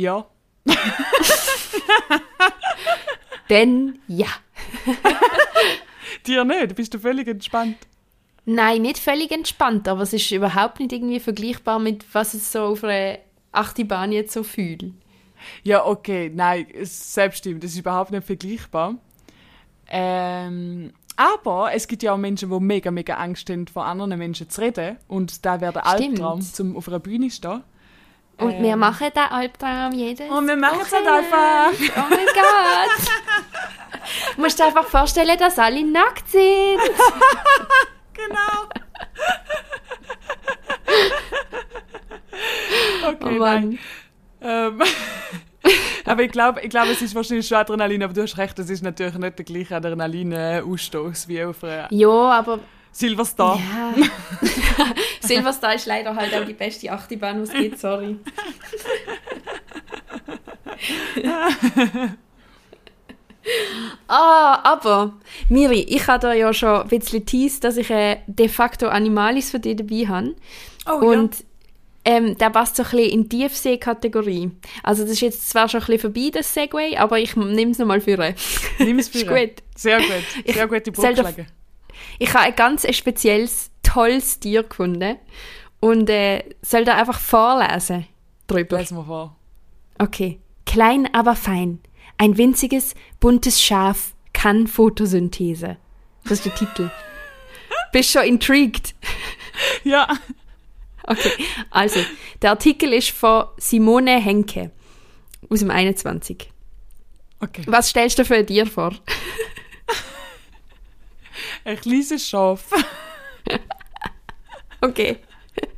Ja. 0.00 0.24
Denn 3.50 3.98
ja. 4.08 4.28
Dir 6.26 6.44
nicht, 6.44 6.74
bist 6.74 6.94
du 6.94 6.98
völlig 6.98 7.28
entspannt. 7.28 7.76
Nein, 8.46 8.80
nicht 8.82 8.96
völlig 8.96 9.30
entspannt, 9.30 9.86
aber 9.88 10.02
es 10.02 10.14
ist 10.14 10.30
überhaupt 10.30 10.80
nicht 10.80 10.92
irgendwie 10.92 11.20
vergleichbar 11.20 11.78
mit 11.78 12.06
was 12.14 12.32
es 12.32 12.50
so 12.50 12.60
auf 12.60 12.82
einer 12.82 13.18
Achterbahn 13.52 14.12
jetzt 14.12 14.32
so 14.32 14.42
fühlt. 14.42 14.84
Ja, 15.62 15.84
okay, 15.84 16.30
nein, 16.34 16.66
es 16.72 17.12
selbst 17.12 17.38
stimmt, 17.38 17.62
das 17.62 17.72
ist 17.72 17.80
überhaupt 17.80 18.10
nicht 18.10 18.24
vergleichbar. 18.24 18.94
Ähm, 19.90 20.92
aber 21.16 21.74
es 21.74 21.86
gibt 21.88 22.02
ja 22.02 22.14
auch 22.14 22.18
Menschen, 22.18 22.48
die 22.50 22.60
mega, 22.60 22.90
mega 22.90 23.16
Angst 23.16 23.50
haben, 23.50 23.66
vor 23.66 23.84
anderen 23.84 24.18
Menschen 24.18 24.48
zu 24.48 24.62
reden. 24.62 24.96
Und 25.08 25.44
da 25.44 25.60
wäre 25.60 25.74
der. 25.74 25.86
Albtraum, 25.86 26.40
zum 26.40 26.76
auf 26.76 26.88
einer 26.88 27.00
Bühne 27.00 27.28
zu 27.28 27.36
stehen. 27.36 27.62
Und 28.40 28.52
Ähm. 28.52 28.62
wir 28.62 28.76
machen 28.76 29.08
den 29.14 29.22
Albtraum 29.22 29.92
jedes 29.92 30.28
Und 30.30 30.46
wir 30.48 30.56
machen 30.56 30.80
es 30.82 30.92
halt 30.92 31.06
einfach. 31.06 31.70
Oh 31.96 32.06
mein 32.08 32.26
Gott. 32.26 33.10
Du 34.36 34.40
musst 34.42 34.58
dir 34.58 34.64
einfach 34.66 34.86
vorstellen, 34.86 35.38
dass 35.38 35.58
alle 35.58 35.84
nackt 35.84 36.28
sind. 36.30 36.80
Genau. 38.12 38.68
okay, 43.08 43.24
Oh 43.24 43.30
nein. 43.30 43.78
Ähm, 44.42 44.82
aber 46.04 46.22
ich 46.22 46.30
glaube, 46.32 46.60
ich 46.60 46.70
glaub, 46.70 46.86
es 46.88 47.02
ist 47.02 47.14
wahrscheinlich 47.14 47.46
schon 47.46 47.58
Adrenalin, 47.58 48.02
aber 48.02 48.12
du 48.12 48.22
hast 48.22 48.36
recht, 48.38 48.58
es 48.58 48.68
ist 48.70 48.82
natürlich 48.82 49.14
nicht 49.14 49.38
der 49.38 49.44
gleiche 49.44 49.76
Adrenalin-Ausstoß 49.76 51.28
wie 51.28 51.44
auf 51.44 51.62
einer 51.64 51.88
Ja, 51.90 52.08
aber 52.08 52.58
Silverstar. 52.92 53.58
ja. 53.58 53.94
Silverstar 55.20 55.74
ist 55.74 55.86
leider 55.86 56.14
halt 56.14 56.34
auch 56.34 56.44
die 56.44 56.54
beste 56.54 56.90
Achterbahn, 56.90 57.44
die 57.44 57.50
es 57.50 57.52
gibt, 57.52 57.78
sorry. 57.78 58.16
ah, 64.08 64.60
aber, 64.64 65.14
Miri, 65.48 65.80
ich 65.88 66.06
habe 66.06 66.20
da 66.20 66.32
ja 66.34 66.52
schon 66.52 66.82
ein 66.82 66.88
bisschen 66.88 67.24
teased, 67.24 67.64
dass 67.64 67.76
ich 67.76 67.90
äh, 67.90 68.18
de 68.26 68.48
facto 68.48 68.88
Animalis 68.88 69.50
für 69.50 69.60
dich 69.60 69.76
dabei 69.76 70.06
habe. 70.06 70.34
Oh, 70.86 71.06
Und 71.06 71.44
ähm, 72.04 72.36
der 72.38 72.50
passt 72.50 72.76
so 72.76 72.82
ein 72.82 72.90
bisschen 72.90 73.10
in 73.10 73.28
die 73.28 73.38
Tiefsee-Kategorie. 73.38 74.50
Also 74.82 75.02
das 75.02 75.12
ist 75.12 75.20
jetzt 75.20 75.48
zwar 75.50 75.68
schon 75.68 75.80
ein 75.80 75.86
bisschen 75.86 76.00
vorbei, 76.12 76.30
das 76.32 76.52
Segway, 76.52 76.96
aber 76.96 77.18
ich 77.18 77.36
nehme 77.36 77.72
es 77.72 77.78
nochmal 77.78 78.00
für. 78.00 78.18
ja. 78.22 78.32
Nimm 78.78 78.98
es 78.98 79.08
Ist 79.14 79.26
für. 79.26 79.26
gut. 79.26 79.62
Sehr 79.76 79.98
gut. 79.98 80.06
Ich- 80.44 80.54
Sehr 80.54 80.66
gute 80.66 80.92
Brücke 80.92 81.14
doch- 81.14 81.36
legen. 81.36 81.46
Ich 82.18 82.34
habe 82.34 82.44
ein 82.44 82.56
ganz 82.56 82.86
spezielles, 82.94 83.70
tolles 83.82 84.40
Tier 84.40 84.62
gefunden 84.62 85.16
und 85.80 86.10
äh, 86.10 86.44
soll 86.62 86.84
da 86.84 86.96
einfach 86.96 87.18
vorlesen 87.18 88.06
drüber. 88.46 88.78
Lesen 88.78 88.98
wir 88.98 89.04
vor. 89.04 89.36
Okay. 89.98 90.40
Klein, 90.66 91.12
aber 91.14 91.34
fein. 91.34 91.80
Ein 92.18 92.36
winziges, 92.36 92.94
buntes 93.18 93.60
Schaf 93.62 94.12
kann 94.32 94.66
Photosynthese. 94.66 95.76
Das 96.24 96.32
ist 96.32 96.44
der 96.44 96.54
Titel. 96.54 96.90
Bist 97.92 98.10
schon 98.10 98.24
intrigued? 98.24 98.94
Ja. 99.84 100.08
Okay, 101.02 101.32
also, 101.70 102.00
der 102.40 102.50
Artikel 102.50 102.92
ist 102.92 103.10
von 103.10 103.46
Simone 103.56 104.20
Henke 104.20 104.70
aus 105.48 105.60
dem 105.60 105.70
21. 105.70 106.50
Okay. 107.40 107.62
Was 107.66 107.88
stellst 107.88 108.18
du 108.18 108.24
für 108.24 108.36
ein 108.36 108.46
Tier 108.46 108.66
vor? 108.66 108.94
Ein 111.64 111.80
kleines 111.80 112.26
Schaf. 112.26 112.64
Okay. 114.82 115.18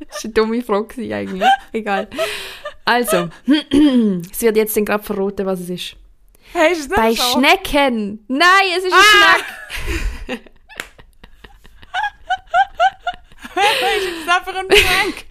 Das 0.07 0.23
war 0.23 0.23
eine 0.23 0.33
dumme 0.33 0.61
Frage 0.61 1.13
eigentlich. 1.13 1.49
Egal. 1.73 2.07
Also, 2.85 3.29
es 3.45 4.41
wird 4.41 4.55
jetzt 4.55 4.75
gerade 4.85 5.03
verraten, 5.03 5.45
was 5.45 5.59
es 5.59 5.69
ist. 5.69 5.95
Hey, 6.53 6.71
ist 6.71 6.79
es 6.79 6.87
nicht 6.87 6.95
Bei 6.95 7.13
Schaf? 7.13 7.33
Schnecken. 7.33 8.23
Nein, 8.29 8.65
es 8.77 8.85
ist 8.85 8.93
ein 8.93 8.99
Schneck. 10.27 10.41
Hey, 13.55 13.99
ist 13.99 14.23
es 14.23 14.27
einfach 14.33 14.55
ein 14.55 14.67
Prank? 14.67 15.25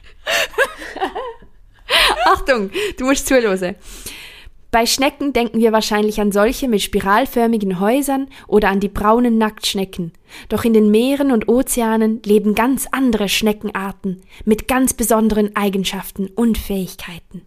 Achtung, 2.27 2.71
du 2.97 3.05
musst 3.05 3.27
zuhören. 3.27 3.75
Bei 4.73 4.87
Schnecken 4.87 5.35
denken 5.35 5.61
wir 5.61 5.71
wahrscheinlich 5.71 6.19
an 6.19 6.33
solche 6.33 6.67
mit 6.67 6.81
spiralförmigen 6.81 7.79
Häusern 7.79 8.29
oder 8.49 8.71
an 8.71 8.81
die 8.81 8.89
braunen 8.89 9.37
Nacktschnecken. 9.37 10.13
Doch 10.49 10.65
in 10.65 10.73
den 10.73 10.91
Meeren 10.91 11.31
und 11.31 11.47
Ozeanen 11.47 12.23
leben 12.25 12.55
ganz 12.55 12.89
andere 12.91 13.29
Schneckenarten 13.29 14.23
mit 14.47 14.69
ganz 14.69 14.95
besonderen 14.95 15.55
Eigenschaften 15.57 16.29
und 16.35 16.57
Fähigkeiten. 16.57 17.43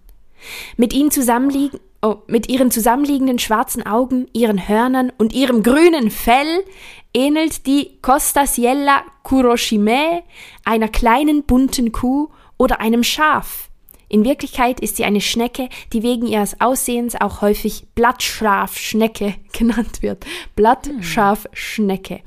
Mit 0.77 0.93
ihnen 0.93 1.09
zusammenliegen, 1.09 1.79
oh, 2.03 2.17
mit 2.27 2.47
ihren 2.47 2.69
zusammenliegenden 2.69 3.39
schwarzen 3.39 3.83
Augen, 3.83 4.27
ihren 4.31 4.67
Hörnern 4.69 5.11
und 5.17 5.33
ihrem 5.33 5.63
grünen 5.63 6.11
Fell 6.11 6.63
ähnelt 7.11 7.65
die 7.65 7.97
Costasiella 8.03 9.01
kuroshime 9.23 10.21
einer 10.63 10.89
kleinen 10.89 11.41
bunten 11.41 11.91
Kuh 11.91 12.29
oder 12.59 12.81
einem 12.81 13.01
Schaf. 13.01 13.71
In 14.07 14.23
Wirklichkeit 14.23 14.79
ist 14.79 14.97
sie 14.97 15.05
eine 15.05 15.21
Schnecke, 15.21 15.69
die 15.93 16.03
wegen 16.03 16.27
ihres 16.27 16.59
Aussehens 16.61 17.15
auch 17.15 17.41
häufig 17.41 17.87
Blattschafschnecke 17.95 19.35
genannt 19.53 20.01
wird. 20.01 20.25
Blattschafschnecke. 20.55 22.21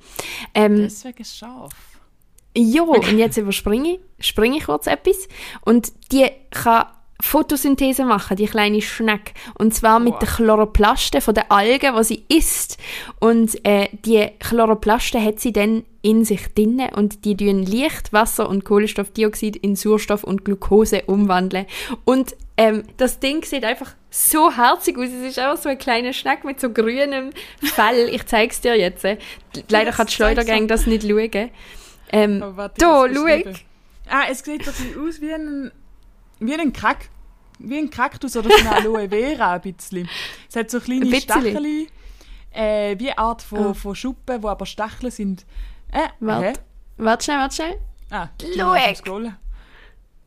Ähm, 0.55 0.77
Deswegen 0.77 1.25
Schaf. 1.25 1.73
Jo, 2.57 2.85
und 2.85 3.17
jetzt 3.17 3.37
überspringe 3.37 3.99
ich, 4.19 4.27
springe 4.27 4.57
ich 4.57 4.65
kurz 4.65 4.87
etwas. 4.87 5.29
Und 5.65 5.93
die 6.11 6.27
kann 6.51 6.87
Photosynthese 7.21 8.05
machen, 8.05 8.37
die 8.37 8.47
kleine 8.47 8.81
Schnecke. 8.81 9.33
Und 9.59 9.75
zwar 9.75 9.99
mit 9.99 10.13
Wow. 10.15 10.19
den 10.21 10.29
Chloroplasten 10.29 11.21
von 11.21 11.35
den 11.35 11.45
Algen, 11.51 11.95
die 11.97 12.05
sie 12.05 12.25
isst. 12.29 12.79
Und 13.21 13.65
äh, 13.67 13.89
die 14.05 14.29
Chloroplasten 14.39 15.23
hat 15.25 15.41
sie 15.41 15.53
dann 15.53 15.85
in 16.03 16.25
sich 16.25 16.47
drinne 16.55 16.91
und 16.95 17.25
die 17.25 17.37
tun 17.37 17.65
Licht, 17.65 18.13
Wasser 18.13 18.49
und 18.49 18.65
Kohlenstoffdioxid 18.65 19.57
in 19.57 19.75
Sauerstoff 19.77 20.23
und 20.23 20.45
Glucose 20.45 21.03
umwandeln. 21.07 21.67
Und 22.05 22.37
ähm, 22.57 22.85
das 22.97 23.19
Ding 23.19 23.45
sieht 23.45 23.65
einfach 23.65 23.95
so 24.11 24.53
herzig 24.57 24.97
aus. 24.97 25.07
Es 25.09 25.29
ist 25.31 25.39
einfach 25.39 25.61
so 25.63 25.69
ein 25.69 25.79
kleiner 25.79 26.13
Schneck 26.13 26.45
mit 26.45 26.61
so 26.61 26.71
grünem 26.71 27.31
Fell. 27.63 28.09
Ich 28.13 28.27
zeig's 28.27 28.61
dir 28.61 28.77
jetzt. 28.79 29.05
Leider 29.69 29.91
kann 29.93 30.07
die 30.07 30.13
Schleudergang 30.13 30.67
das 30.69 30.87
nicht 30.87 31.03
schauen. 31.07 31.51
Ähm, 32.11 32.43
Oh, 32.47 32.57
warte, 32.57 32.77
da, 32.79 33.05
schau. 33.13 33.53
Ah, 34.09 34.23
es 34.31 34.39
sieht 34.39 34.63
doch 34.67 34.73
aus 34.73 35.21
wie 35.21 35.35
ein, 35.35 35.71
wie 36.41 36.55
ein 36.55 36.73
Kack. 36.73 37.09
Wie 37.61 37.77
ein 37.79 37.91
Kaktus 37.91 38.37
oder 38.37 38.51
so 38.51 38.57
eine 38.57 38.77
Aloe 38.77 39.09
Vera 39.09 39.55
ein 39.55 39.61
bisschen. 39.61 40.09
Es 40.49 40.55
hat 40.57 40.71
so 40.71 40.79
kleine? 40.81 41.21
Stacheln. 41.21 41.87
Äh, 42.53 42.99
wie 42.99 43.09
eine 43.11 43.19
Art 43.19 43.43
von, 43.43 43.67
Ah. 43.69 43.75
von 43.75 43.95
Schuppen, 43.95 44.41
die 44.41 44.47
aber 44.47 44.65
Stacheln 44.67 45.11
sind. 45.11 45.45
Äh, 45.93 46.09
Warte. 46.21 46.47
hä? 46.47 46.53
Warte 46.99 47.25
schnell, 47.25 47.39
warte 47.39 47.55
schnell. 47.57 47.79
Ah, 48.11 48.29
Schau. 48.57 48.95
scrollen. 48.95 49.37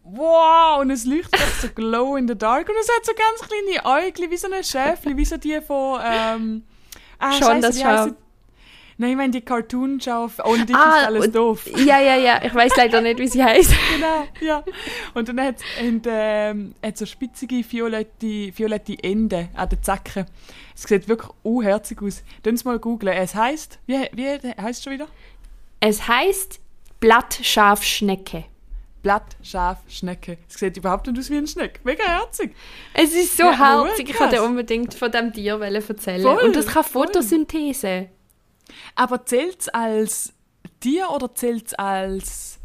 Wow, 0.03 0.82
und 0.82 0.89
es 0.89 1.05
leuchtet 1.05 1.39
so 1.62 1.70
glow 1.70 2.16
in 2.18 2.28
the 2.28 2.36
dark. 2.38 2.68
Und 2.68 2.76
es 2.82 2.88
hat 2.89 3.05
so 3.05 3.12
ganz 3.14 3.47
kleine 3.47 4.07
Äugel, 4.07 4.32
wie 4.32 4.38
so 4.38 4.47
ein 4.51 4.64
Schäfli, 4.64 5.16
wie 5.16 5.26
so 5.26 5.38
die 5.38 5.62
von... 5.62 5.99
Ähm, 6.03 6.64
ah, 7.20 7.32
Schon 7.34 7.62
Scheisse, 7.62 7.62
das 7.62 7.76
sie? 8.05 8.14
Nein, 9.02 9.10
ich 9.12 9.18
meine 9.18 9.32
die 9.32 9.41
Cartoon-Schaf. 9.41 10.39
Ohne 10.45 10.64
dich 10.64 10.76
Ah, 10.76 10.99
ist 10.99 11.06
alles 11.08 11.26
und- 11.26 11.36
doof. 11.36 11.66
Ja, 11.86 11.99
ja, 11.99 12.18
ja. 12.18 12.39
Ich 12.45 12.54
weiß 12.54 12.76
leider 12.78 13.02
nicht, 13.02 13.18
wie 13.18 13.28
sie 13.28 13.43
heißt. 13.43 13.72
Genau, 13.95 14.28
ja. 14.41 14.64
Und 15.16 15.28
dann 15.28 15.41
hat 15.41 15.56
es 15.58 15.64
ähm, 16.06 16.76
so 16.93 17.08
spitzige 17.08 17.64
violette, 17.68 18.52
violette 18.56 18.95
Enden 19.04 19.49
an 19.56 19.70
den 19.70 19.82
Zacken. 19.82 20.26
Es 20.76 20.84
sieht 20.84 21.08
wirklich 21.08 21.32
unherzig 21.41 21.99
aus. 22.04 22.22
Sie 22.58 22.64
mal 22.64 22.78
googlen. 22.78 23.16
Es 23.18 23.34
heisst, 23.34 23.80
wie, 23.88 24.08
wie 24.14 24.28
heisst 24.62 24.80
es 24.80 24.84
schon 24.84 24.93
wieder? 24.93 25.08
Es 25.80 26.08
heißt 26.08 26.60
Blattschafschnecke. 26.99 28.43
Blattschafschnecke. 29.02 30.38
Es 30.47 30.60
sieht 30.60 30.78
überhaupt 30.78 31.08
nicht 31.08 31.18
aus 31.18 31.32
wie 31.32 31.38
ein 31.38 31.47
Schneck. 31.47 31.80
Mega 31.84 32.04
herzig. 32.04 32.54
Es 32.93 33.16
ist 33.16 33.36
so 33.36 33.45
Ja, 33.45 33.58
herzig. 33.88 34.10
Ich 34.10 34.16
krass. 34.16 34.32
wollte 34.32 34.43
unbedingt 34.43 34.93
von 34.93 35.12
dem 35.12 35.34
Tier 35.34 35.60
erzählen. 35.60 36.22
Voll, 36.22 36.38
Und 36.43 36.56
das 36.56 36.68
kann 36.68 36.84
voll. 36.84 37.08
Aber 38.95 39.26
zählt 39.26 39.61
es 39.61 39.69
als 39.69 40.34
Tier 40.80 41.09
oder 41.09 41.34
zählt 41.34 41.67
es 41.67 41.74
als. 41.74 42.59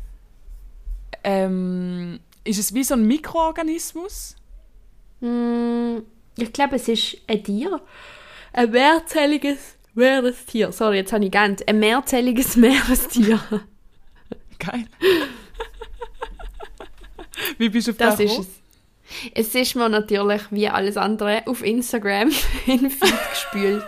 Ähm, 1.24 2.20
ist 2.44 2.59
es 2.59 2.74
wie 2.74 2.84
so 2.84 2.94
ein 2.94 3.07
Mikroorganismus? 3.07 4.36
Hm, 5.20 6.04
ich 6.36 6.52
glaube, 6.52 6.76
es 6.76 6.88
ist 6.88 7.16
ein 7.26 7.42
Tier. 7.42 7.80
Ein 8.52 8.70
mehrzelliges 8.70 9.76
Meerestier. 9.94 10.72
Sorry, 10.72 10.98
jetzt 10.98 11.12
habe 11.12 11.24
ich 11.24 11.30
geahnt. 11.30 11.66
Ein 11.68 11.80
mehrzelliges 11.80 12.57
Meerestier. 12.57 13.40
Geil. 14.59 14.86
wie 17.59 17.68
bist 17.68 17.88
du 17.88 17.92
auf 17.92 17.96
Das 17.96 18.16
den 18.16 18.28
ist 18.28 18.38
es. 18.38 18.46
Es 19.34 19.54
ist 19.54 19.76
mir 19.76 19.88
natürlich 19.88 20.42
wie 20.50 20.68
alles 20.68 20.96
andere 20.96 21.46
auf 21.46 21.64
Instagram 21.64 22.30
in 22.66 22.90
Feed 22.90 23.30
gespült. 23.30 23.84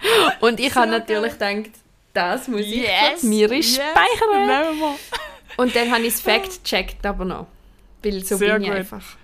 Und 0.40 0.60
ich 0.60 0.74
habe 0.74 0.90
natürlich 0.90 1.32
gedacht, 1.32 1.70
das 2.12 2.48
muss 2.48 2.60
ich 2.60 2.82
yes, 2.82 3.22
mir 3.22 3.48
speichern. 3.62 4.46
Nehmen 4.46 4.78
wir. 4.80 4.94
Und 5.56 5.74
dann 5.74 5.90
habe 5.90 6.02
ich 6.02 6.14
es 6.14 6.20
fact-checkt, 6.20 7.04
aber 7.04 7.24
noch. 7.24 7.46
Weil 8.02 8.24
so 8.24 8.36
Sehr 8.36 8.54
bin 8.54 8.62
ich 8.62 8.68
gut. 8.68 8.78
einfach. 8.78 9.16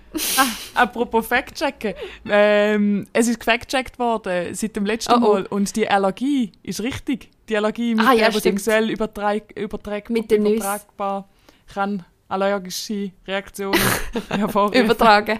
Apropos 0.73 1.27
Fact-Checken. 1.27 1.93
Ähm, 2.29 3.07
es 3.13 3.27
ist 3.27 3.39
gefact-checkt 3.39 3.99
worden 3.99 4.53
seit 4.53 4.75
dem 4.75 4.85
letzten 4.85 5.13
Oh, 5.13 5.17
oh. 5.17 5.33
Mal 5.33 5.45
und 5.47 5.75
die 5.75 5.89
Allergie 5.89 6.51
ist 6.63 6.81
richtig. 6.81 7.29
Die 7.49 7.57
Allergie, 7.57 7.95
mit 7.95 8.05
Ah, 8.05 8.13
ja, 8.13 8.29
der, 8.29 8.39
sexuell 8.39 8.89
übertrag, 8.89 9.51
übertrag, 9.57 10.09
Mit 10.09 10.31
dem 10.31 10.45
übertragbar 10.45 11.27
kann 11.73 12.05
allergische 12.27 13.11
Reaktionen 13.27 13.79
hervorrufen. 14.29 14.85
Übertragen. 14.85 15.39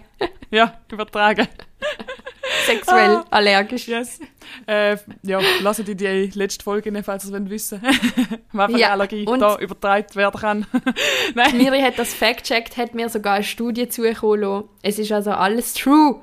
ja, 0.52 0.80
übertragen. 0.92 1.48
Sexuell 2.66 3.18
Ah. 3.18 3.26
allergisch. 3.32 3.88
Yes. 3.88 4.20
Äh, 4.68 4.98
ja, 5.24 5.40
lasst 5.62 5.80
ihr 5.88 5.96
die 5.96 6.32
letzte 6.34 6.64
Folge 6.64 6.92
nicht, 6.92 7.06
falls 7.06 7.24
ihr 7.26 7.28
es 7.28 7.32
wollt 7.34 7.50
wissen 7.50 7.82
Was 8.52 8.72
für 8.72 8.78
Ja, 8.78 8.92
Allergie 8.92 9.26
und- 9.26 9.40
da 9.40 9.58
übertragen 9.58 10.08
werden 10.16 10.40
kann. 10.40 10.66
Nein. 11.36 11.58
Miri 11.58 11.82
hat 11.82 11.98
das 12.00 12.14
fact-checkt, 12.14 12.78
hat 12.78 12.94
mir 12.96 13.10
sogar 13.10 13.36
eine 13.36 13.44
Studie 13.44 13.88
lassen. 13.88 14.70
Es 14.82 15.00
ist 15.00 15.12
also 15.12 15.32
alles 15.32 15.74
true. 15.74 16.22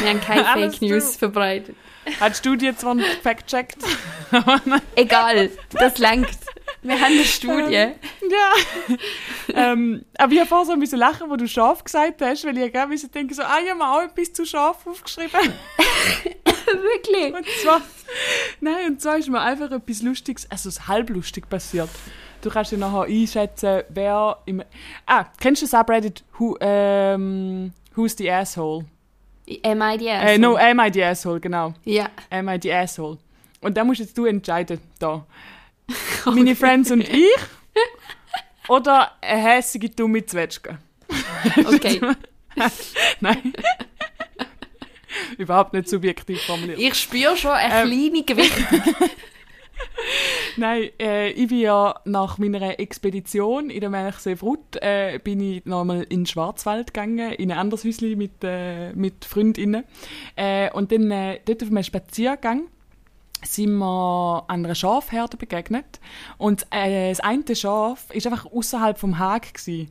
Wir 0.00 0.08
haben 0.08 0.20
keine 0.20 0.44
Fake 0.44 0.80
News 0.82 1.04
true. 1.10 1.18
verbreitet. 1.18 1.76
Hat 2.20 2.32
die 2.32 2.36
Studie 2.36 2.76
zwar 2.76 2.94
nicht 2.94 3.22
fact-checkt. 3.22 3.78
Egal, 4.94 5.50
das 5.72 5.98
lenkt. 5.98 6.38
Wir 6.82 7.00
haben 7.00 7.14
eine 7.14 7.24
Studie. 7.24 7.72
ja. 7.72 8.52
ähm, 9.54 10.04
aber 10.16 10.32
ich 10.32 10.38
habe 10.38 10.48
vorher 10.48 10.66
so 10.66 10.72
ein 10.72 10.80
bisschen 10.80 10.98
lachen, 10.98 11.28
wo 11.28 11.36
du 11.36 11.48
scharf 11.48 11.82
gesagt 11.82 12.22
hast, 12.22 12.44
weil 12.44 12.56
ich 12.58 12.72
gerne 12.72 12.88
müssen 12.88 13.10
denken 13.10 13.34
so, 13.34 13.42
ah, 13.42 13.58
ich 13.62 13.70
habe 13.70 13.78
mir 13.78 13.90
auch 13.90 14.02
etwas 14.02 14.32
zu 14.32 14.44
scharf 14.46 14.86
aufgeschrieben. 14.86 15.40
Wirklich? 16.66 17.34
Und 17.34 17.46
zwar, 17.62 17.80
nein, 18.60 18.86
und 18.88 19.00
zwar 19.00 19.18
ist 19.18 19.28
mir 19.28 19.40
einfach 19.40 19.70
etwas 19.70 20.02
Lustiges, 20.02 20.50
also 20.50 20.68
es 20.68 20.86
halblustig 20.86 21.48
passiert. 21.48 21.90
Du 22.42 22.50
kannst 22.50 22.70
dir 22.70 22.78
nachher 22.78 23.02
einschätzen, 23.02 23.82
wer 23.88 24.38
im... 24.46 24.62
Ah, 25.06 25.24
kennst 25.40 25.62
du 25.62 25.66
das 25.66 25.72
Subreddit 25.72 26.22
Who, 26.38 26.56
ähm, 26.60 27.72
Who's 27.94 28.16
the 28.16 28.30
Asshole? 28.30 28.84
Am 29.62 29.80
I 29.82 29.96
the 29.98 30.06
Äh, 30.08 30.38
no, 30.38 30.56
Am 30.56 30.80
I 30.80 30.90
the 30.92 31.04
Asshole, 31.04 31.40
genau. 31.40 31.74
Ja. 31.84 32.08
Am 32.30 32.48
I 32.48 32.58
the 32.60 32.72
Asshole? 32.72 33.18
Und 33.60 33.76
da 33.76 33.84
musst 33.84 34.00
jetzt 34.00 34.16
du 34.18 34.24
entscheiden, 34.26 34.80
da. 34.98 35.24
Meine 36.24 36.56
Friends 36.56 36.90
und 36.90 37.08
ich 37.08 37.24
oder 38.68 39.12
eine 39.20 39.40
hässige, 39.40 39.88
dumme 39.90 40.24
Zwetschge? 40.26 40.78
Okay. 41.64 42.00
Nein. 43.20 43.52
Überhaupt 45.38 45.72
nicht 45.72 45.88
subjektiv 45.88 46.42
formuliert. 46.42 46.78
Ich 46.78 46.94
spüre 46.94 47.36
schon 47.36 47.52
eine 47.52 47.82
Ähm. 47.82 47.88
kleine 47.88 48.24
Gewicht. 48.24 48.52
Nein, 50.56 50.90
äh, 51.00 51.30
ich 51.30 51.48
bin 51.48 51.58
ja 51.60 52.00
nach 52.04 52.38
meiner 52.38 52.78
Expedition 52.80 53.70
in 53.70 53.80
der 53.80 53.90
Melchsee-Frut 53.90 54.76
äh, 54.80 55.18
bin 55.22 55.40
ich 55.40 55.64
nochmal 55.66 56.02
in 56.04 56.20
den 56.20 56.26
Schwarzwald 56.26 56.94
gegangen, 56.94 57.32
in 57.32 57.52
ein 57.52 57.58
anderes 57.58 57.84
Häuschen 57.84 58.16
mit, 58.16 58.42
äh, 58.42 58.92
mit 58.92 59.24
Freundinnen. 59.24 59.84
Äh, 60.34 60.70
und 60.72 60.92
dann 60.92 61.10
äh, 61.10 61.40
dort 61.44 61.62
auf 61.62 61.68
einem 61.70 61.82
Spaziergang 61.82 62.68
sind 63.44 63.76
wir 63.76 64.44
an 64.48 64.64
einer 64.64 64.74
Schafherde 64.74 65.36
begegnet. 65.36 66.00
Und 66.38 66.66
äh, 66.70 67.10
das 67.10 67.20
eine 67.20 67.54
Schaf 67.54 68.08
war 68.08 68.16
einfach 68.16 68.46
außerhalb 68.46 68.98
vom 68.98 69.18
Hag. 69.18 69.52
Gewesen. 69.54 69.90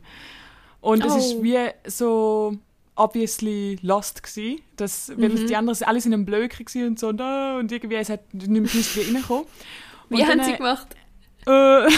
Und 0.80 1.04
es 1.04 1.12
Oh. 1.12 1.16
ist 1.16 1.42
wie 1.42 1.58
so 1.86 2.56
obviously 2.96 3.78
lost 3.82 4.22
gsi, 4.22 4.62
dass 4.76 5.12
weil 5.16 5.32
es 5.32 5.46
die 5.46 5.54
anderen 5.56 5.80
alles 5.84 6.06
in 6.06 6.14
einem 6.14 6.24
Blöcke 6.24 6.64
gsi 6.64 6.84
und 6.84 6.98
so 6.98 7.08
und, 7.08 7.20
äh, 7.20 7.56
und 7.58 7.70
irgendwie 7.70 7.96
es 7.96 8.08
hat 8.08 8.32
nicht 8.32 8.48
mehr 8.48 8.62
gewusst, 8.62 8.96
wie 8.96 9.14
reinkommen. 9.14 9.44
Wie 10.08 10.22
Und 10.22 10.28
haben 10.28 10.38
dann, 10.38 10.46
sie 10.46 10.52
äh, 10.52 10.56
gemacht? 10.56 10.86
äh. 11.46 11.86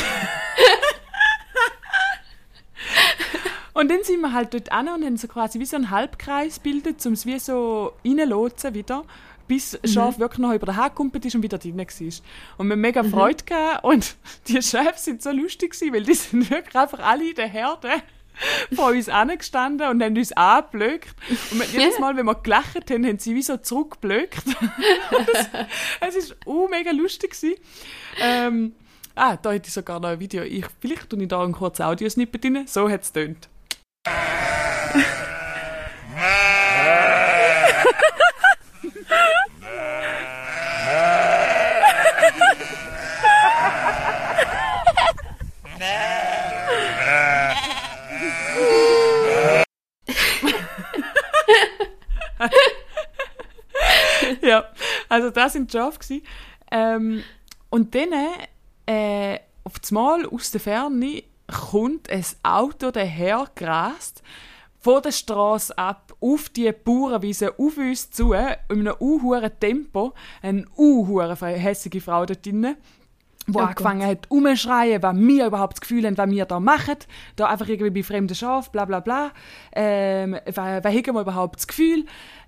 und 3.74 3.90
dann 3.90 4.02
sind 4.02 4.20
wir 4.22 4.32
halt 4.32 4.54
dort 4.54 4.72
an 4.72 4.88
und 4.88 5.04
haben 5.04 5.18
so 5.18 5.28
quasi 5.28 5.60
wie 5.60 5.66
so 5.66 5.76
einen 5.76 5.90
Halbkreis 5.90 6.62
gebildet, 6.62 7.04
um 7.04 7.12
es 7.12 7.26
wie 7.26 7.38
so 7.38 7.92
reinlotsen 8.06 8.72
wieder, 8.72 9.04
bis 9.46 9.78
das 9.82 9.92
Schaf 9.92 10.18
wirklich 10.18 10.38
noch 10.38 10.54
über 10.54 10.64
den 10.64 10.76
Hag 10.76 10.92
gekumpelt 10.92 11.26
ist 11.26 11.34
und 11.34 11.42
wieder 11.42 11.58
drin 11.58 11.76
war. 11.76 11.84
Und 12.56 12.68
wir 12.68 12.72
haben 12.72 12.80
mega 12.80 13.04
Freude 13.04 13.44
gehabt 13.44 13.84
und 13.84 14.16
die 14.48 14.62
Schafe 14.62 14.94
sind 14.98 15.22
so 15.22 15.30
lustig 15.32 15.72
gewesen, 15.72 15.92
weil 15.92 16.04
die 16.04 16.14
sind 16.14 16.50
wirklich 16.50 16.76
einfach 16.76 17.00
alle 17.00 17.28
in 17.28 17.34
der 17.34 17.48
Herde 17.48 17.90
vor 18.74 18.90
uns 18.90 19.08
angestanden 19.08 19.88
und 19.88 20.02
haben 20.02 20.16
uns 20.16 20.32
angeblöckt. 20.32 21.14
Und 21.50 21.72
jedes 21.72 21.98
Mal, 21.98 22.16
wenn 22.16 22.26
wir 22.26 22.34
gelacht 22.36 22.90
haben, 22.90 23.06
haben 23.06 23.18
sie 23.18 23.34
wie 23.34 23.42
so 23.42 23.56
zurückgeblöckt. 23.56 24.44
Es 26.00 26.16
ist 26.16 26.36
uh, 26.46 26.68
mega 26.68 26.90
lustig 26.90 27.32
gewesen. 27.32 27.56
Ähm, 28.20 28.72
ah, 29.14 29.36
da 29.36 29.52
hätte 29.52 29.68
ich 29.68 29.74
sogar 29.74 30.00
noch 30.00 30.08
ein 30.08 30.20
Video. 30.20 30.42
Ich, 30.42 30.64
vielleicht 30.80 31.10
tue 31.10 31.20
ich 31.22 31.28
da 31.28 31.42
einen 31.42 31.52
kurzen 31.52 31.82
Audiosnippet 31.82 32.44
rein. 32.44 32.66
So 32.66 32.88
hat 32.88 33.02
es 33.02 33.12
tönt. 33.12 33.48
Also 55.28 55.40
das 55.40 55.52
sind 55.52 55.72
die 55.72 55.76
Schafe. 55.76 55.98
gewesen. 55.98 56.22
Ähm, 56.70 57.22
und 57.70 57.94
dann, 57.94 58.12
äh, 58.86 59.38
auf 59.64 59.78
das 59.78 59.90
Mal 59.90 60.26
aus 60.26 60.50
der 60.50 60.60
Ferne, 60.60 61.22
kommt 61.46 62.10
ein 62.10 62.24
Auto 62.42 62.90
dahergerast, 62.90 64.22
von 64.80 65.02
der 65.02 65.12
Straße 65.12 65.76
ab, 65.76 66.14
auf 66.20 66.48
die 66.50 66.70
Bauernwiese, 66.72 67.58
auf 67.58 67.76
uns 67.76 68.10
zu, 68.10 68.32
in 68.32 68.56
einem 68.70 68.94
unhuren 68.98 69.50
Tempo, 69.58 70.14
eine 70.40 70.64
unhure 70.76 71.34
hässige 71.36 72.00
Frau 72.00 72.24
dort 72.24 72.46
drinnen, 72.46 72.76
die 73.48 73.56
Oh 73.56 73.60
angefangen 73.60 74.06
hat, 74.06 74.30
umzuschreien, 74.30 75.02
was 75.02 75.16
wir 75.16 75.46
überhaupt 75.46 75.74
das 75.74 75.80
Gefühl 75.80 76.06
haben, 76.06 76.18
was 76.18 76.30
wir 76.30 76.44
da 76.44 76.60
machen. 76.60 76.96
Da 77.34 77.46
einfach 77.46 77.66
irgendwie 77.66 77.90
bei 77.90 78.02
fremden 78.02 78.34
Schafen, 78.34 78.70
bla 78.72 78.84
bla 78.84 79.00
bla. 79.00 79.32
Ähm, 79.72 80.38
was, 80.44 80.56
was 80.56 80.94
haben 80.94 81.14
wir 81.14 81.20
überhaupt 81.22 81.56
das 81.56 81.66
Gefühl? 81.66 82.04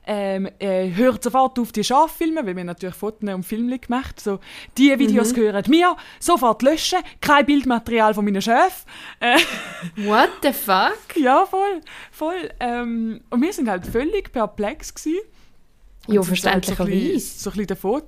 Ähm, 0.06 0.48
äh, 0.58 0.90
hört 0.94 1.22
sofort 1.22 1.58
auf, 1.58 1.72
die 1.72 1.84
Schafe 1.84 2.24
filmen, 2.24 2.46
weil 2.46 2.56
wir 2.56 2.64
natürlich 2.64 2.94
Fotos 2.94 3.28
und 3.32 3.44
Filme 3.44 3.78
gemacht 3.78 4.18
So, 4.18 4.40
die 4.76 4.98
Videos 4.98 5.34
gehören 5.34 5.62
mir, 5.68 5.96
sofort 6.18 6.62
löschen, 6.62 7.00
kein 7.20 7.46
Bildmaterial 7.46 8.14
von 8.14 8.24
meinen 8.24 8.42
Schafen. 8.42 8.90
Äh, 9.20 9.38
What 10.06 10.30
the 10.42 10.52
fuck? 10.52 11.16
ja, 11.16 11.44
voll, 11.46 11.80
voll. 12.10 12.50
Ähm, 12.60 13.20
und 13.30 13.42
wir 13.42 13.52
sind 13.52 13.68
halt 13.68 13.86
völlig 13.86 14.32
perplex 14.32 14.94
gewesen. 14.94 15.20
Und 16.06 16.14
Ja, 16.14 16.22
ist 16.22 16.28
halt 16.30 16.64
so 16.64 16.72
ein 16.72 16.76
verständlicherweise. 16.76 17.12
bisschen- 17.12 17.38
So 17.40 17.50
ein 17.50 17.52
bisschen 17.52 17.66
davor 17.66 18.02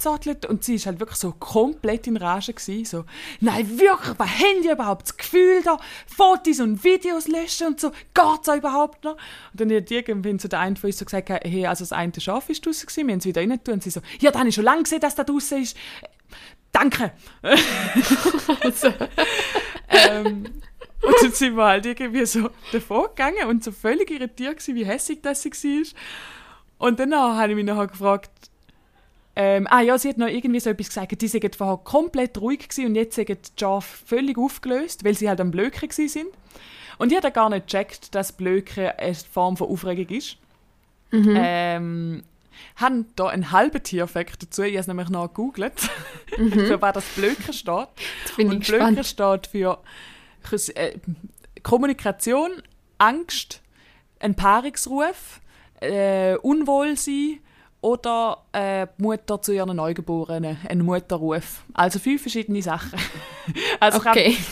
und 0.49 0.64
sie 0.64 0.74
ist 0.76 0.86
halt 0.86 0.99
wirklich 0.99 1.18
so 1.18 1.32
komplett 1.32 2.07
in 2.07 2.16
Rage 2.16 2.53
gewesen. 2.55 2.84
So, 2.86 3.05
nein, 3.40 3.68
wirklich, 3.78 4.18
was 4.18 4.28
haben 4.30 4.62
die 4.62 4.70
überhaupt 4.70 5.03
das 5.03 5.16
Gefühl 5.16 5.61
da? 5.62 5.78
Fotos 6.07 6.61
und 6.61 6.82
Videos 6.82 7.28
löschen 7.28 7.66
und 7.68 7.80
so, 7.80 7.90
geht's 8.14 8.49
auch 8.49 8.57
überhaupt 8.57 9.05
noch? 9.05 9.12
Und 9.12 9.61
dann 9.61 9.70
hat 9.72 9.90
irgendwann 9.90 10.38
so 10.38 10.49
der 10.49 10.61
eine 10.61 10.74
von 10.76 10.88
uns 10.88 10.99
so 10.99 11.05
gesagt, 11.05 11.28
hey, 11.28 11.66
also 11.66 11.82
das 11.84 11.93
eine 11.93 12.12
Schaf 12.18 12.49
ist 12.49 12.64
draussen 12.64 12.86
gewesen, 12.86 13.07
wir 13.07 13.12
haben 13.12 13.18
es 13.18 13.24
wieder 13.26 13.40
rein 13.43 13.62
tun. 13.62 13.74
Und 13.74 13.82
sie 13.82 13.90
so, 13.90 14.01
ja, 14.20 14.30
dann 14.30 14.40
habe 14.40 14.49
ich 14.49 14.55
schon 14.55 14.64
lange 14.64 14.82
gesehen, 14.84 15.01
dass 15.01 15.14
das 15.14 15.26
draussen 15.26 15.62
ist. 15.62 15.76
Danke. 16.72 17.12
ähm, 19.88 20.45
und 21.03 21.14
dann 21.20 21.32
sind 21.32 21.57
wir 21.57 21.64
halt 21.64 21.84
irgendwie 21.86 22.24
so 22.26 22.49
davor 22.72 23.09
gegangen 23.09 23.47
und 23.49 23.62
so 23.64 23.72
völlig 23.72 24.11
irritiert 24.11 24.59
gewesen, 24.59 24.74
wie 24.76 24.84
hässlich 24.86 25.20
das 25.20 25.43
sie 25.43 25.51
war. 25.51 25.82
Und 26.83 26.99
dann 26.99 27.14
habe 27.14 27.51
ich 27.53 27.55
mich 27.55 27.64
nachher 27.64 27.87
gefragt, 27.87 28.51
ähm, 29.37 29.68
ah 29.70 29.83
ja, 29.83 29.97
sie 29.99 30.09
hat 30.09 30.18
noch 30.18 30.26
irgendwie 30.26 30.59
so 30.59 30.68
etwas 30.68 30.89
gesagt, 30.89 31.22
die 31.22 31.28
sind 31.28 31.55
vorher 31.55 31.76
komplett 31.76 32.41
ruhig 32.41 32.68
gewesen 32.68 32.87
und 32.87 32.95
jetzt 32.97 33.14
sind 33.14 33.28
die 33.28 33.37
Schafe 33.57 34.05
völlig 34.05 34.37
aufgelöst, 34.37 35.05
weil 35.05 35.14
sie 35.14 35.28
halt 35.28 35.41
am 35.41 35.53
Blöken 35.53 35.89
gewesen 35.89 36.09
sind. 36.09 36.26
Und 36.99 37.12
ich 37.12 37.18
habe 37.18 37.30
gar 37.30 37.51
nicht 37.51 37.68
gecheckt, 37.68 38.16
dass 38.16 38.33
Blöken 38.33 38.89
eine 38.99 39.14
Form 39.14 39.57
von 39.57 39.68
Aufregung 39.68 40.09
ist. 40.09 40.39
Ähm, 41.12 42.24
haben 42.74 43.07
da 43.14 43.28
einen 43.28 43.53
halben 43.53 43.80
Tierfakt 43.85 44.43
dazu, 44.43 44.62
ich 44.62 44.72
habe 44.72 44.80
es 44.80 44.87
nämlich 44.89 45.09
noch 45.09 45.28
gegoogelt, 45.28 45.78
für 46.37 46.83
was 46.83 46.95
das 46.95 47.05
Blöken 47.14 47.53
steht. 47.53 47.89
Jetzt 48.24 48.37
bin 48.37 48.49
ich 48.49 48.55
Und 48.55 48.66
Blöken 48.66 48.97
gespannt. 48.97 49.47
steht 49.47 49.47
für 49.47 49.78
äh, 50.74 50.99
Kommunikation, 51.62 52.51
Angst, 52.99 53.62
ein 54.18 54.35
Paarungsruf, 54.35 55.41
äh, 55.83 56.37
Unwohlsein 56.37 57.41
oder 57.83 58.45
äh, 58.53 58.87
Mutter 58.97 59.43
zu 59.43 59.53
ihren 59.53 59.76
Neugeborenen, 59.76 60.57
ein 60.68 60.78
Mutterruf. 60.80 61.64
Also 61.74 61.99
fünf 61.99 62.22
verschiedene 62.22 62.62
Sachen. 62.62 62.99
also 63.80 63.99
Okay. 63.99 64.35
kann, 64.35 64.45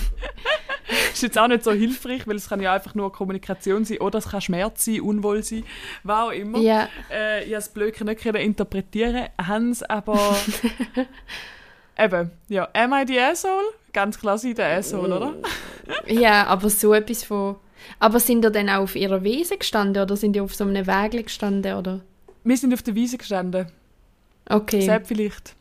ist 1.12 1.22
jetzt 1.22 1.38
auch 1.38 1.46
nicht 1.46 1.62
so 1.62 1.72
hilfreich, 1.72 2.26
weil 2.26 2.36
es 2.36 2.48
kann 2.48 2.60
ja 2.60 2.72
einfach 2.74 2.94
nur 2.94 3.12
Kommunikation 3.12 3.84
sein 3.84 3.98
oder 3.98 4.18
es 4.18 4.28
kann 4.28 4.40
Schmerz 4.40 4.84
sein, 4.84 5.00
Unwohlsein, 5.00 5.64
was 6.02 6.18
auch 6.18 6.32
immer. 6.32 6.58
Ja. 6.58 6.88
Äh, 7.10 7.44
ich 7.44 7.46
habe 7.46 7.54
das 7.54 7.68
Blöcke 7.68 8.04
nicht 8.04 8.20
können 8.20 8.42
interpretieren, 8.42 9.28
haben 9.40 9.70
es 9.70 9.82
aber... 9.84 10.18
Eben, 11.98 12.30
ja, 12.48 12.66
am 12.72 12.94
I 12.94 13.04
the 13.06 13.20
asshole? 13.20 13.74
Ganz 13.92 14.18
klar 14.18 14.38
sie 14.38 14.54
der 14.54 14.78
Asshole, 14.78 15.14
oder? 15.14 15.34
Ja, 16.06 16.46
aber 16.46 16.70
so 16.70 16.94
etwas 16.94 17.22
von... 17.24 17.56
Aber 17.98 18.20
sind 18.20 18.44
ihr 18.44 18.50
dann 18.50 18.68
auch 18.68 18.82
auf 18.82 18.96
ihrer 18.96 19.22
Wiese 19.24 19.56
gestanden 19.56 20.02
oder 20.02 20.16
sind 20.16 20.36
ihr 20.36 20.44
auf 20.44 20.54
so 20.54 20.64
einem 20.64 20.86
Weg 20.86 21.26
gestanden, 21.26 21.74
oder? 21.74 22.00
Wir 22.44 22.56
sind 22.56 22.72
auf 22.72 22.82
der 22.82 22.94
Wiese 22.94 23.18
gestanden. 23.18 23.66
Okay. 24.48 24.80
Selbst 24.80 25.08
vielleicht. 25.08 25.54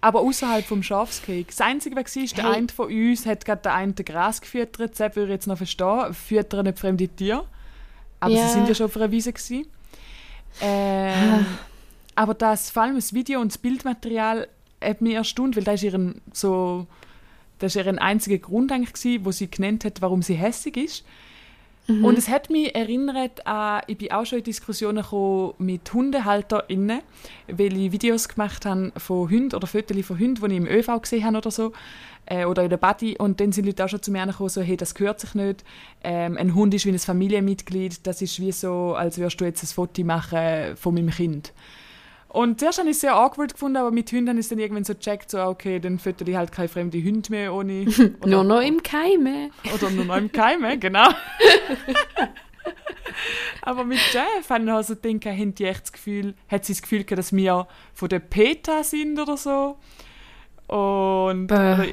Aber 0.00 0.20
außerhalb 0.20 0.64
vom 0.64 0.82
Schafskeg. 0.82 1.48
Das 1.48 1.60
Einzige, 1.60 1.96
was 1.96 2.14
war, 2.14 2.22
ist, 2.22 2.36
der 2.36 2.44
Hey. 2.44 2.54
eine 2.58 2.68
von 2.68 2.86
uns 2.86 3.26
hat 3.26 3.44
gerade 3.44 3.62
den 3.62 3.72
einen 3.72 3.94
Gras 3.94 4.40
gefüttert. 4.40 4.98
Das 5.00 5.16
würde 5.16 5.24
ich 5.32 5.36
jetzt 5.36 5.46
noch 5.46 5.56
verstehen. 5.56 6.12
Füttern 6.14 6.66
nicht 6.66 6.78
fremde 6.78 7.08
Tiere. 7.08 7.46
Aber 8.20 8.32
Ja. 8.32 8.46
sie 8.46 8.52
sind 8.54 8.68
ja 8.68 8.74
schon 8.74 8.86
auf 8.86 8.96
einer 8.96 9.10
Wiese. 9.10 9.32
Gewesen. 9.32 9.66
Ähm, 10.60 11.46
aber 12.14 12.34
das, 12.34 12.70
vor 12.70 12.82
allem 12.84 12.96
das 12.96 13.12
Video 13.12 13.40
und 13.40 13.52
das 13.52 13.58
Bildmaterial 13.58 14.48
hat 14.82 15.00
mich 15.00 15.14
erstaunt, 15.14 15.56
weil 15.56 15.64
das 15.64 15.76
ist 15.76 15.82
ihren 15.84 16.20
so 16.32 16.86
das 17.58 17.74
ist 17.74 17.76
ihren 17.82 17.98
einziger 17.98 18.38
Grund 18.38 18.70
eigentlich 18.70 18.92
gewesen, 18.92 19.24
wo 19.24 19.32
sie 19.32 19.50
genannt 19.50 19.84
hat, 19.84 20.02
warum 20.02 20.20
sie 20.22 20.34
hässig 20.34 20.76
ist. 20.76 21.04
Und 21.88 22.18
es 22.18 22.28
hat 22.28 22.50
mich 22.50 22.74
erinnert 22.74 23.46
an, 23.46 23.82
ich 23.86 23.96
bin 23.96 24.10
auch 24.10 24.26
schon 24.26 24.38
in 24.38 24.44
Diskussionen 24.44 25.02
gekommen 25.02 25.54
mit 25.58 25.92
HundehalterInnen, 25.92 27.00
weil 27.46 27.76
ich 27.76 27.92
Videos 27.92 28.28
gemacht 28.28 28.66
habe 28.66 28.92
von 28.96 29.30
Hunden 29.30 29.54
oder 29.54 29.68
Fotos 29.68 30.04
von 30.04 30.18
Hunden, 30.18 30.48
die 30.48 30.54
ich 30.54 30.56
im 30.56 30.66
ÖV 30.66 31.00
gesehen 31.00 31.24
habe 31.24 31.38
oder 31.38 31.50
so, 31.52 31.72
äh, 32.26 32.44
oder 32.44 32.64
in 32.64 32.70
der 32.70 32.76
Body. 32.76 33.16
Und 33.16 33.40
dann 33.40 33.52
sind 33.52 33.66
Leute 33.66 33.84
auch 33.84 33.88
schon 33.88 34.02
zu 34.02 34.10
mir 34.10 34.26
gekommen, 34.26 34.48
so, 34.48 34.62
hey, 34.62 34.76
das 34.76 34.96
gehört 34.96 35.20
sich 35.20 35.34
nicht. 35.34 35.64
Ähm, 36.02 36.36
ein 36.36 36.56
Hund 36.56 36.74
ist 36.74 36.86
wie 36.86 36.90
ein 36.90 36.98
Familienmitglied, 36.98 38.04
das 38.04 38.20
ist 38.20 38.40
wie 38.40 38.50
so, 38.50 38.94
als 38.94 39.18
würdest 39.18 39.40
du 39.40 39.44
jetzt 39.44 39.62
ein 39.62 39.68
Foto 39.68 40.02
machen 40.02 40.76
von 40.76 40.94
meinem 40.94 41.10
Kind. 41.10 41.52
Und 42.36 42.60
zuerst 42.60 42.78
habe 42.78 42.90
ich 42.90 42.96
es 42.96 43.00
sehr 43.00 43.14
awkward 43.14 43.54
gefunden, 43.54 43.78
aber 43.78 43.90
mit 43.90 44.12
Hunden 44.12 44.28
habe 44.28 44.38
ich 44.38 44.44
es 44.44 44.50
dann 44.50 44.58
irgendwann 44.58 44.84
so 44.84 44.94
gecheckt, 44.94 45.30
so, 45.30 45.38
okay, 45.42 45.78
dann 45.80 45.98
fütter 45.98 46.28
ich 46.28 46.36
halt 46.36 46.52
keine 46.52 46.68
fremde 46.68 47.02
Hunde 47.02 47.30
mehr 47.30 47.54
ohne... 47.54 47.86
oder- 48.20 48.26
Nur 48.28 48.44
noch 48.44 48.60
im 48.60 48.82
Keime. 48.82 49.50
oder 49.74 49.88
nur 49.90 50.04
noch 50.04 50.16
im 50.18 50.30
Keime, 50.30 50.78
genau. 50.80 51.08
Aber 53.62 53.84
mit 53.84 53.98
Jeff 54.12 54.50
habe 54.50 54.64
ich 54.64 54.70
also 54.70 54.96
gedacht, 54.96 55.24
haben 55.38 55.54
die 55.54 55.64
echt 55.64 55.82
das 55.84 55.92
Gefühl, 55.92 56.34
hat 56.48 56.64
sie 56.64 56.74
das 56.74 56.82
Gefühl 56.82 57.04
gehabt, 57.04 57.18
dass 57.18 57.32
wir 57.32 57.66
von 57.94 58.08
der 58.08 58.18
PETA 58.20 58.84
sind 58.84 59.18
oder 59.18 59.36
so. 59.36 59.76
Und 60.66 61.46
Bäh. 61.46 61.54
oder, 61.54 61.84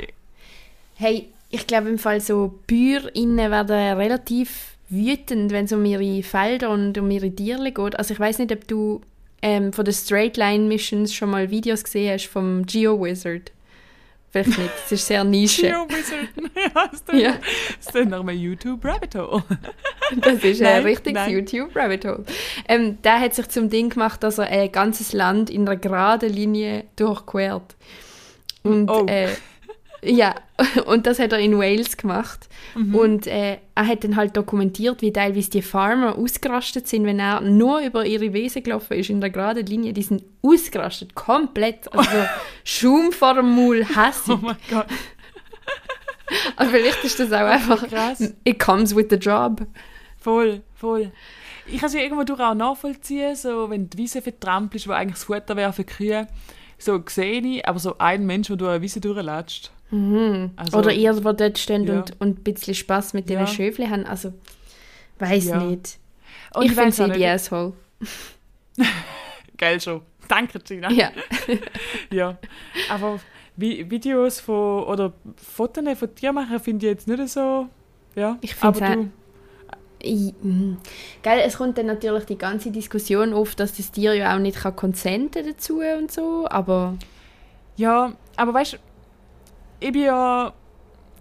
Hey, 0.96 1.30
ich 1.50 1.68
glaube 1.68 1.90
im 1.90 1.98
Fall 2.00 2.20
so 2.22 2.60
BäuerInnen 2.68 3.50
werden 3.50 3.98
relativ 3.98 4.76
wütend, 4.90 5.52
wenn 5.52 5.66
es 5.66 5.72
um 5.74 5.84
ihre 5.86 6.22
Felder 6.22 6.70
und 6.70 6.98
um 6.98 7.10
ihre 7.10 7.32
Tiere 7.34 7.72
geht. 7.72 7.98
Also 7.98 8.14
ich 8.14 8.20
weiß 8.20 8.40
nicht, 8.40 8.52
ob 8.52 8.68
du 8.68 9.02
ähm, 9.44 9.72
von 9.74 9.86
den 9.86 9.94
Straight 9.94 10.38
Line 10.38 10.64
Missions 10.68 11.14
schon 11.14 11.30
mal 11.30 11.52
Videos 11.52 11.84
gesehen 11.84 12.14
hast 12.14 12.26
vom 12.26 12.66
Geo 12.66 13.00
Wizard. 13.04 13.52
Vielleicht 14.32 14.58
nicht, 14.58 14.72
es 14.86 14.92
ist 14.94 15.06
sehr 15.08 15.24
Nische. 15.24 15.62
Geo 15.68 15.86
Wizard. 15.90 16.28
ja, 16.56 16.88
das 16.90 17.02
ist 17.02 17.14
Ja. 17.14 17.92
dann 17.94 18.10
nach 18.10 18.20
einem 18.22 18.38
YouTube 18.40 18.84
Rabbit 18.84 19.14
Hole. 19.16 19.44
Das 20.18 20.44
ist 20.44 20.62
ein 20.62 20.84
richtiges. 20.84 21.28
YouTube 21.28 21.76
Rabbit 21.76 22.06
Hole. 22.06 22.24
Ähm, 22.68 23.02
der 23.04 23.20
hat 23.20 23.34
sich 23.36 23.48
zum 23.50 23.70
Ding 23.70 23.90
gemacht, 23.90 24.22
dass 24.24 24.38
er 24.38 24.48
ein 24.48 24.72
ganzes 24.72 25.14
Land 25.14 25.50
in 25.50 25.62
einer 25.68 25.78
geraden 25.78 26.32
Linie 26.32 26.86
durchquert. 26.96 27.76
Und 28.64 28.90
Oh. 28.90 29.06
äh, 29.08 29.30
ja, 30.06 30.36
und 30.86 31.06
das 31.06 31.20
hat 31.20 31.32
er 31.32 31.40
in 31.40 31.58
Wales 31.58 31.98
gemacht. 31.98 32.48
Mhm. 32.76 32.96
Und 32.96 33.28
äh, 33.28 33.58
er 33.76 33.88
hat 33.88 34.04
dann 34.04 34.16
halt 34.16 34.36
dokumentiert, 34.38 35.02
wie 35.02 35.12
teilweise 35.12 35.50
die 35.50 35.62
Farmer 35.62 36.18
ausgerastet 36.18 36.88
sind, 36.88 37.06
wenn 37.06 37.20
er 37.20 37.42
nur 37.42 37.80
über 37.82 38.06
ihre 38.06 38.34
Wiese 38.34 38.62
gelaufen 38.62 38.98
ist 38.98 39.10
in 39.10 39.22
der 39.22 39.30
geraden 39.30 39.66
Linie. 39.66 39.94
Die 39.94 40.04
sind 40.04 40.24
ausgerastet, 40.42 41.16
komplett. 41.16 41.92
Also 41.94 42.10
so 42.10 42.26
Schaum 42.64 43.12
vor 43.12 43.36
dem 43.36 43.56
Maul, 43.56 43.86
hässig. 43.86 44.36
Oh 44.36 44.40
mein 44.42 44.58
Gott, 44.70 44.88
Aber 46.56 46.70
vielleicht 46.70 47.04
ist 47.04 47.20
das 47.20 47.32
auch 47.32 47.46
einfach, 47.46 47.88
krass. 47.88 48.34
it 48.44 48.60
comes 48.60 48.96
with 48.96 49.08
the 49.10 49.16
job. 49.16 49.66
Voll, 50.18 50.62
voll. 50.74 51.12
Ich 51.68 51.80
kann 51.80 51.88
es 51.88 51.94
ja 51.94 52.02
irgendwo 52.02 52.24
durch 52.24 52.40
auch 52.40 52.54
nachvollziehen, 52.54 53.36
so, 53.36 53.70
wenn 53.70 53.90
die 53.90 53.98
Wiese 53.98 54.22
vertrampelt 54.22 54.82
ist, 54.82 54.88
wo 54.88 54.94
eigentlich 54.94 55.16
das 55.16 55.24
Futter 55.26 55.56
wäre 55.56 55.74
für 55.74 55.84
Kühe, 55.84 56.28
so 56.78 57.02
sehe 57.08 57.42
ich, 57.42 57.68
aber 57.68 57.80
so 57.80 57.98
ein 57.98 58.26
Mensch, 58.26 58.48
der 58.48 58.58
durch 58.58 58.72
eine 58.72 58.82
Wiese 58.82 59.00
durchlätscht. 59.94 60.52
Also, 60.56 60.78
Oder 60.78 60.92
ihr, 60.92 61.14
die 61.14 61.22
dort 61.24 61.58
stehen 61.58 61.86
Ja. 61.86 62.00
und, 62.00 62.20
und 62.20 62.40
ein 62.40 62.44
bisschen 62.44 62.74
Spass 62.76 63.14
mit 63.14 63.30
den 63.30 63.40
Ja. 63.40 63.48
Schöfli 63.48 63.86
haben. 63.88 64.06
Also, 64.06 64.34
weiß 65.20 65.46
Ja. 65.46 65.64
nicht. 65.64 65.98
Und 66.56 66.66
ich 66.66 66.72
finde 66.72 66.88
weiss 66.88 67.00
auch 67.02 67.08
sie 67.08 67.12
die 67.14 67.26
Asshole. 67.26 67.74
Geil 69.58 69.80
schon. 69.80 70.02
Danke, 70.28 70.60
Gina. 70.60 70.90
Ja. 70.92 71.12
Ja, 72.12 72.38
aber 72.90 73.20
Vi 73.56 73.90
Videos 73.90 74.40
von 74.40 74.84
oder 74.86 75.14
Fotos 75.36 75.84
von 75.98 76.16
Tieren 76.16 76.36
machen 76.36 76.60
finde 76.60 76.86
ich 76.88 76.92
jetzt 76.92 77.08
nicht 77.08 77.28
so. 77.30 77.68
Ja, 78.16 78.38
Ich 78.42 78.56
du, 78.56 79.10
Ich, 80.00 80.34
mm. 80.42 80.78
Gell, 81.22 81.40
es 81.46 81.58
kommt 81.58 81.78
dann 81.78 81.86
natürlich 81.86 82.26
die 82.26 82.38
ganze 82.38 82.72
Diskussion 82.72 83.34
auf, 83.34 83.56
dass 83.56 83.78
das 83.78 83.92
Tier 83.92 84.14
ja 84.16 84.36
auch 84.36 84.40
nicht 84.40 84.58
kann 84.58 84.76
dazu 85.44 85.80
und 85.98 86.12
so, 86.12 86.48
aber 86.50 86.98
ja, 87.76 88.14
aber 88.36 88.54
weißt 88.54 88.74
du, 88.74 88.78
ich 89.84 89.92
bin 89.92 90.04
ja 90.04 90.54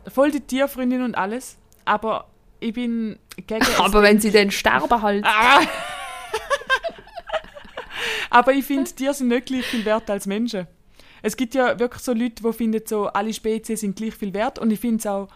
voll 0.08 0.30
die 0.30 0.40
Tierfreundin 0.40 1.02
und 1.02 1.14
alles, 1.14 1.58
aber 1.84 2.26
ich 2.60 2.72
bin 2.72 3.18
gegen 3.46 3.66
aber 3.78 4.02
wenn 4.02 4.20
sie 4.20 4.30
dann 4.30 4.50
sterben 4.50 5.02
halt. 5.02 5.24
Ah! 5.26 5.60
aber 8.30 8.52
ich 8.52 8.64
finde, 8.64 8.90
Tiere 8.90 9.14
sind 9.14 9.28
nicht 9.28 9.46
gleich 9.46 9.66
viel 9.66 9.84
wert 9.84 10.08
als 10.10 10.26
Menschen. 10.26 10.66
Es 11.22 11.36
gibt 11.36 11.54
ja 11.54 11.78
wirklich 11.78 12.02
so 12.02 12.12
Leute, 12.12 12.42
die 12.42 12.52
finden, 12.52 12.82
so, 12.84 13.06
alle 13.06 13.32
Spezies 13.32 13.80
sind 13.80 13.96
gleich 13.96 14.14
viel 14.14 14.34
wert. 14.34 14.58
Und 14.58 14.70
ich 14.72 14.80
finde 14.80 14.98
es 14.98 15.06
auch 15.06 15.28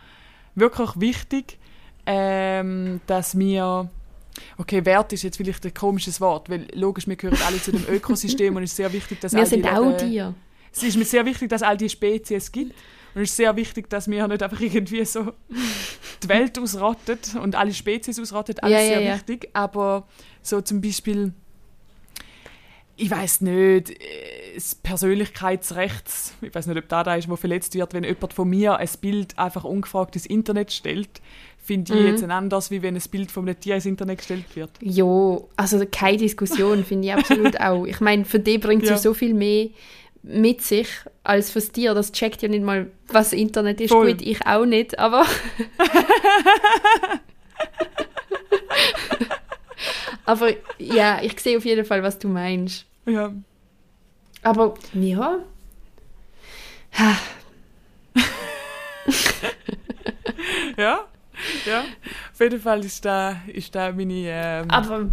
wirklich 0.54 0.90
wichtig, 0.96 1.58
ähm, 2.06 3.00
dass 3.06 3.38
wir. 3.38 3.88
Okay, 4.58 4.84
Wert 4.84 5.12
ist 5.14 5.22
jetzt 5.22 5.38
vielleicht 5.38 5.64
ein 5.64 5.72
komisches 5.72 6.20
Wort, 6.20 6.50
weil 6.50 6.66
logisch, 6.74 7.06
wir 7.06 7.16
gehören 7.16 7.38
alle 7.46 7.60
zu 7.62 7.72
dem 7.72 7.86
Ökosystem 7.88 8.54
und 8.54 8.64
es 8.64 8.72
ist 8.72 8.76
sehr 8.76 8.92
wichtig, 8.92 9.18
dass 9.20 9.32
Wir 9.32 9.38
all 9.40 9.44
die 9.46 9.50
sind 9.50 9.66
auch 9.66 9.80
Leben- 9.80 9.96
Tiere. 9.98 10.34
Es 10.76 10.82
ist 10.82 10.96
mir 10.96 11.04
sehr 11.04 11.24
wichtig, 11.24 11.48
dass 11.48 11.62
all 11.62 11.76
die 11.76 11.88
Spezies 11.88 12.52
gibt. 12.52 12.72
Und 13.14 13.22
es 13.22 13.30
ist 13.30 13.36
sehr 13.36 13.56
wichtig, 13.56 13.88
dass 13.88 14.10
wir 14.10 14.28
nicht 14.28 14.42
einfach 14.42 14.60
irgendwie 14.60 15.04
so 15.04 15.32
die 16.22 16.28
Welt 16.28 16.58
ausrottet 16.58 17.34
und 17.42 17.54
alle 17.54 17.72
Spezies 17.72 18.20
ausrottet. 18.20 18.62
Alles 18.62 18.74
Ja, 18.76 18.80
ja, 18.82 18.88
sehr 18.88 19.00
ja. 19.00 19.14
wichtig. 19.14 19.48
Aber 19.54 20.06
so 20.42 20.60
zum 20.60 20.82
Beispiel, 20.82 21.32
ich 22.96 23.10
weiß 23.10 23.42
nicht, 23.42 23.90
äh, 23.90 23.94
das 24.54 24.74
Persönlichkeitsrecht, 24.74 26.04
ich 26.40 26.54
weiß 26.54 26.66
nicht, 26.66 26.78
ob 26.78 26.88
da 26.88 27.02
da 27.04 27.14
ist, 27.14 27.28
wo 27.28 27.36
verletzt 27.36 27.74
wird, 27.74 27.92
wenn 27.94 28.04
jemand 28.04 28.32
von 28.32 28.48
mir 28.48 28.76
ein 28.76 28.88
Bild 29.00 29.38
einfach 29.38 29.64
ungefragt 29.64 30.14
ins 30.16 30.26
Internet 30.26 30.72
stellt, 30.72 31.20
finde 31.58 31.94
ich 31.94 32.00
Mhm. 32.00 32.06
jetzt 32.06 32.22
ein 32.22 32.30
anders, 32.30 32.70
wie 32.70 32.80
wenn 32.82 32.94
ein 32.96 33.02
Bild 33.10 33.30
von 33.30 33.46
einem 33.48 33.58
Tier 33.58 33.74
ins 33.74 33.86
Internet 33.86 34.18
gestellt 34.18 34.44
wird. 34.54 34.70
Jo, 34.80 35.48
also 35.56 35.82
keine 35.90 36.16
Diskussion, 36.18 36.84
finde 36.84 37.08
ich 37.08 37.14
absolut 37.14 37.58
auch. 37.60 37.84
Ich 37.86 38.00
meine, 38.00 38.24
für 38.24 38.38
die 38.40 38.58
bringt 38.58 38.84
Ja. 38.84 38.96
sie 38.96 39.02
so 39.02 39.12
viel 39.14 39.34
mehr 39.34 39.68
mit 40.26 40.60
sich 40.62 40.88
als 41.22 41.50
fürs 41.50 41.70
Tier. 41.72 41.94
Das 41.94 42.12
checkt 42.12 42.42
ja 42.42 42.48
nicht 42.48 42.64
mal, 42.64 42.90
was 43.08 43.32
Internet 43.32 43.80
ist. 43.80 43.90
Voll. 43.90 44.12
Gut, 44.12 44.22
ich 44.22 44.46
auch 44.46 44.66
nicht, 44.66 44.98
aber... 44.98 45.24
aber 50.24 50.50
ja, 50.78 51.20
ich 51.22 51.38
sehe 51.40 51.56
auf 51.56 51.64
jeden 51.64 51.84
Fall, 51.84 52.02
was 52.02 52.18
du 52.18 52.28
meinst. 52.28 52.86
Ja, 53.06 53.32
Aber 54.42 54.74
ja, 54.94 55.38
ja, 60.76 61.04
ja. 61.66 61.84
Auf 62.32 62.40
jeden 62.40 62.60
Fall 62.60 62.84
ist 62.84 63.04
da, 63.04 63.40
ist 63.46 63.74
da 63.74 63.92
meine, 63.92 64.14
ähm, 64.14 64.70
aber 64.70 65.10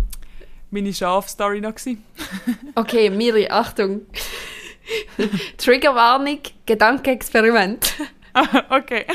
meine 0.72 0.94
Schaf-Story 0.94 1.62
noch 1.62 1.76
okay, 2.76 3.10
Miri, 3.10 3.48
Achtung. 3.50 4.02
Triggerwarnung, 5.58 6.40
Gedankenexperiment. 6.66 7.94
okay. 8.70 9.06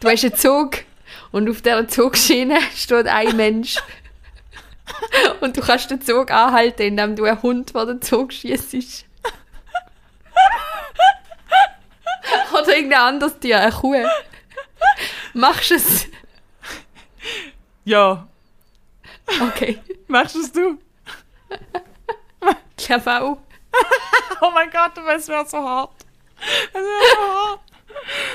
Du 0.00 0.08
hast 0.08 0.24
einen 0.24 0.34
Zug 0.34 0.78
und 1.30 1.48
auf 1.48 1.62
dieser 1.62 1.88
Zugschiene 1.88 2.58
steht 2.74 3.06
ein 3.06 3.36
Mensch. 3.36 3.76
Und 5.40 5.56
du 5.56 5.60
kannst 5.60 5.90
den 5.90 6.00
Zug 6.02 6.30
anhalten, 6.30 6.82
indem 6.82 7.16
du 7.16 7.24
einen 7.24 7.42
Hund 7.42 7.70
vor 7.70 7.86
den 7.86 8.02
Zug 8.02 8.32
schießt. 8.32 9.06
Oder 12.52 12.76
irgendein 12.76 13.00
anderes 13.00 13.38
Tier, 13.38 13.60
eine 13.60 13.72
Kuh. 13.72 13.96
Machst 15.32 15.70
du 15.70 15.74
es? 15.76 16.08
Ja, 17.84 18.28
Okay. 19.40 19.78
machst 20.08 20.36
es 20.36 20.52
du? 20.52 20.78
Ich 22.76 22.86
glaube 22.86 23.20
auch. 23.22 23.38
Oh 24.40 24.50
mein 24.52 24.70
Gott, 24.70 24.92
es 25.16 25.28
wäre 25.28 25.46
so 25.46 25.58
hart. 25.58 25.92
Es 26.72 26.74
wäre 26.74 27.02
so 27.14 27.22
hart. 27.22 27.60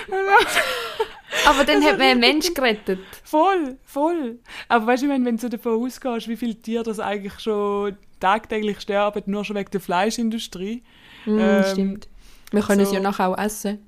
Aber 1.45 1.63
dann 1.65 1.83
hat 1.83 1.97
man 1.97 2.07
einen 2.07 2.19
Mensch 2.21 2.53
gerettet. 2.53 2.99
Voll, 3.23 3.77
voll. 3.83 4.39
Aber 4.69 4.87
weißt 4.87 5.03
du, 5.03 5.09
wenn 5.09 5.37
du 5.37 5.49
davon 5.49 5.83
ausgehst, 5.83 6.27
wie 6.29 6.37
viele 6.37 6.55
Tiere 6.55 6.83
das 6.83 6.99
eigentlich 6.99 7.37
schon 7.39 7.97
tagtäglich 8.19 8.79
sterben, 8.79 9.23
nur 9.25 9.43
schon 9.43 9.55
wegen 9.57 9.69
der 9.71 9.81
Fleischindustrie. 9.81 10.83
Mm, 11.25 11.39
Ähm, 11.39 11.63
stimmt. 11.71 12.07
Wir 12.51 12.61
können 12.61 12.79
es 12.81 12.89
so- 12.89 12.95
ja 12.95 13.01
nachher 13.01 13.27
auch 13.29 13.37
essen. 13.37 13.85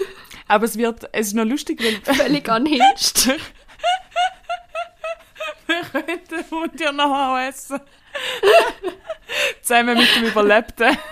Aber 0.48 0.66
es 0.66 0.76
wird, 0.76 1.08
es 1.12 1.28
ist 1.28 1.34
noch 1.34 1.44
lustig, 1.46 1.82
weil 1.82 2.14
Völlig 2.14 2.46
unhinged. 2.50 3.26
wir 5.66 5.80
können 5.90 6.20
den 6.30 6.50
Hund 6.50 6.78
ja 6.80 6.92
noch 6.92 7.10
auch 7.10 7.38
essen. 7.38 7.80
Zusammen 9.62 9.96
mit 9.96 10.14
dem 10.16 10.24
Überlebten. 10.24 10.98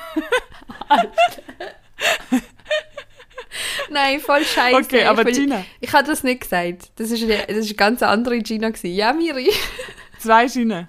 Nein, 3.90 4.20
voll 4.20 4.44
scheiße. 4.44 4.76
Okay, 4.76 5.04
aber 5.04 5.26
ich, 5.26 5.36
Gina. 5.36 5.64
Ich 5.80 5.92
habe 5.92 6.06
das 6.06 6.22
nicht 6.22 6.42
gesagt. 6.42 6.90
Das 6.96 7.10
ist 7.10 7.22
eine, 7.22 7.38
das 7.46 7.56
ist 7.56 7.68
eine 7.68 7.74
ganz 7.74 8.02
andere 8.02 8.38
Gina 8.38 8.68
gewesen. 8.68 8.94
Ja, 8.94 9.12
Miri. 9.12 9.50
Zwei 10.18 10.48
Schienen. 10.48 10.88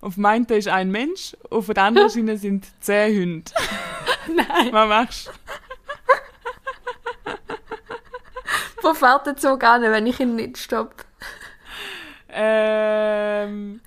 Auf 0.00 0.14
dem 0.14 0.24
einen 0.26 0.46
ist 0.46 0.68
ein 0.68 0.90
Mensch, 0.90 1.36
auf 1.50 1.66
der 1.66 1.82
anderen 1.82 2.08
Schiene 2.08 2.38
sind 2.38 2.66
zehn 2.80 3.20
Hunde. 3.20 3.50
Nein. 4.28 4.72
Was 4.72 4.88
machst 4.88 5.26
du? 5.26 5.32
Wo 8.82 8.94
fährt 8.94 9.26
der 9.26 9.36
Zug 9.36 9.64
an, 9.64 9.82
wenn 9.82 10.06
ich 10.06 10.20
ihn 10.20 10.36
nicht 10.36 10.58
stoppe? 10.58 11.04
Ähm, 12.30 13.80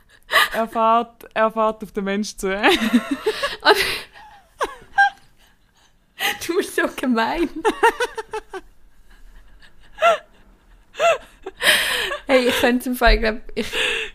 er 0.53 0.67
fährt, 0.67 1.29
er 1.34 1.51
fährt 1.51 1.84
auf 1.84 1.91
den 1.91 2.03
Mensch 2.03 2.36
zu. 2.36 2.49
Du 6.45 6.55
bist 6.57 6.75
so 6.75 6.84
gemein. 6.95 7.49
hey, 12.27 12.47
ich 12.47 12.59
könnte 12.59 12.89
im 12.89 12.95
Fall, 12.95 13.17
glaub, 13.17 13.41
ich, 13.55 13.67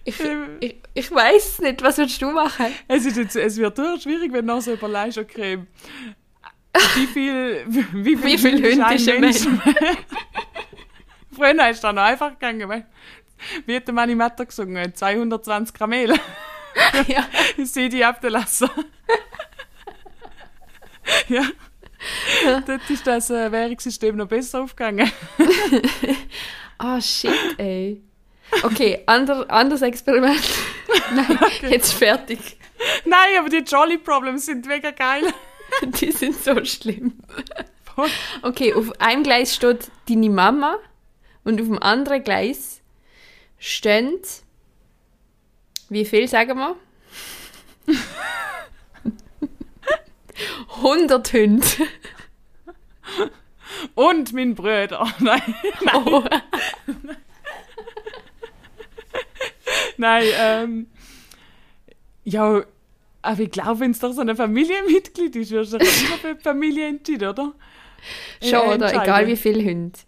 ich, 0.05 0.15
ich, 0.61 0.77
ich 0.95 1.11
weiß 1.11 1.49
es 1.49 1.59
nicht. 1.61 1.83
Was 1.83 1.99
würdest 1.99 2.21
du 2.23 2.31
machen? 2.31 2.67
Es, 2.89 3.05
ist 3.07 3.17
jetzt, 3.17 3.37
es 3.37 3.57
wird 3.57 3.77
durchaus 3.77 4.03
schwierig, 4.03 4.33
wenn 4.33 4.47
du 4.47 4.55
noch 4.55 4.63
so 4.63 4.73
überlegst, 4.73 5.19
okay, 5.19 5.59
wie 6.95 7.07
viel, 7.07 7.65
wie 7.67 8.17
viel, 8.17 8.25
Wie 8.25 8.39
viel 8.39 8.55
Hunde 8.55 8.95
ist 8.95 9.09
ein 9.09 9.21
Mensch? 9.21 9.47
Früher 11.35 11.69
ist 11.71 11.85
das 11.85 11.95
noch 11.95 12.03
einfach 12.03 12.31
gegangen. 12.31 12.69
weil- 12.69 12.87
Wie 13.67 13.77
hat 13.77 13.87
der 13.87 13.95
Manni 13.95 14.15
Matter 14.15 14.47
gesungen? 14.47 14.95
220 14.95 15.75
Kamele. 15.75 16.19
ja. 17.07 17.27
Ich 17.57 17.73
sehe 17.73 17.89
die 17.89 18.05
abgelassen. 18.05 18.69
ja. 21.29 21.43
Dort 22.67 22.91
ist 22.91 23.07
das 23.07 23.31
äh, 23.31 23.51
Währungssystem 23.51 24.17
noch 24.17 24.29
besser 24.29 24.63
aufgegangen. 24.63 25.11
Oh 26.79 26.97
shit, 27.01 27.59
ey. 27.59 28.03
Okay, 28.63 29.03
ander, 29.07 29.51
anderes 29.51 29.83
Experiment. 29.83 30.43
Nein, 31.15 31.39
jetzt 31.63 31.95
fertig. 31.95 32.59
Nein, 33.05 33.39
aber 33.39 33.49
die 33.49 33.59
Jolly 33.59 33.99
Problems 33.99 34.47
sind 34.47 34.67
mega 34.67 34.93
geil. 34.93 35.25
Die 35.83 36.13
sind 36.13 36.43
so 36.43 36.65
schlimm. 36.65 37.15
Okay, 38.43 38.75
auf 38.75 39.01
einem 39.01 39.23
Gleis 39.23 39.55
steht 39.55 39.91
deine 40.09 40.31
Mama 40.31 40.77
und 41.45 41.61
auf 41.61 41.67
dem 41.67 41.83
anderen 41.83 42.23
Gleis 42.23 42.81
stehen. 43.67 44.19
Wie 45.89 46.05
viel 46.05 46.29
sagen 46.29 46.59
wir? 46.59 46.77
100 50.77 51.33
Hunde. 51.33 51.67
Und 53.95 54.33
mein 54.33 54.55
Bruder. 54.55 55.07
Nein, 55.19 55.55
Oh. 55.95 56.23
nein, 59.97 60.25
ähm. 60.39 60.87
Ja, 62.25 62.63
aber 63.23 63.41
ich 63.41 63.51
glaube, 63.51 63.81
wenn 63.81 63.91
es 63.93 63.99
doch 63.99 64.13
so 64.13 64.21
ein 64.21 64.37
Familienmitglied 64.37 65.35
ist, 65.37 65.51
wirst 65.51 65.73
du 65.73 65.79
dich 65.79 66.07
immer 66.07 66.19
für 66.19 66.35
die 66.35 66.43
Familie 66.43 66.89
entschieden, 66.89 67.29
oder? 67.29 67.55
Schon, 68.43 68.53
Äh, 68.71 68.75
oder? 68.75 69.03
Egal 69.03 69.27
wie 69.27 69.37
viele 69.37 69.65
Hunde. 69.65 69.99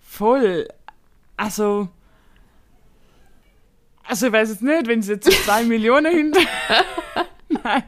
Voll. 0.00 0.68
Also. 1.36 1.88
Also, 4.08 4.26
ich 4.28 4.32
weiß 4.32 4.48
jetzt 4.50 4.62
nicht, 4.62 4.86
wenn 4.86 5.00
es 5.00 5.08
jetzt 5.08 5.30
zwei 5.44 5.62
Millionen 5.64 6.12
Hunde. 6.14 6.40
Nein. 7.48 7.82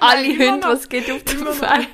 Alle 0.00 0.26
Hunde, 0.28 0.56
noch. 0.58 0.68
was 0.70 0.88
geht 0.88 1.10
auf 1.10 1.22
noch. 1.44 1.52
Feld. 1.54 1.88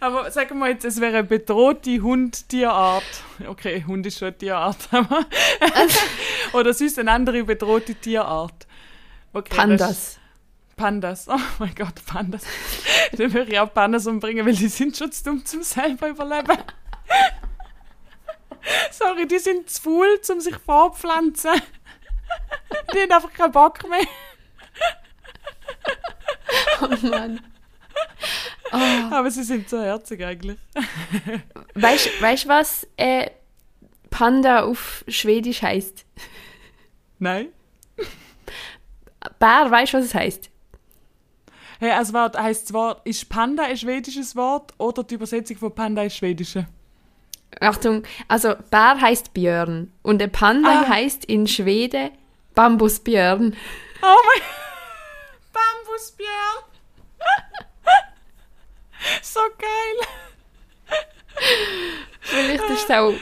Aber 0.00 0.30
sagen 0.30 0.58
wir 0.58 0.68
jetzt, 0.68 0.84
es 0.84 1.00
wäre 1.00 1.18
eine 1.18 1.24
bedrohte 1.26 2.00
Hund-Tierart. 2.00 3.02
Okay, 3.46 3.84
Hund 3.86 4.06
ist 4.06 4.18
schon 4.18 4.28
eine 4.28 4.38
Tierart, 4.38 4.76
aber. 4.90 5.26
Oder 6.52 6.72
sonst 6.74 6.98
eine 6.98 7.10
andere 7.12 7.44
bedrohte 7.44 7.94
Tierart. 7.94 8.66
Okay, 9.32 9.48
das- 9.50 9.56
Pandas. 9.56 10.16
Pandas. 10.76 11.28
Oh 11.28 11.36
mein 11.58 11.74
Gott, 11.74 11.94
Pandas. 12.06 12.42
Dann 13.12 13.32
würde 13.34 13.52
ich 13.52 13.58
auch 13.58 13.72
Pandas 13.72 14.06
umbringen, 14.06 14.46
weil 14.46 14.54
die 14.54 14.68
sind 14.68 14.96
schon 14.96 15.12
zu 15.12 15.24
dumm 15.24 15.44
zum 15.44 15.62
selber 15.62 16.08
überleben. 16.08 16.56
Sorry, 18.90 19.26
die 19.26 19.38
sind 19.38 19.68
zu 19.68 19.82
faul, 19.82 20.18
um 20.32 20.40
sich 20.40 20.56
fortpflanzen. 20.56 21.50
Die 22.94 22.98
haben 23.00 23.12
einfach 23.12 23.32
keinen 23.32 23.52
Bock 23.52 23.88
mehr. 23.88 24.00
Oh 26.82 27.06
Mann. 27.08 27.40
Aber 29.10 29.30
sie 29.30 29.42
sind 29.42 29.68
so 29.68 29.80
herzig 29.80 30.22
eigentlich. 30.24 30.58
Weißt 31.74 32.44
du, 32.44 32.48
was 32.48 32.86
äh, 32.96 33.30
Panda 34.10 34.62
auf 34.64 35.04
Schwedisch 35.08 35.62
heißt? 35.62 36.04
Nein? 37.18 37.48
Bär, 39.38 39.70
weißt 39.70 39.92
du, 39.92 39.98
was 39.98 40.06
es 40.06 40.14
heißt? 40.14 40.50
Hey, 41.78 41.90
also 41.92 42.12
Wort 42.12 42.38
heisst 42.38 42.64
das 42.64 42.72
Wort, 42.74 43.06
ist 43.06 43.28
Panda 43.28 43.64
ein 43.64 43.76
schwedisches 43.76 44.36
Wort 44.36 44.72
oder 44.78 45.02
die 45.04 45.14
Übersetzung 45.14 45.56
von 45.56 45.74
Panda 45.74 46.02
ist 46.02 46.16
schwedische? 46.16 46.66
Achtung, 47.60 48.02
also 48.28 48.54
Bär 48.70 49.00
heißt 49.00 49.32
Björn 49.34 49.92
und 50.02 50.22
ein 50.22 50.30
Panda 50.30 50.82
Ah. 50.82 50.88
heißt 50.88 51.24
in 51.24 51.46
Schwede 51.46 52.10
Bambusbjörn. 52.54 53.56
Oh 54.02 54.16
mein 54.26 54.42
Bambusbjörn! 55.52 56.64
so 59.22 59.40
geil! 59.58 60.06
Vielleicht 62.20 62.64
ist 62.64 62.84
es 62.84 62.90
auch 62.90 63.14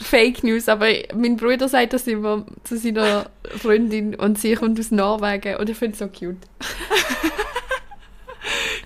Fake 0.00 0.42
News, 0.44 0.68
aber 0.68 0.88
mein 1.14 1.36
Bruder 1.36 1.68
sagt 1.68 1.92
das 1.92 2.06
immer 2.06 2.46
zu 2.64 2.76
seiner 2.78 3.30
Freundin 3.60 4.14
und 4.14 4.38
sie 4.38 4.54
kommt 4.54 4.78
aus 4.80 4.90
Norwegen 4.90 5.56
und 5.56 5.68
ich 5.70 5.76
finde 5.76 5.92
es 5.94 5.98
so 5.98 6.08
cute. 6.08 6.36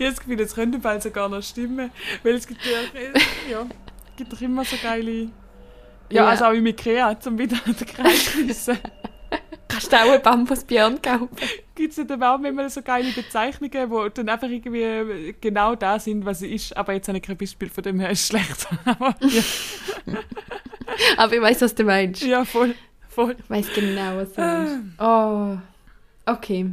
Ich 0.00 0.04
habe 0.04 0.14
das 0.14 0.20
Gefühl, 0.20 0.36
das 0.36 0.54
könnte 0.54 0.78
bald 0.78 1.02
sogar 1.02 1.28
noch 1.28 1.42
stimmen. 1.42 1.90
Weil 2.22 2.34
es 2.36 2.46
gibt 2.46 2.60
ja, 2.64 2.78
ja, 3.50 3.66
gibt 4.16 4.32
doch 4.32 4.40
immer 4.40 4.64
so 4.64 4.76
geile. 4.80 5.10
Ja, 5.12 5.28
Ja. 6.10 6.26
also 6.28 6.44
auch 6.44 6.52
im 6.52 6.66
Ikea, 6.66 7.18
zum 7.18 7.36
wieder 7.36 7.56
den 7.66 7.74
Kreis. 7.84 8.70
Kannst 9.78 9.92
du 9.92 9.96
auch 9.96 10.12
einen 10.12 10.22
Bambusbjörn 10.22 11.00
kaufen? 11.00 11.28
Gibt 11.76 11.96
es 11.96 12.10
aber 12.10 12.34
auch 12.34 12.42
immer 12.42 12.68
so 12.68 12.82
geile 12.82 13.12
Bezeichnungen, 13.12 13.70
die 13.70 14.10
dann 14.14 14.28
einfach 14.28 14.48
irgendwie 14.48 15.36
genau 15.40 15.76
da 15.76 16.00
sind, 16.00 16.24
was 16.24 16.40
sie 16.40 16.52
ist. 16.52 16.76
Aber 16.76 16.94
jetzt 16.94 17.06
habe 17.06 17.18
ich 17.18 17.24
kein 17.24 17.36
Beispiel 17.36 17.68
von 17.68 17.84
dem 17.84 18.00
her, 18.00 18.10
ist 18.10 18.26
schlecht. 18.26 18.66
Aber 18.84 19.14
Aber 21.16 21.32
ich 21.32 21.40
weiß, 21.40 21.60
was 21.62 21.74
du 21.76 21.84
meinst. 21.84 22.22
ja 22.22 22.44
voll, 22.44 22.74
voll. 23.08 23.36
Ich 23.38 23.48
weiß 23.50 23.72
genau, 23.72 24.16
was 24.16 24.32
du 24.32 24.40
meinst. 24.40 24.74
Oh. 24.98 25.58
Okay. 26.26 26.66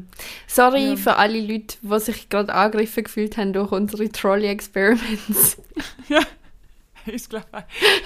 Sorry 0.48 0.90
Ja. 0.90 0.96
für 0.96 1.16
alle 1.16 1.40
Leute, 1.40 1.78
die 1.82 2.00
sich 2.00 2.28
gerade 2.30 2.54
angegriffen 2.54 3.04
gefühlt 3.04 3.38
haben 3.38 3.54
durch 3.54 3.72
unsere 3.72 4.10
Trolley-Experiments. 4.10 5.58
Ja, 6.08 6.22
ist 7.06 7.30
glaube 7.30 7.46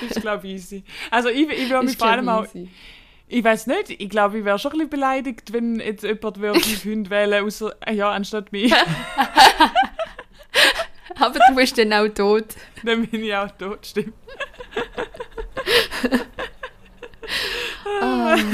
ist, 0.10 0.22
glaub, 0.22 0.44
easy. 0.44 0.84
Also 1.10 1.30
ich, 1.30 1.48
ich 1.50 1.70
würde 1.70 1.86
mich 1.86 1.98
vor 1.98 2.08
allem 2.08 2.26
glaub, 2.26 2.46
auch, 2.46 2.56
easy. 2.56 2.70
Ich 3.30 3.44
weiß 3.44 3.68
nicht, 3.68 3.92
ich 3.92 4.10
glaube, 4.10 4.40
ich 4.40 4.46
wäre 4.46 4.58
schon 4.60 4.72
ein 4.72 4.78
bisschen 4.80 4.90
beleidigt, 4.90 5.54
wenn 5.54 5.80
jetzt 5.80 6.04
jemand 6.04 6.40
würde 6.40 6.60
Hunde 6.84 7.10
wählen, 7.10 7.46
außer, 7.46 7.76
äh, 7.86 7.94
ja, 7.94 8.12
anstatt 8.12 8.52
mich. 8.52 8.74
Aber 11.16 11.40
du 11.48 11.56
bist 11.56 11.78
dann 11.78 11.94
auch 11.94 12.08
tot. 12.08 12.46
Dann 12.84 13.06
bin 13.06 13.24
ich 13.24 13.36
auch 13.36 13.52
tot, 13.52 13.86
stimmt. 13.86 14.14
Ah. 18.02 18.38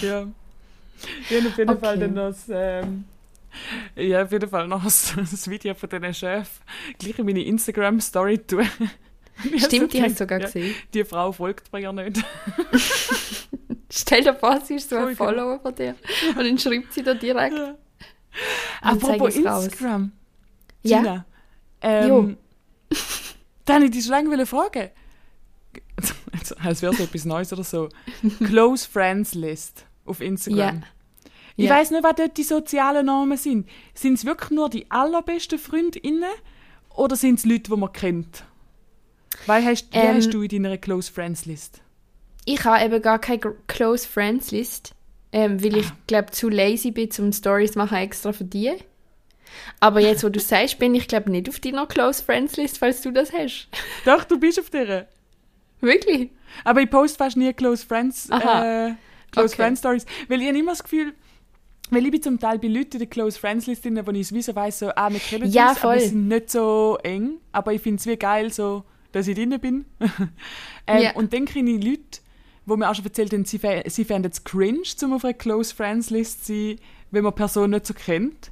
Ja. 0.00 0.26
Ich 1.28 1.36
habe 1.36 1.48
auf 1.48 1.58
jeden 1.58 1.78
Fall 1.78 1.96
Okay. 1.96 2.00
dann 2.00 2.14
noch 2.14 2.28
das, 2.28 2.44
ähm, 2.48 3.04
ja, 3.96 4.22
auf 4.22 4.32
jeden 4.32 4.48
Fall 4.48 4.66
noch 4.66 4.82
das, 4.82 5.12
das 5.14 5.50
Video 5.50 5.74
von 5.74 5.90
diesen 5.90 6.14
Chef 6.14 6.48
gleich 6.98 7.18
in 7.18 7.26
meine 7.26 7.42
Instagram-Story 7.44 8.38
tun. 8.38 8.66
Stimmt, 9.58 9.92
die 9.92 10.02
hast 10.02 10.12
du 10.12 10.18
sogar 10.24 10.38
gedacht, 10.38 10.54
gesehen. 10.54 10.70
Ja, 10.70 10.74
die 10.94 11.04
Frau 11.04 11.30
folgt 11.32 11.70
mir 11.72 11.80
ja 11.80 11.92
nicht. 11.92 12.24
Stell 13.94 14.22
dir 14.24 14.34
vor, 14.34 14.58
sie 14.62 14.76
ist 14.76 14.88
so 14.88 14.96
ein. 14.96 15.14
Follower 15.14 15.60
von 15.60 15.74
dir. 15.74 15.94
Und 16.30 16.38
dann 16.38 16.58
schreibt 16.58 16.92
sie 16.94 17.02
da 17.02 17.12
direkt. 17.12 17.54
Ja. 17.54 17.76
Dann 18.82 18.96
Apropos. 18.96 19.36
Instagram. 19.36 20.12
Ja. 20.82 20.98
Gina, 20.98 21.26
ähm, 21.82 22.08
Jo. 22.08 22.34
da 23.66 23.74
habe 23.74 23.84
ich 23.84 23.90
dich 23.90 24.04
schon 24.04 24.12
lange 24.12 24.46
fragen. 24.46 24.88
Als 26.64 26.80
wäre 26.82 26.94
es 26.94 27.00
etwas 27.00 27.24
Neues 27.26 27.52
oder 27.52 27.64
so. 27.64 27.88
Close 28.38 28.88
Friends 28.88 29.34
List 29.34 29.84
auf 30.06 30.20
Instagram. 30.22 30.58
Ja. 30.76 30.82
Ich 31.56 31.66
Ja. 31.66 31.74
weiß 31.76 31.90
nicht, 31.90 32.02
was 32.02 32.14
dort 32.16 32.36
die 32.38 32.42
sozialen 32.44 33.04
Normen 33.06 33.36
sind. 33.36 33.68
Sind 33.92 34.14
es 34.14 34.24
wirklich 34.24 34.50
nur 34.50 34.70
die 34.70 34.90
allerbesten 34.90 35.58
FreundInnen 35.58 36.30
oder 36.94 37.14
sind 37.14 37.38
es 37.40 37.44
Leute, 37.44 37.70
die 37.70 37.76
man 37.76 37.92
kennt? 37.92 38.44
Weil 39.46 39.64
hast, 39.66 39.88
wer 39.92 40.04
Ähm, 40.10 40.16
hast 40.16 40.30
du 40.32 40.40
in 40.42 40.62
deiner 40.62 40.78
Close 40.78 41.12
Friends 41.12 41.44
List? 41.44 41.82
Ich 42.44 42.64
habe 42.64 42.84
eben 42.84 43.00
gar 43.02 43.18
keine 43.18 43.40
Close 43.68 44.06
Friends 44.08 44.50
List, 44.50 44.94
ähm, 45.32 45.62
weil 45.62 45.76
ich 45.76 45.86
Ah. 45.86 45.96
glaube 46.06 46.30
zu 46.32 46.48
lazy 46.48 46.90
bin, 46.90 47.10
zum 47.10 47.32
Stories 47.32 47.74
machen 47.76 47.96
extra 47.98 48.32
für 48.32 48.44
die. 48.44 48.72
Aber 49.80 50.00
jetzt, 50.00 50.24
wo 50.24 50.28
du 50.28 50.40
sagst, 50.40 50.78
bin 50.78 50.94
ich 50.94 51.06
glaube 51.08 51.30
nicht 51.30 51.48
auf 51.48 51.60
deiner 51.60 51.86
Close 51.86 52.22
Friends 52.22 52.56
List, 52.56 52.78
falls 52.78 53.02
du 53.02 53.10
das 53.12 53.32
hast. 53.32 53.68
Doch, 54.04 54.24
du 54.24 54.38
bist 54.38 54.58
auf 54.58 54.70
der. 54.70 55.08
Wirklich? 55.80 56.30
Aber 56.64 56.80
ich 56.80 56.90
poste 56.90 57.18
fast 57.18 57.36
nie 57.36 57.52
Close 57.52 57.84
Friends, 57.86 58.28
äh, 58.30 58.94
Close 59.30 59.46
Okay. 59.54 59.56
Friends 59.56 59.80
Stories. 59.80 60.06
Weil 60.28 60.40
ich 60.42 60.48
habe 60.48 60.58
immer 60.58 60.72
das 60.72 60.82
Gefühl, 60.82 61.12
weil 61.90 62.04
ich 62.06 62.10
bin 62.12 62.22
zum 62.22 62.38
Teil 62.38 62.58
bei 62.58 62.68
Leuten 62.68 62.92
in 62.94 62.98
der 63.00 63.08
Close 63.08 63.38
Friends 63.38 63.66
List 63.66 63.84
drin, 63.84 64.00
wo 64.04 64.10
ich 64.12 64.20
es 64.20 64.32
wie 64.34 64.42
so 64.42 64.54
weiss, 64.54 64.78
so, 64.78 64.90
ah, 64.94 65.10
wir 65.10 65.18
kennen 65.20 65.50
Ja, 65.50 65.70
uns, 65.70 65.78
aber 65.78 65.92
voll. 65.92 66.00
wir 66.00 66.08
sind 66.08 66.28
nicht 66.28 66.50
so 66.50 66.98
eng. 67.02 67.38
Aber 67.52 67.72
ich 67.72 67.82
finde 67.82 68.00
es 68.00 68.06
wie 68.06 68.16
geil, 68.16 68.52
so, 68.52 68.84
dass 69.12 69.26
ich 69.28 69.34
drin 69.34 69.58
bin. 69.60 69.84
ähm, 70.86 71.02
Ja. 71.02 71.12
Und 71.14 71.32
dann 71.32 71.44
kenne 71.46 71.70
ich 71.72 71.84
Leute, 71.84 72.20
wo 72.66 72.76
mir 72.76 72.88
auch 72.88 72.94
schon 72.94 73.04
erzählt 73.04 73.32
haben, 73.32 73.44
sie, 73.44 73.60
sie 73.86 74.04
fänden 74.04 74.30
es 74.30 74.44
cringe, 74.44 74.82
um 75.02 75.14
auf 75.14 75.24
einer 75.24 75.34
Close 75.34 75.74
Friends 75.74 76.10
List 76.10 76.46
zu 76.46 76.52
sein, 76.52 76.78
wenn 77.10 77.24
man 77.24 77.32
die 77.32 77.36
Person 77.36 77.70
nicht 77.70 77.86
so 77.86 77.94
kennt. 77.94 78.50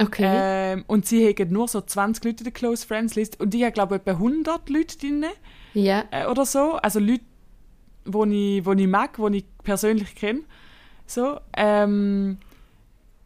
Okay. 0.00 0.24
Ähm, 0.26 0.84
und 0.86 1.06
sie 1.06 1.28
haben 1.28 1.52
nur 1.52 1.66
so 1.66 1.80
20 1.80 2.24
Leute 2.24 2.38
in 2.38 2.44
der 2.44 2.52
Close 2.52 2.86
Friends 2.86 3.16
List. 3.16 3.40
Und 3.40 3.54
ich 3.54 3.62
habe, 3.62 3.72
glaube 3.72 3.96
ich, 3.96 4.00
etwa 4.02 4.12
100 4.12 4.70
Leute 4.70 4.96
drin 4.96 5.24
ja. 5.74 6.04
äh, 6.10 6.26
oder 6.26 6.46
so. 6.46 6.74
Also 6.74 7.00
Leute, 7.00 7.24
wo 8.04 8.24
ich, 8.24 8.64
wo 8.64 8.72
ich 8.72 8.86
mag, 8.86 9.18
wo 9.18 9.28
ich 9.28 9.44
persönlich 9.64 10.14
kenne. 10.14 10.42
So. 11.06 11.40
Ähm, 11.56 12.38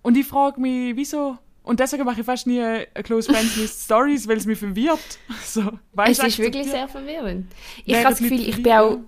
und 0.01 0.17
ich 0.17 0.27
frage 0.27 0.61
mich, 0.61 0.97
wieso. 0.97 1.37
Und 1.63 1.79
deswegen 1.79 2.05
mache 2.05 2.21
ich 2.21 2.27
fast 2.27 2.47
nie 2.47 2.61
eine 2.61 2.87
Close 3.05 3.31
Friends 3.31 3.57
List 3.57 3.83
Stories, 3.85 4.27
weil 4.27 4.39
es 4.39 4.47
mich 4.47 4.59
verwirrt. 4.59 5.19
So, 5.45 5.79
Es 6.05 6.19
ist 6.19 6.39
wirklich 6.39 6.69
sehr 6.69 6.89
verwirrend. 6.89 7.53
Ich 7.85 7.95
habe 7.97 8.09
das 8.09 8.19
Gefühl, 8.19 8.41
ich 8.41 8.63
bin 8.63 8.73
auch 8.73 8.99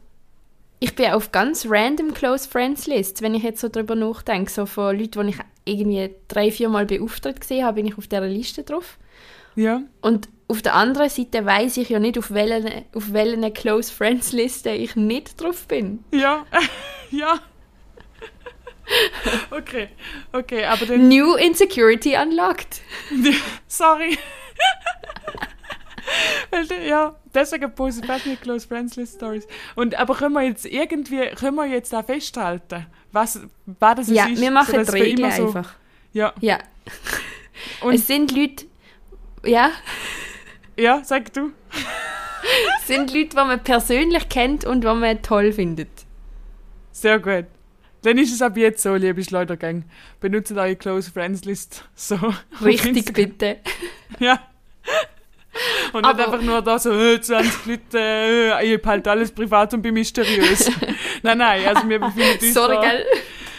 ich 0.84 0.94
bin 0.94 1.12
auf 1.12 1.32
ganz 1.32 1.66
random 1.66 2.12
Close 2.12 2.46
Friends 2.46 2.86
List, 2.86 3.22
wenn 3.22 3.34
ich 3.34 3.42
jetzt 3.42 3.62
so 3.62 3.70
drüber 3.70 3.94
nachdenke. 3.94 4.50
So 4.50 4.66
von 4.66 4.98
Leuten, 4.98 5.26
die 5.26 5.32
ich 5.32 5.38
irgendwie 5.64 6.14
drei, 6.28 6.50
vier 6.50 6.68
Mal 6.68 6.84
beauftragt 6.84 7.40
gesehen 7.40 7.64
habe, 7.64 7.76
bin 7.76 7.86
ich 7.86 7.96
auf 7.96 8.06
dieser 8.06 8.26
Liste 8.26 8.64
drauf. 8.64 8.98
Ja. 9.56 9.80
Und 10.02 10.28
auf 10.46 10.60
der 10.60 10.74
anderen 10.74 11.08
Seite 11.08 11.46
weiß 11.46 11.78
ich 11.78 11.88
ja 11.88 11.98
nicht, 11.98 12.18
auf 12.18 12.32
welchen, 12.32 12.84
auf 12.94 13.14
welchen 13.14 13.54
Close 13.54 13.90
Friends 13.90 14.32
Liste 14.32 14.72
ich 14.72 14.94
nicht 14.94 15.40
drauf 15.40 15.66
bin. 15.66 16.04
Ja. 16.12 16.44
ja. 17.10 17.40
okay. 19.50 19.88
Okay, 20.32 20.66
aber 20.66 20.84
dann. 20.84 21.08
New 21.08 21.34
Insecurity 21.36 22.14
unlocked. 22.14 22.82
Sorry. 23.68 24.18
Ja, 26.88 27.14
deswegen 27.34 27.74
poste 27.74 28.00
ich 28.02 28.06
fast 28.06 28.26
nicht 28.26 28.42
Close 28.42 28.66
Friends 28.66 28.96
List 28.96 29.16
Stories. 29.16 29.46
Und, 29.74 29.94
aber 29.96 30.14
können 30.14 30.34
wir 30.34 30.42
jetzt 30.42 30.66
irgendwie, 30.66 31.26
können 31.34 31.56
wir 31.56 31.66
jetzt 31.66 31.92
da 31.92 32.02
festhalten, 32.02 32.86
was, 33.12 33.40
was 33.66 33.96
das 33.96 34.08
Ja, 34.08 34.26
ist? 34.26 34.40
wir 34.40 34.50
machen 34.50 34.72
die 34.78 34.86
wir 34.86 34.92
Regeln 34.94 35.32
so- 35.32 35.46
einfach. 35.46 35.74
Ja, 36.12 36.32
Ja. 36.40 36.58
Und- 37.80 37.94
es 37.94 38.06
sind 38.06 38.30
Leute, 38.32 38.66
ja, 39.44 39.70
ja, 40.78 41.02
sag 41.04 41.32
du. 41.32 41.50
es 42.80 42.86
sind 42.86 43.12
Leute, 43.12 43.28
die 43.30 43.36
man 43.36 43.62
persönlich 43.62 44.28
kennt 44.28 44.64
und 44.64 44.82
die 44.82 44.86
man 44.86 45.22
toll 45.22 45.52
findet. 45.52 45.88
Sehr 46.92 47.18
gut. 47.18 47.46
Dann 48.02 48.18
ist 48.18 48.32
es 48.34 48.42
ab 48.42 48.56
jetzt 48.58 48.82
so, 48.82 48.94
liebe 48.96 49.24
Schleudergang. 49.24 49.84
Benutzt 50.20 50.52
eure 50.52 50.76
Close 50.76 51.10
Friends 51.10 51.44
List 51.46 51.88
so. 51.94 52.18
Richtig, 52.62 53.12
bitte. 53.14 53.56
Ja. 54.18 54.38
Und 55.92 56.04
Aber- 56.04 56.16
nicht 56.16 56.26
einfach 56.26 56.42
nur 56.42 56.62
da 56.62 56.78
so, 56.78 56.92
äh, 56.92 57.20
20 57.20 57.66
Leute, 57.66 57.98
äh, 57.98 58.74
ich 58.74 58.84
halt 58.84 59.06
alles 59.08 59.30
privat 59.32 59.72
und 59.74 59.82
bin 59.82 59.94
mysteriös. 59.94 60.70
nein, 61.22 61.38
nein, 61.38 61.66
also 61.66 61.88
wir 61.88 61.98
befinden 62.00 62.38
uns 62.40 62.54
Sorry, 62.54 62.74
da, 62.74 62.80
gell? 62.80 63.04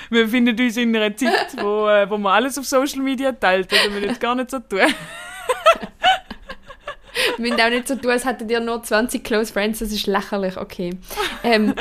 wir 0.09 0.23
befinden 0.25 0.59
uns 0.59 0.77
in 0.77 0.95
einer 0.95 1.15
Zeit, 1.15 1.55
wo, 1.57 1.87
äh, 1.87 2.09
wo 2.09 2.17
man 2.17 2.33
alles 2.33 2.57
auf 2.57 2.65
Social 2.65 3.01
Media 3.01 3.31
teilt. 3.31 3.71
Das 3.71 3.79
wir 3.93 4.01
jetzt 4.01 4.19
gar 4.19 4.35
nicht 4.35 4.51
so 4.51 4.59
tun. 4.59 4.79
Wir 7.37 7.49
müssen 7.49 7.61
auch 7.61 7.69
nicht 7.69 7.87
so 7.87 7.95
tun, 7.95 8.11
als 8.11 8.25
hättet 8.25 8.51
ihr 8.51 8.59
nur 8.59 8.83
20 8.83 9.23
Close 9.23 9.51
Friends, 9.51 9.79
das 9.79 9.91
ist 9.91 10.05
lächerlich, 10.05 10.57
okay. 10.57 10.91
Ähm, 11.43 11.73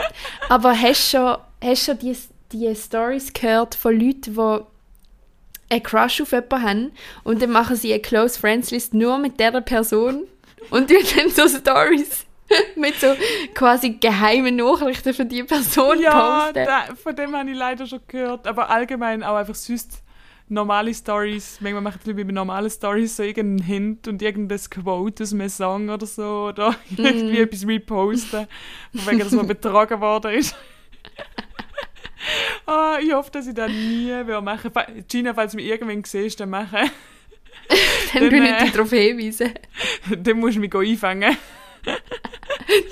aber 0.49 0.81
hast 0.81 1.13
du 1.13 1.19
schon, 1.19 1.37
hast 1.63 1.85
schon 1.85 1.99
die, 1.99 2.17
die 2.53 2.75
Stories 2.75 3.33
gehört 3.33 3.75
von 3.75 3.99
Leuten, 3.99 4.35
die 4.35 4.61
einen 5.75 5.83
Crush 5.83 6.21
auf 6.21 6.33
jemanden 6.33 6.63
haben 6.63 6.93
und 7.25 7.43
dann 7.43 7.51
machen 7.51 7.77
sie 7.77 7.93
eine 7.93 8.03
Close 8.03 8.39
Friends 8.39 8.71
List 8.71 8.95
nur 8.95 9.19
mit 9.19 9.39
dieser 9.39 9.61
Person 9.61 10.25
und 10.71 10.89
tun 10.89 10.99
dann 11.17 11.31
so 11.31 11.47
Stories 11.49 12.25
mit 12.77 12.95
so 13.01 13.15
quasi 13.55 13.91
geheimen 14.01 14.57
Nachrichten 14.57 15.15
für 15.15 15.25
die 15.25 15.43
Person 15.43 16.01
Ja, 16.01 16.41
posten. 16.45 16.65
da, 16.67 16.95
von 16.95 17.17
dem 17.17 17.35
habe 17.37 17.51
ich 17.51 17.57
leider 17.57 17.87
schon 17.87 18.01
gehört. 18.07 18.47
Aber 18.47 18.71
allgemein 18.71 19.23
auch 19.23 19.37
einfach 19.37 19.55
sonst 19.55 20.03
normale 20.49 20.93
Stories. 20.93 21.59
Manchmal 21.61 21.81
machen 21.83 22.01
die 22.05 22.11
Leute 22.11 22.27
bei 22.27 22.33
normalen 22.33 22.69
Stories 22.71 23.17
so 23.17 23.23
irgendeinen 23.23 23.67
Hint 23.67 24.09
und 24.09 24.21
irgendein 24.21 24.61
Quote 24.71 25.23
aus 25.23 25.33
einem 25.33 25.49
Song 25.49 25.89
oder 25.89 26.05
so. 26.07 26.47
Oder 26.51 26.75
irgendwie 26.97 27.39
etwas 27.39 27.67
reposten, 27.67 28.47
von 28.95 29.07
wegen, 29.07 29.21
dass 29.21 29.33
man 29.33 29.47
betrogen 29.49 30.01
worden 30.03 30.33
ist. 30.33 30.55
Ah, 32.67 32.99
ich 33.03 33.13
hoffe, 33.13 33.31
dass 33.31 33.47
ich 33.47 33.55
das 33.55 33.71
nie 33.71 34.09
will 34.09 34.41
machen 34.41 34.71
Fa- 34.73 34.87
Gina, 35.09 35.35
falls 35.35 35.53
du 35.53 35.57
mich 35.57 35.67
irgendwann 35.67 36.03
siehst, 36.05 36.41
dann 36.41 36.51
machen. 36.51 36.91
dann 38.15 38.23
dann, 38.23 38.31
tun 38.31 38.43
ich 38.45 38.51
äh, 38.51 38.59
dich 38.65 38.73
darauf 38.73 38.91
hinweisen. 38.91 39.55
dann 40.19 40.39
musst 40.39 40.57
du 40.57 40.61
mich 40.61 40.75
einfangen. 40.75 41.37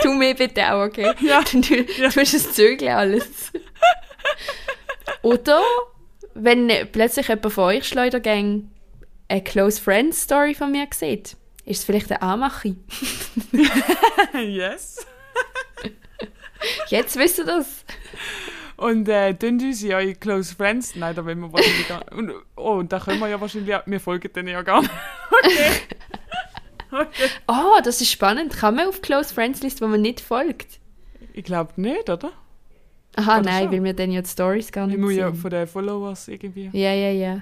Tu 0.03 0.12
mir 0.12 0.35
bitte 0.35 0.70
auch, 0.73 0.83
okay? 0.85 1.14
Ja. 1.20 1.43
Dann 1.51 1.62
tu, 1.62 1.75
Ja. 1.75 2.11
tust 2.11 2.35
es 2.35 2.53
zögeln 2.53 2.93
alles. 2.93 3.51
Oder 5.23 5.62
wenn 6.35 6.70
plötzlich 6.93 7.29
jemand 7.29 7.53
von 7.53 7.64
euch 7.64 7.89
Schleudergang 7.89 8.70
eine 9.29 9.43
Close 9.43 9.81
Friends 9.81 10.20
Story 10.23 10.55
von 10.55 10.73
mir 10.73 10.87
sieht, 10.93 11.37
ist 11.64 11.79
es 11.79 11.85
vielleicht 11.85 12.11
eine 12.11 12.20
Anmache. 12.20 12.77
yes. 14.35 15.07
Jetzt 16.89 17.16
wisst 17.16 17.39
ihr 17.39 17.45
das. 17.47 17.85
Und 18.83 19.09
äh, 19.09 19.35
tun 19.35 19.61
uns 19.61 19.83
in 19.83 19.93
eure 19.93 20.14
Close 20.14 20.55
Friends. 20.55 20.97
Nein, 20.97 21.14
da 21.14 21.24
wollen 21.24 21.39
wir 21.41 21.53
wahrscheinlich 21.53 21.89
gar 21.89 21.99
nicht. 22.01 22.12
Und, 22.12 22.33
oh, 22.57 22.72
und 22.78 22.93
da 22.93 22.99
können 22.99 23.20
wir 23.20 23.28
ja 23.28 23.41
wahrscheinlich 23.41 23.74
auch. 23.74 23.83
Wir 23.87 24.01
folgen 24.01 24.33
denen 24.33 24.49
ja 24.49 24.62
gar 24.62 24.80
nicht. 24.83 24.91
Oh, 27.49 27.78
das 27.83 28.03
ist 28.03 28.11
spannend. 28.11 28.55
Kann 28.55 28.74
man 28.74 28.87
auf 28.89 29.01
Close 29.01 29.33
Friends 29.33 29.62
List, 29.62 29.80
wo 29.80 29.87
man 29.87 30.03
nicht 30.03 30.20
folgt? 30.20 30.78
Ich 31.33 31.43
glaube 31.43 31.72
nicht, 31.80 32.11
oder? 32.11 32.33
Aha, 33.16 33.39
Oder 33.39 33.43
nein, 33.51 33.62
schon? 33.64 33.72
weil 33.72 33.85
wir 33.85 33.95
dann 33.95 34.11
ja 34.12 34.20
die 34.20 34.28
Stories 34.28 34.70
gar 34.70 34.87
Ich 34.89 34.93
nicht 34.97 35.01
muss 35.03 35.14
ja 35.14 35.33
von 35.33 35.51
den 35.51 35.66
Followers 35.66 36.28
irgendwie. 36.28 36.68
Ja, 36.72 36.93
ja, 36.93 37.11
ja. 37.11 37.41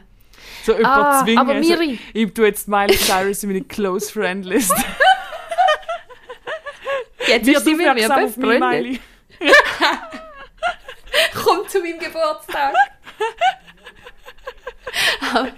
So 0.64 0.72
jemand 0.76 0.94
Ah, 0.94 1.24
zwingen. 1.24 1.38
aber 1.40 1.54
also, 1.54 1.68
Miri. 1.68 1.98
ich 2.14 2.32
tue 2.32 2.46
jetzt 2.46 2.68
Miley 2.68 2.96
Cyrus 2.96 3.42
in 3.42 3.50
meine 3.50 3.64
Close 3.64 4.12
Friend 4.12 4.44
List. 4.44 4.72
Jetzt 7.26 7.46
Wird 7.46 7.56
ist 7.58 7.64
sie 7.64 7.74
mir 7.74 7.92
befreundet. 7.92 9.00
Komm 11.44 11.68
zu 11.68 11.80
meinem 11.80 11.98
Geburtstag. 11.98 12.74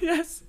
Yes. 0.01 0.45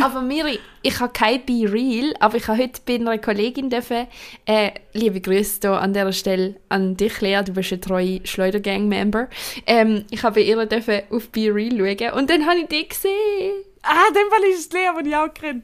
Aber 0.00 0.22
Miri, 0.22 0.58
ich 0.82 0.98
habe 1.00 1.12
kein 1.12 1.44
Be 1.44 1.70
Real, 1.70 2.14
aber 2.20 2.36
ich 2.36 2.48
habe 2.48 2.60
heute 2.60 2.80
bei 2.84 2.96
einer 2.96 3.18
Kollegin 3.18 3.70
dürfen, 3.70 4.06
äh, 4.46 4.72
liebe 4.92 5.20
Grüße 5.20 5.60
hier 5.62 5.72
an 5.72 5.92
dieser 5.92 6.12
Stelle 6.12 6.56
an 6.68 6.96
dich, 6.96 7.20
Lea, 7.20 7.42
du 7.44 7.52
bist 7.52 7.72
ein 7.72 7.80
treuer 7.80 8.20
Schleudergang-Member. 8.24 9.28
Ähm, 9.66 10.04
ich 10.10 10.22
habe 10.22 10.36
bei 10.36 10.46
ihr 10.46 10.66
dürfen 10.66 11.02
auf 11.10 11.28
Be 11.30 11.54
Real 11.54 11.96
schauen 11.98 12.12
und 12.18 12.30
dann 12.30 12.46
habe 12.46 12.60
ich 12.60 12.66
dich 12.66 12.88
gesehen. 12.88 13.64
Ah, 13.82 14.06
in 14.08 14.14
dem 14.14 14.30
Fall 14.30 14.42
ist 14.50 14.58
es 14.66 14.72
Lea, 14.72 14.90
die 15.02 15.08
ich 15.10 15.16
auch 15.16 15.32
kenne. 15.32 15.62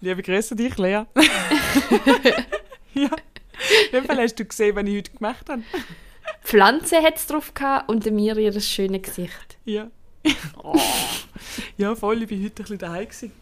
Liebe 0.00 0.22
Grüße 0.22 0.52
an 0.52 0.58
dich, 0.58 0.76
Lea. 0.76 1.04
ja. 2.94 3.10
In 3.86 3.92
dem 3.92 4.04
Fall 4.04 4.18
hast 4.18 4.38
du 4.38 4.44
gesehen, 4.44 4.76
was 4.76 4.84
ich 4.84 4.96
heute 4.96 5.10
gemacht 5.12 5.48
habe. 5.48 5.62
Pflanze 6.42 7.02
hat 7.02 7.16
es 7.16 7.26
drauf 7.26 7.54
gehabt 7.54 7.88
und 7.88 8.04
Miri 8.10 8.44
ihr 8.44 8.60
schönes 8.60 9.02
Gesicht. 9.02 9.58
Ja. 9.64 9.88
oh. 10.62 10.78
Ja, 11.78 11.94
voll, 11.94 12.22
ich 12.22 12.30
war 12.30 12.36
heute 12.38 12.46
ein 12.46 12.52
bisschen 12.54 12.78
daheim. 12.78 13.04
Gewesen. 13.08 13.32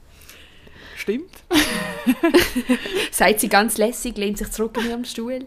Stimmt. 0.96 1.30
Seid 3.10 3.40
sie 3.40 3.48
ganz 3.48 3.76
lässig, 3.78 4.16
lehnt 4.16 4.38
sich 4.38 4.50
zurück 4.50 4.76
in 4.78 4.88
ihrem 4.88 5.04
Stuhl. 5.04 5.46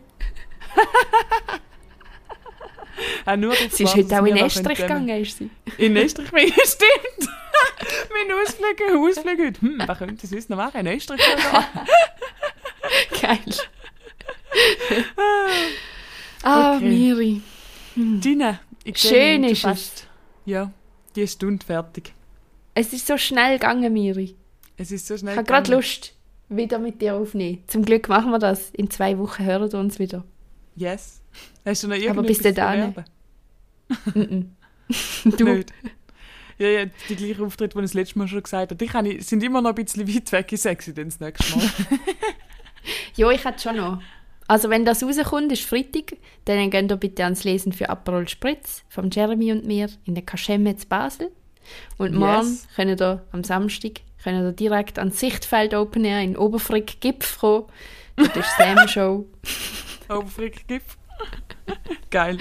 Auch 3.25 3.35
nur 3.35 3.53
darauf 3.53 3.71
Sie 3.71 3.83
ist 3.83 3.95
heute 3.95 4.19
auch 4.21 4.25
in 4.25 4.37
Estrich 4.37 4.77
gegangen, 4.79 5.21
ist 5.21 5.37
sie. 5.37 5.49
In 5.77 5.95
Österreich, 5.95 6.31
bin 6.31 6.47
ich, 6.47 6.53
stimmt. 6.65 7.29
mein 8.11 8.35
Ausflug, 8.37 8.81
Ausflug 8.97 9.39
heute. 9.39 9.61
Hm, 9.61 9.83
was 9.85 9.97
könnte 9.97 10.23
ich 10.25 10.29
sonst 10.29 10.49
noch 10.49 10.57
machen? 10.57 10.85
In 10.85 10.87
Österreich 10.95 11.21
oder? 11.21 11.67
Geil. 13.21 13.39
Ah, 16.43 16.77
Okay. 16.77 16.85
Miri. 16.85 17.41
Ich 18.83 18.97
Schön 18.97 19.43
ist 19.43 19.61
fast. 19.61 20.07
Ja, 20.45 20.71
die 21.15 21.27
Stunde 21.27 21.65
fertig. 21.65 22.13
Es 22.73 22.93
ist 22.93 23.07
so 23.07 23.17
schnell 23.17 23.57
gegangen, 23.57 23.91
Miri. 23.91 24.35
Es 24.77 24.91
ist 24.91 25.07
so 25.07 25.17
schnell 25.17 25.33
Ich 25.33 25.37
habe 25.37 25.47
gerade. 25.47 25.71
Lust, 25.71 26.13
wieder 26.49 26.79
mit 26.79 27.01
dir 27.01 27.15
aufzunehmen. 27.15 27.63
Zum 27.67 27.83
Glück 27.83 28.07
machen 28.07 28.31
wir 28.31 28.39
das. 28.39 28.69
In 28.71 28.89
zwei 28.89 29.17
Wochen 29.17 29.43
hören 29.43 29.71
wir 29.71 29.79
uns 29.79 29.99
wieder. 29.99 30.23
Yes. 30.75 31.21
Hast 31.65 31.83
du 31.83 31.87
noch 31.87 31.95
Aber 31.95 32.03
irgendetwas 32.03 32.43
bis 32.43 32.53
dahin. 32.55 32.93
zu 32.93 33.03
bewerben? 34.13 34.55
Mhm. 35.25 35.31
du. 35.37 35.43
Nicht. 35.43 35.73
Ja, 36.59 36.67
ja, 36.67 36.85
die 37.09 37.15
gleichen 37.15 37.45
Auftritte, 37.45 37.77
die 37.77 37.83
ich 37.83 37.91
das 37.91 37.93
letzte 37.93 38.19
Mal 38.19 38.27
schon 38.27 38.41
gesagt 38.41 38.71
habe. 38.71 38.75
Die 38.75 38.87
kann 38.87 39.05
ich, 39.05 39.25
sind 39.25 39.43
immer 39.43 39.61
noch 39.61 39.69
ein 39.69 39.75
bisschen 39.75 40.07
weit 40.07 40.31
weg 40.31 40.51
in 40.51 40.57
Sexy, 40.57 40.93
dann 40.93 41.05
das 41.05 41.19
nächste 41.19 41.57
Mal. 41.57 41.69
Ja, 43.15 43.29
ich 43.31 43.43
hätte 43.43 43.59
schon 43.59 43.75
noch. 43.75 44.01
Also 44.47 44.69
wenn 44.69 44.85
das 44.85 45.03
rauskommt, 45.03 45.51
ist 45.51 45.63
Freitag, 45.63 46.15
dann 46.45 46.69
geht 46.69 46.89
ihr 46.91 46.95
bitte 46.97 47.23
ans 47.23 47.43
Lesen 47.43 47.73
für 47.73 47.89
Aperol 47.89 48.27
Spritz 48.29 48.83
von 48.89 49.09
Jeremy 49.11 49.51
und 49.51 49.65
mir 49.65 49.89
in 50.05 50.15
der 50.15 50.23
Kaschemme 50.23 50.75
zu 50.77 50.87
Basel. 50.87 51.31
Und 51.97 52.13
morgen 52.15 52.47
Yes. 52.47 52.67
könnt 52.75 53.01
ihr 53.01 53.23
am 53.31 53.43
Samstag 53.43 54.01
könnt 54.23 54.41
ihr 54.41 54.51
direkt 54.53 54.99
ans 54.99 55.19
Sichtfeld 55.19 55.73
Open 55.73 56.05
Air 56.05 56.21
in 56.21 56.37
Oberfrick 56.37 57.01
Gipf 57.01 57.39
kommen. 57.39 57.65
Dort 58.15 58.35
ist 58.37 58.49
Sam 58.57 58.87
Show. 58.87 59.25
Oberfrick 60.09 60.67
Gipf. 60.67 60.97
Geil. 62.09 62.37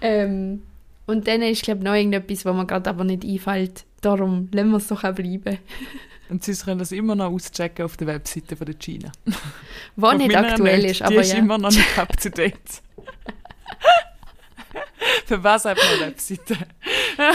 Ähm, 0.00 0.62
und 1.06 1.28
dann 1.28 1.42
ist, 1.42 1.62
glaube 1.62 1.78
ich, 1.78 1.84
noch 1.84 1.94
irgendetwas, 1.94 2.44
was 2.44 2.56
mir 2.56 2.66
gerade 2.66 2.90
aber 2.90 3.04
nicht 3.04 3.24
einfällt. 3.24 3.84
Darum 4.00 4.48
lassen 4.52 4.70
wir 4.70 4.76
es 4.78 4.88
doch 4.88 5.04
auch 5.04 5.14
bleiben. 5.14 5.58
Und 6.28 6.42
sie 6.44 6.54
können 6.56 6.78
das 6.78 6.92
immer 6.92 7.14
noch 7.14 7.30
auschecken 7.32 7.84
auf 7.84 7.96
der 7.96 8.06
Webseite 8.08 8.56
von 8.56 8.66
der 8.66 8.74
China. 8.76 9.12
Was 9.96 10.12
Auf 10.14 10.18
nicht 10.18 10.36
aktuell 10.36 10.78
nicht. 10.82 10.90
ist, 10.92 11.00
Die 11.00 11.04
aber 11.04 11.20
ist 11.20 11.32
ja. 11.32 11.38
immer 11.38 11.56
noch 11.58 11.70
nicht 11.70 11.98
up 11.98 12.16
to 12.20 12.28
date. 12.28 12.54
Für 15.26 15.42
was 15.42 15.64
hat 15.64 15.76
man 15.78 15.86
eine 15.86 16.00
Webseite? 16.12 16.56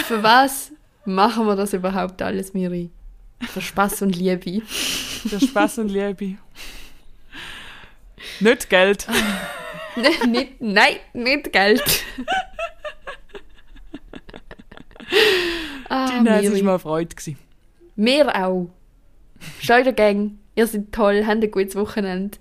Für 0.06 0.22
was 0.24 0.72
machen 1.06 1.46
wir 1.46 1.56
das 1.56 1.74
überhaupt 1.74 2.22
alles, 2.22 2.54
Miri? 2.54 2.90
Für 3.42 3.62
Spaß 3.62 4.02
und 4.04 4.16
Liebe. 4.16 4.62
Für 4.66 5.40
Spaß 5.40 5.80
und 5.80 5.90
Liebe. 5.90 6.38
Nicht 8.40 8.70
Geld. 8.70 9.08
nicht, 10.28 10.62
nein, 10.62 10.98
nicht 11.14 11.52
Geld. 11.52 12.04
ah, 15.90 16.08
Die 16.12 16.22
Miri. 16.22 16.52
war 16.58 16.64
mal 16.64 16.70
eine 16.72 16.80
Freude. 16.80 17.16
gewesen. 17.16 17.38
Wir 17.96 18.34
auch. 19.42 19.62
Schleudergang, 19.64 20.38
ihr 20.56 20.68
seid 20.68 20.92
toll, 20.92 21.26
habt 21.26 21.44
ein 21.44 21.52
gutes 21.52 21.76
Wochenende. 21.76 22.38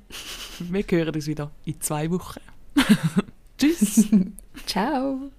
Wir 0.58 0.84
hören 0.90 1.14
uns 1.14 1.26
wieder 1.26 1.50
in 1.64 1.80
zwei 1.80 2.10
Wochen. 2.10 2.40
Tschüss. 3.58 4.06
Ciao. 4.66 5.30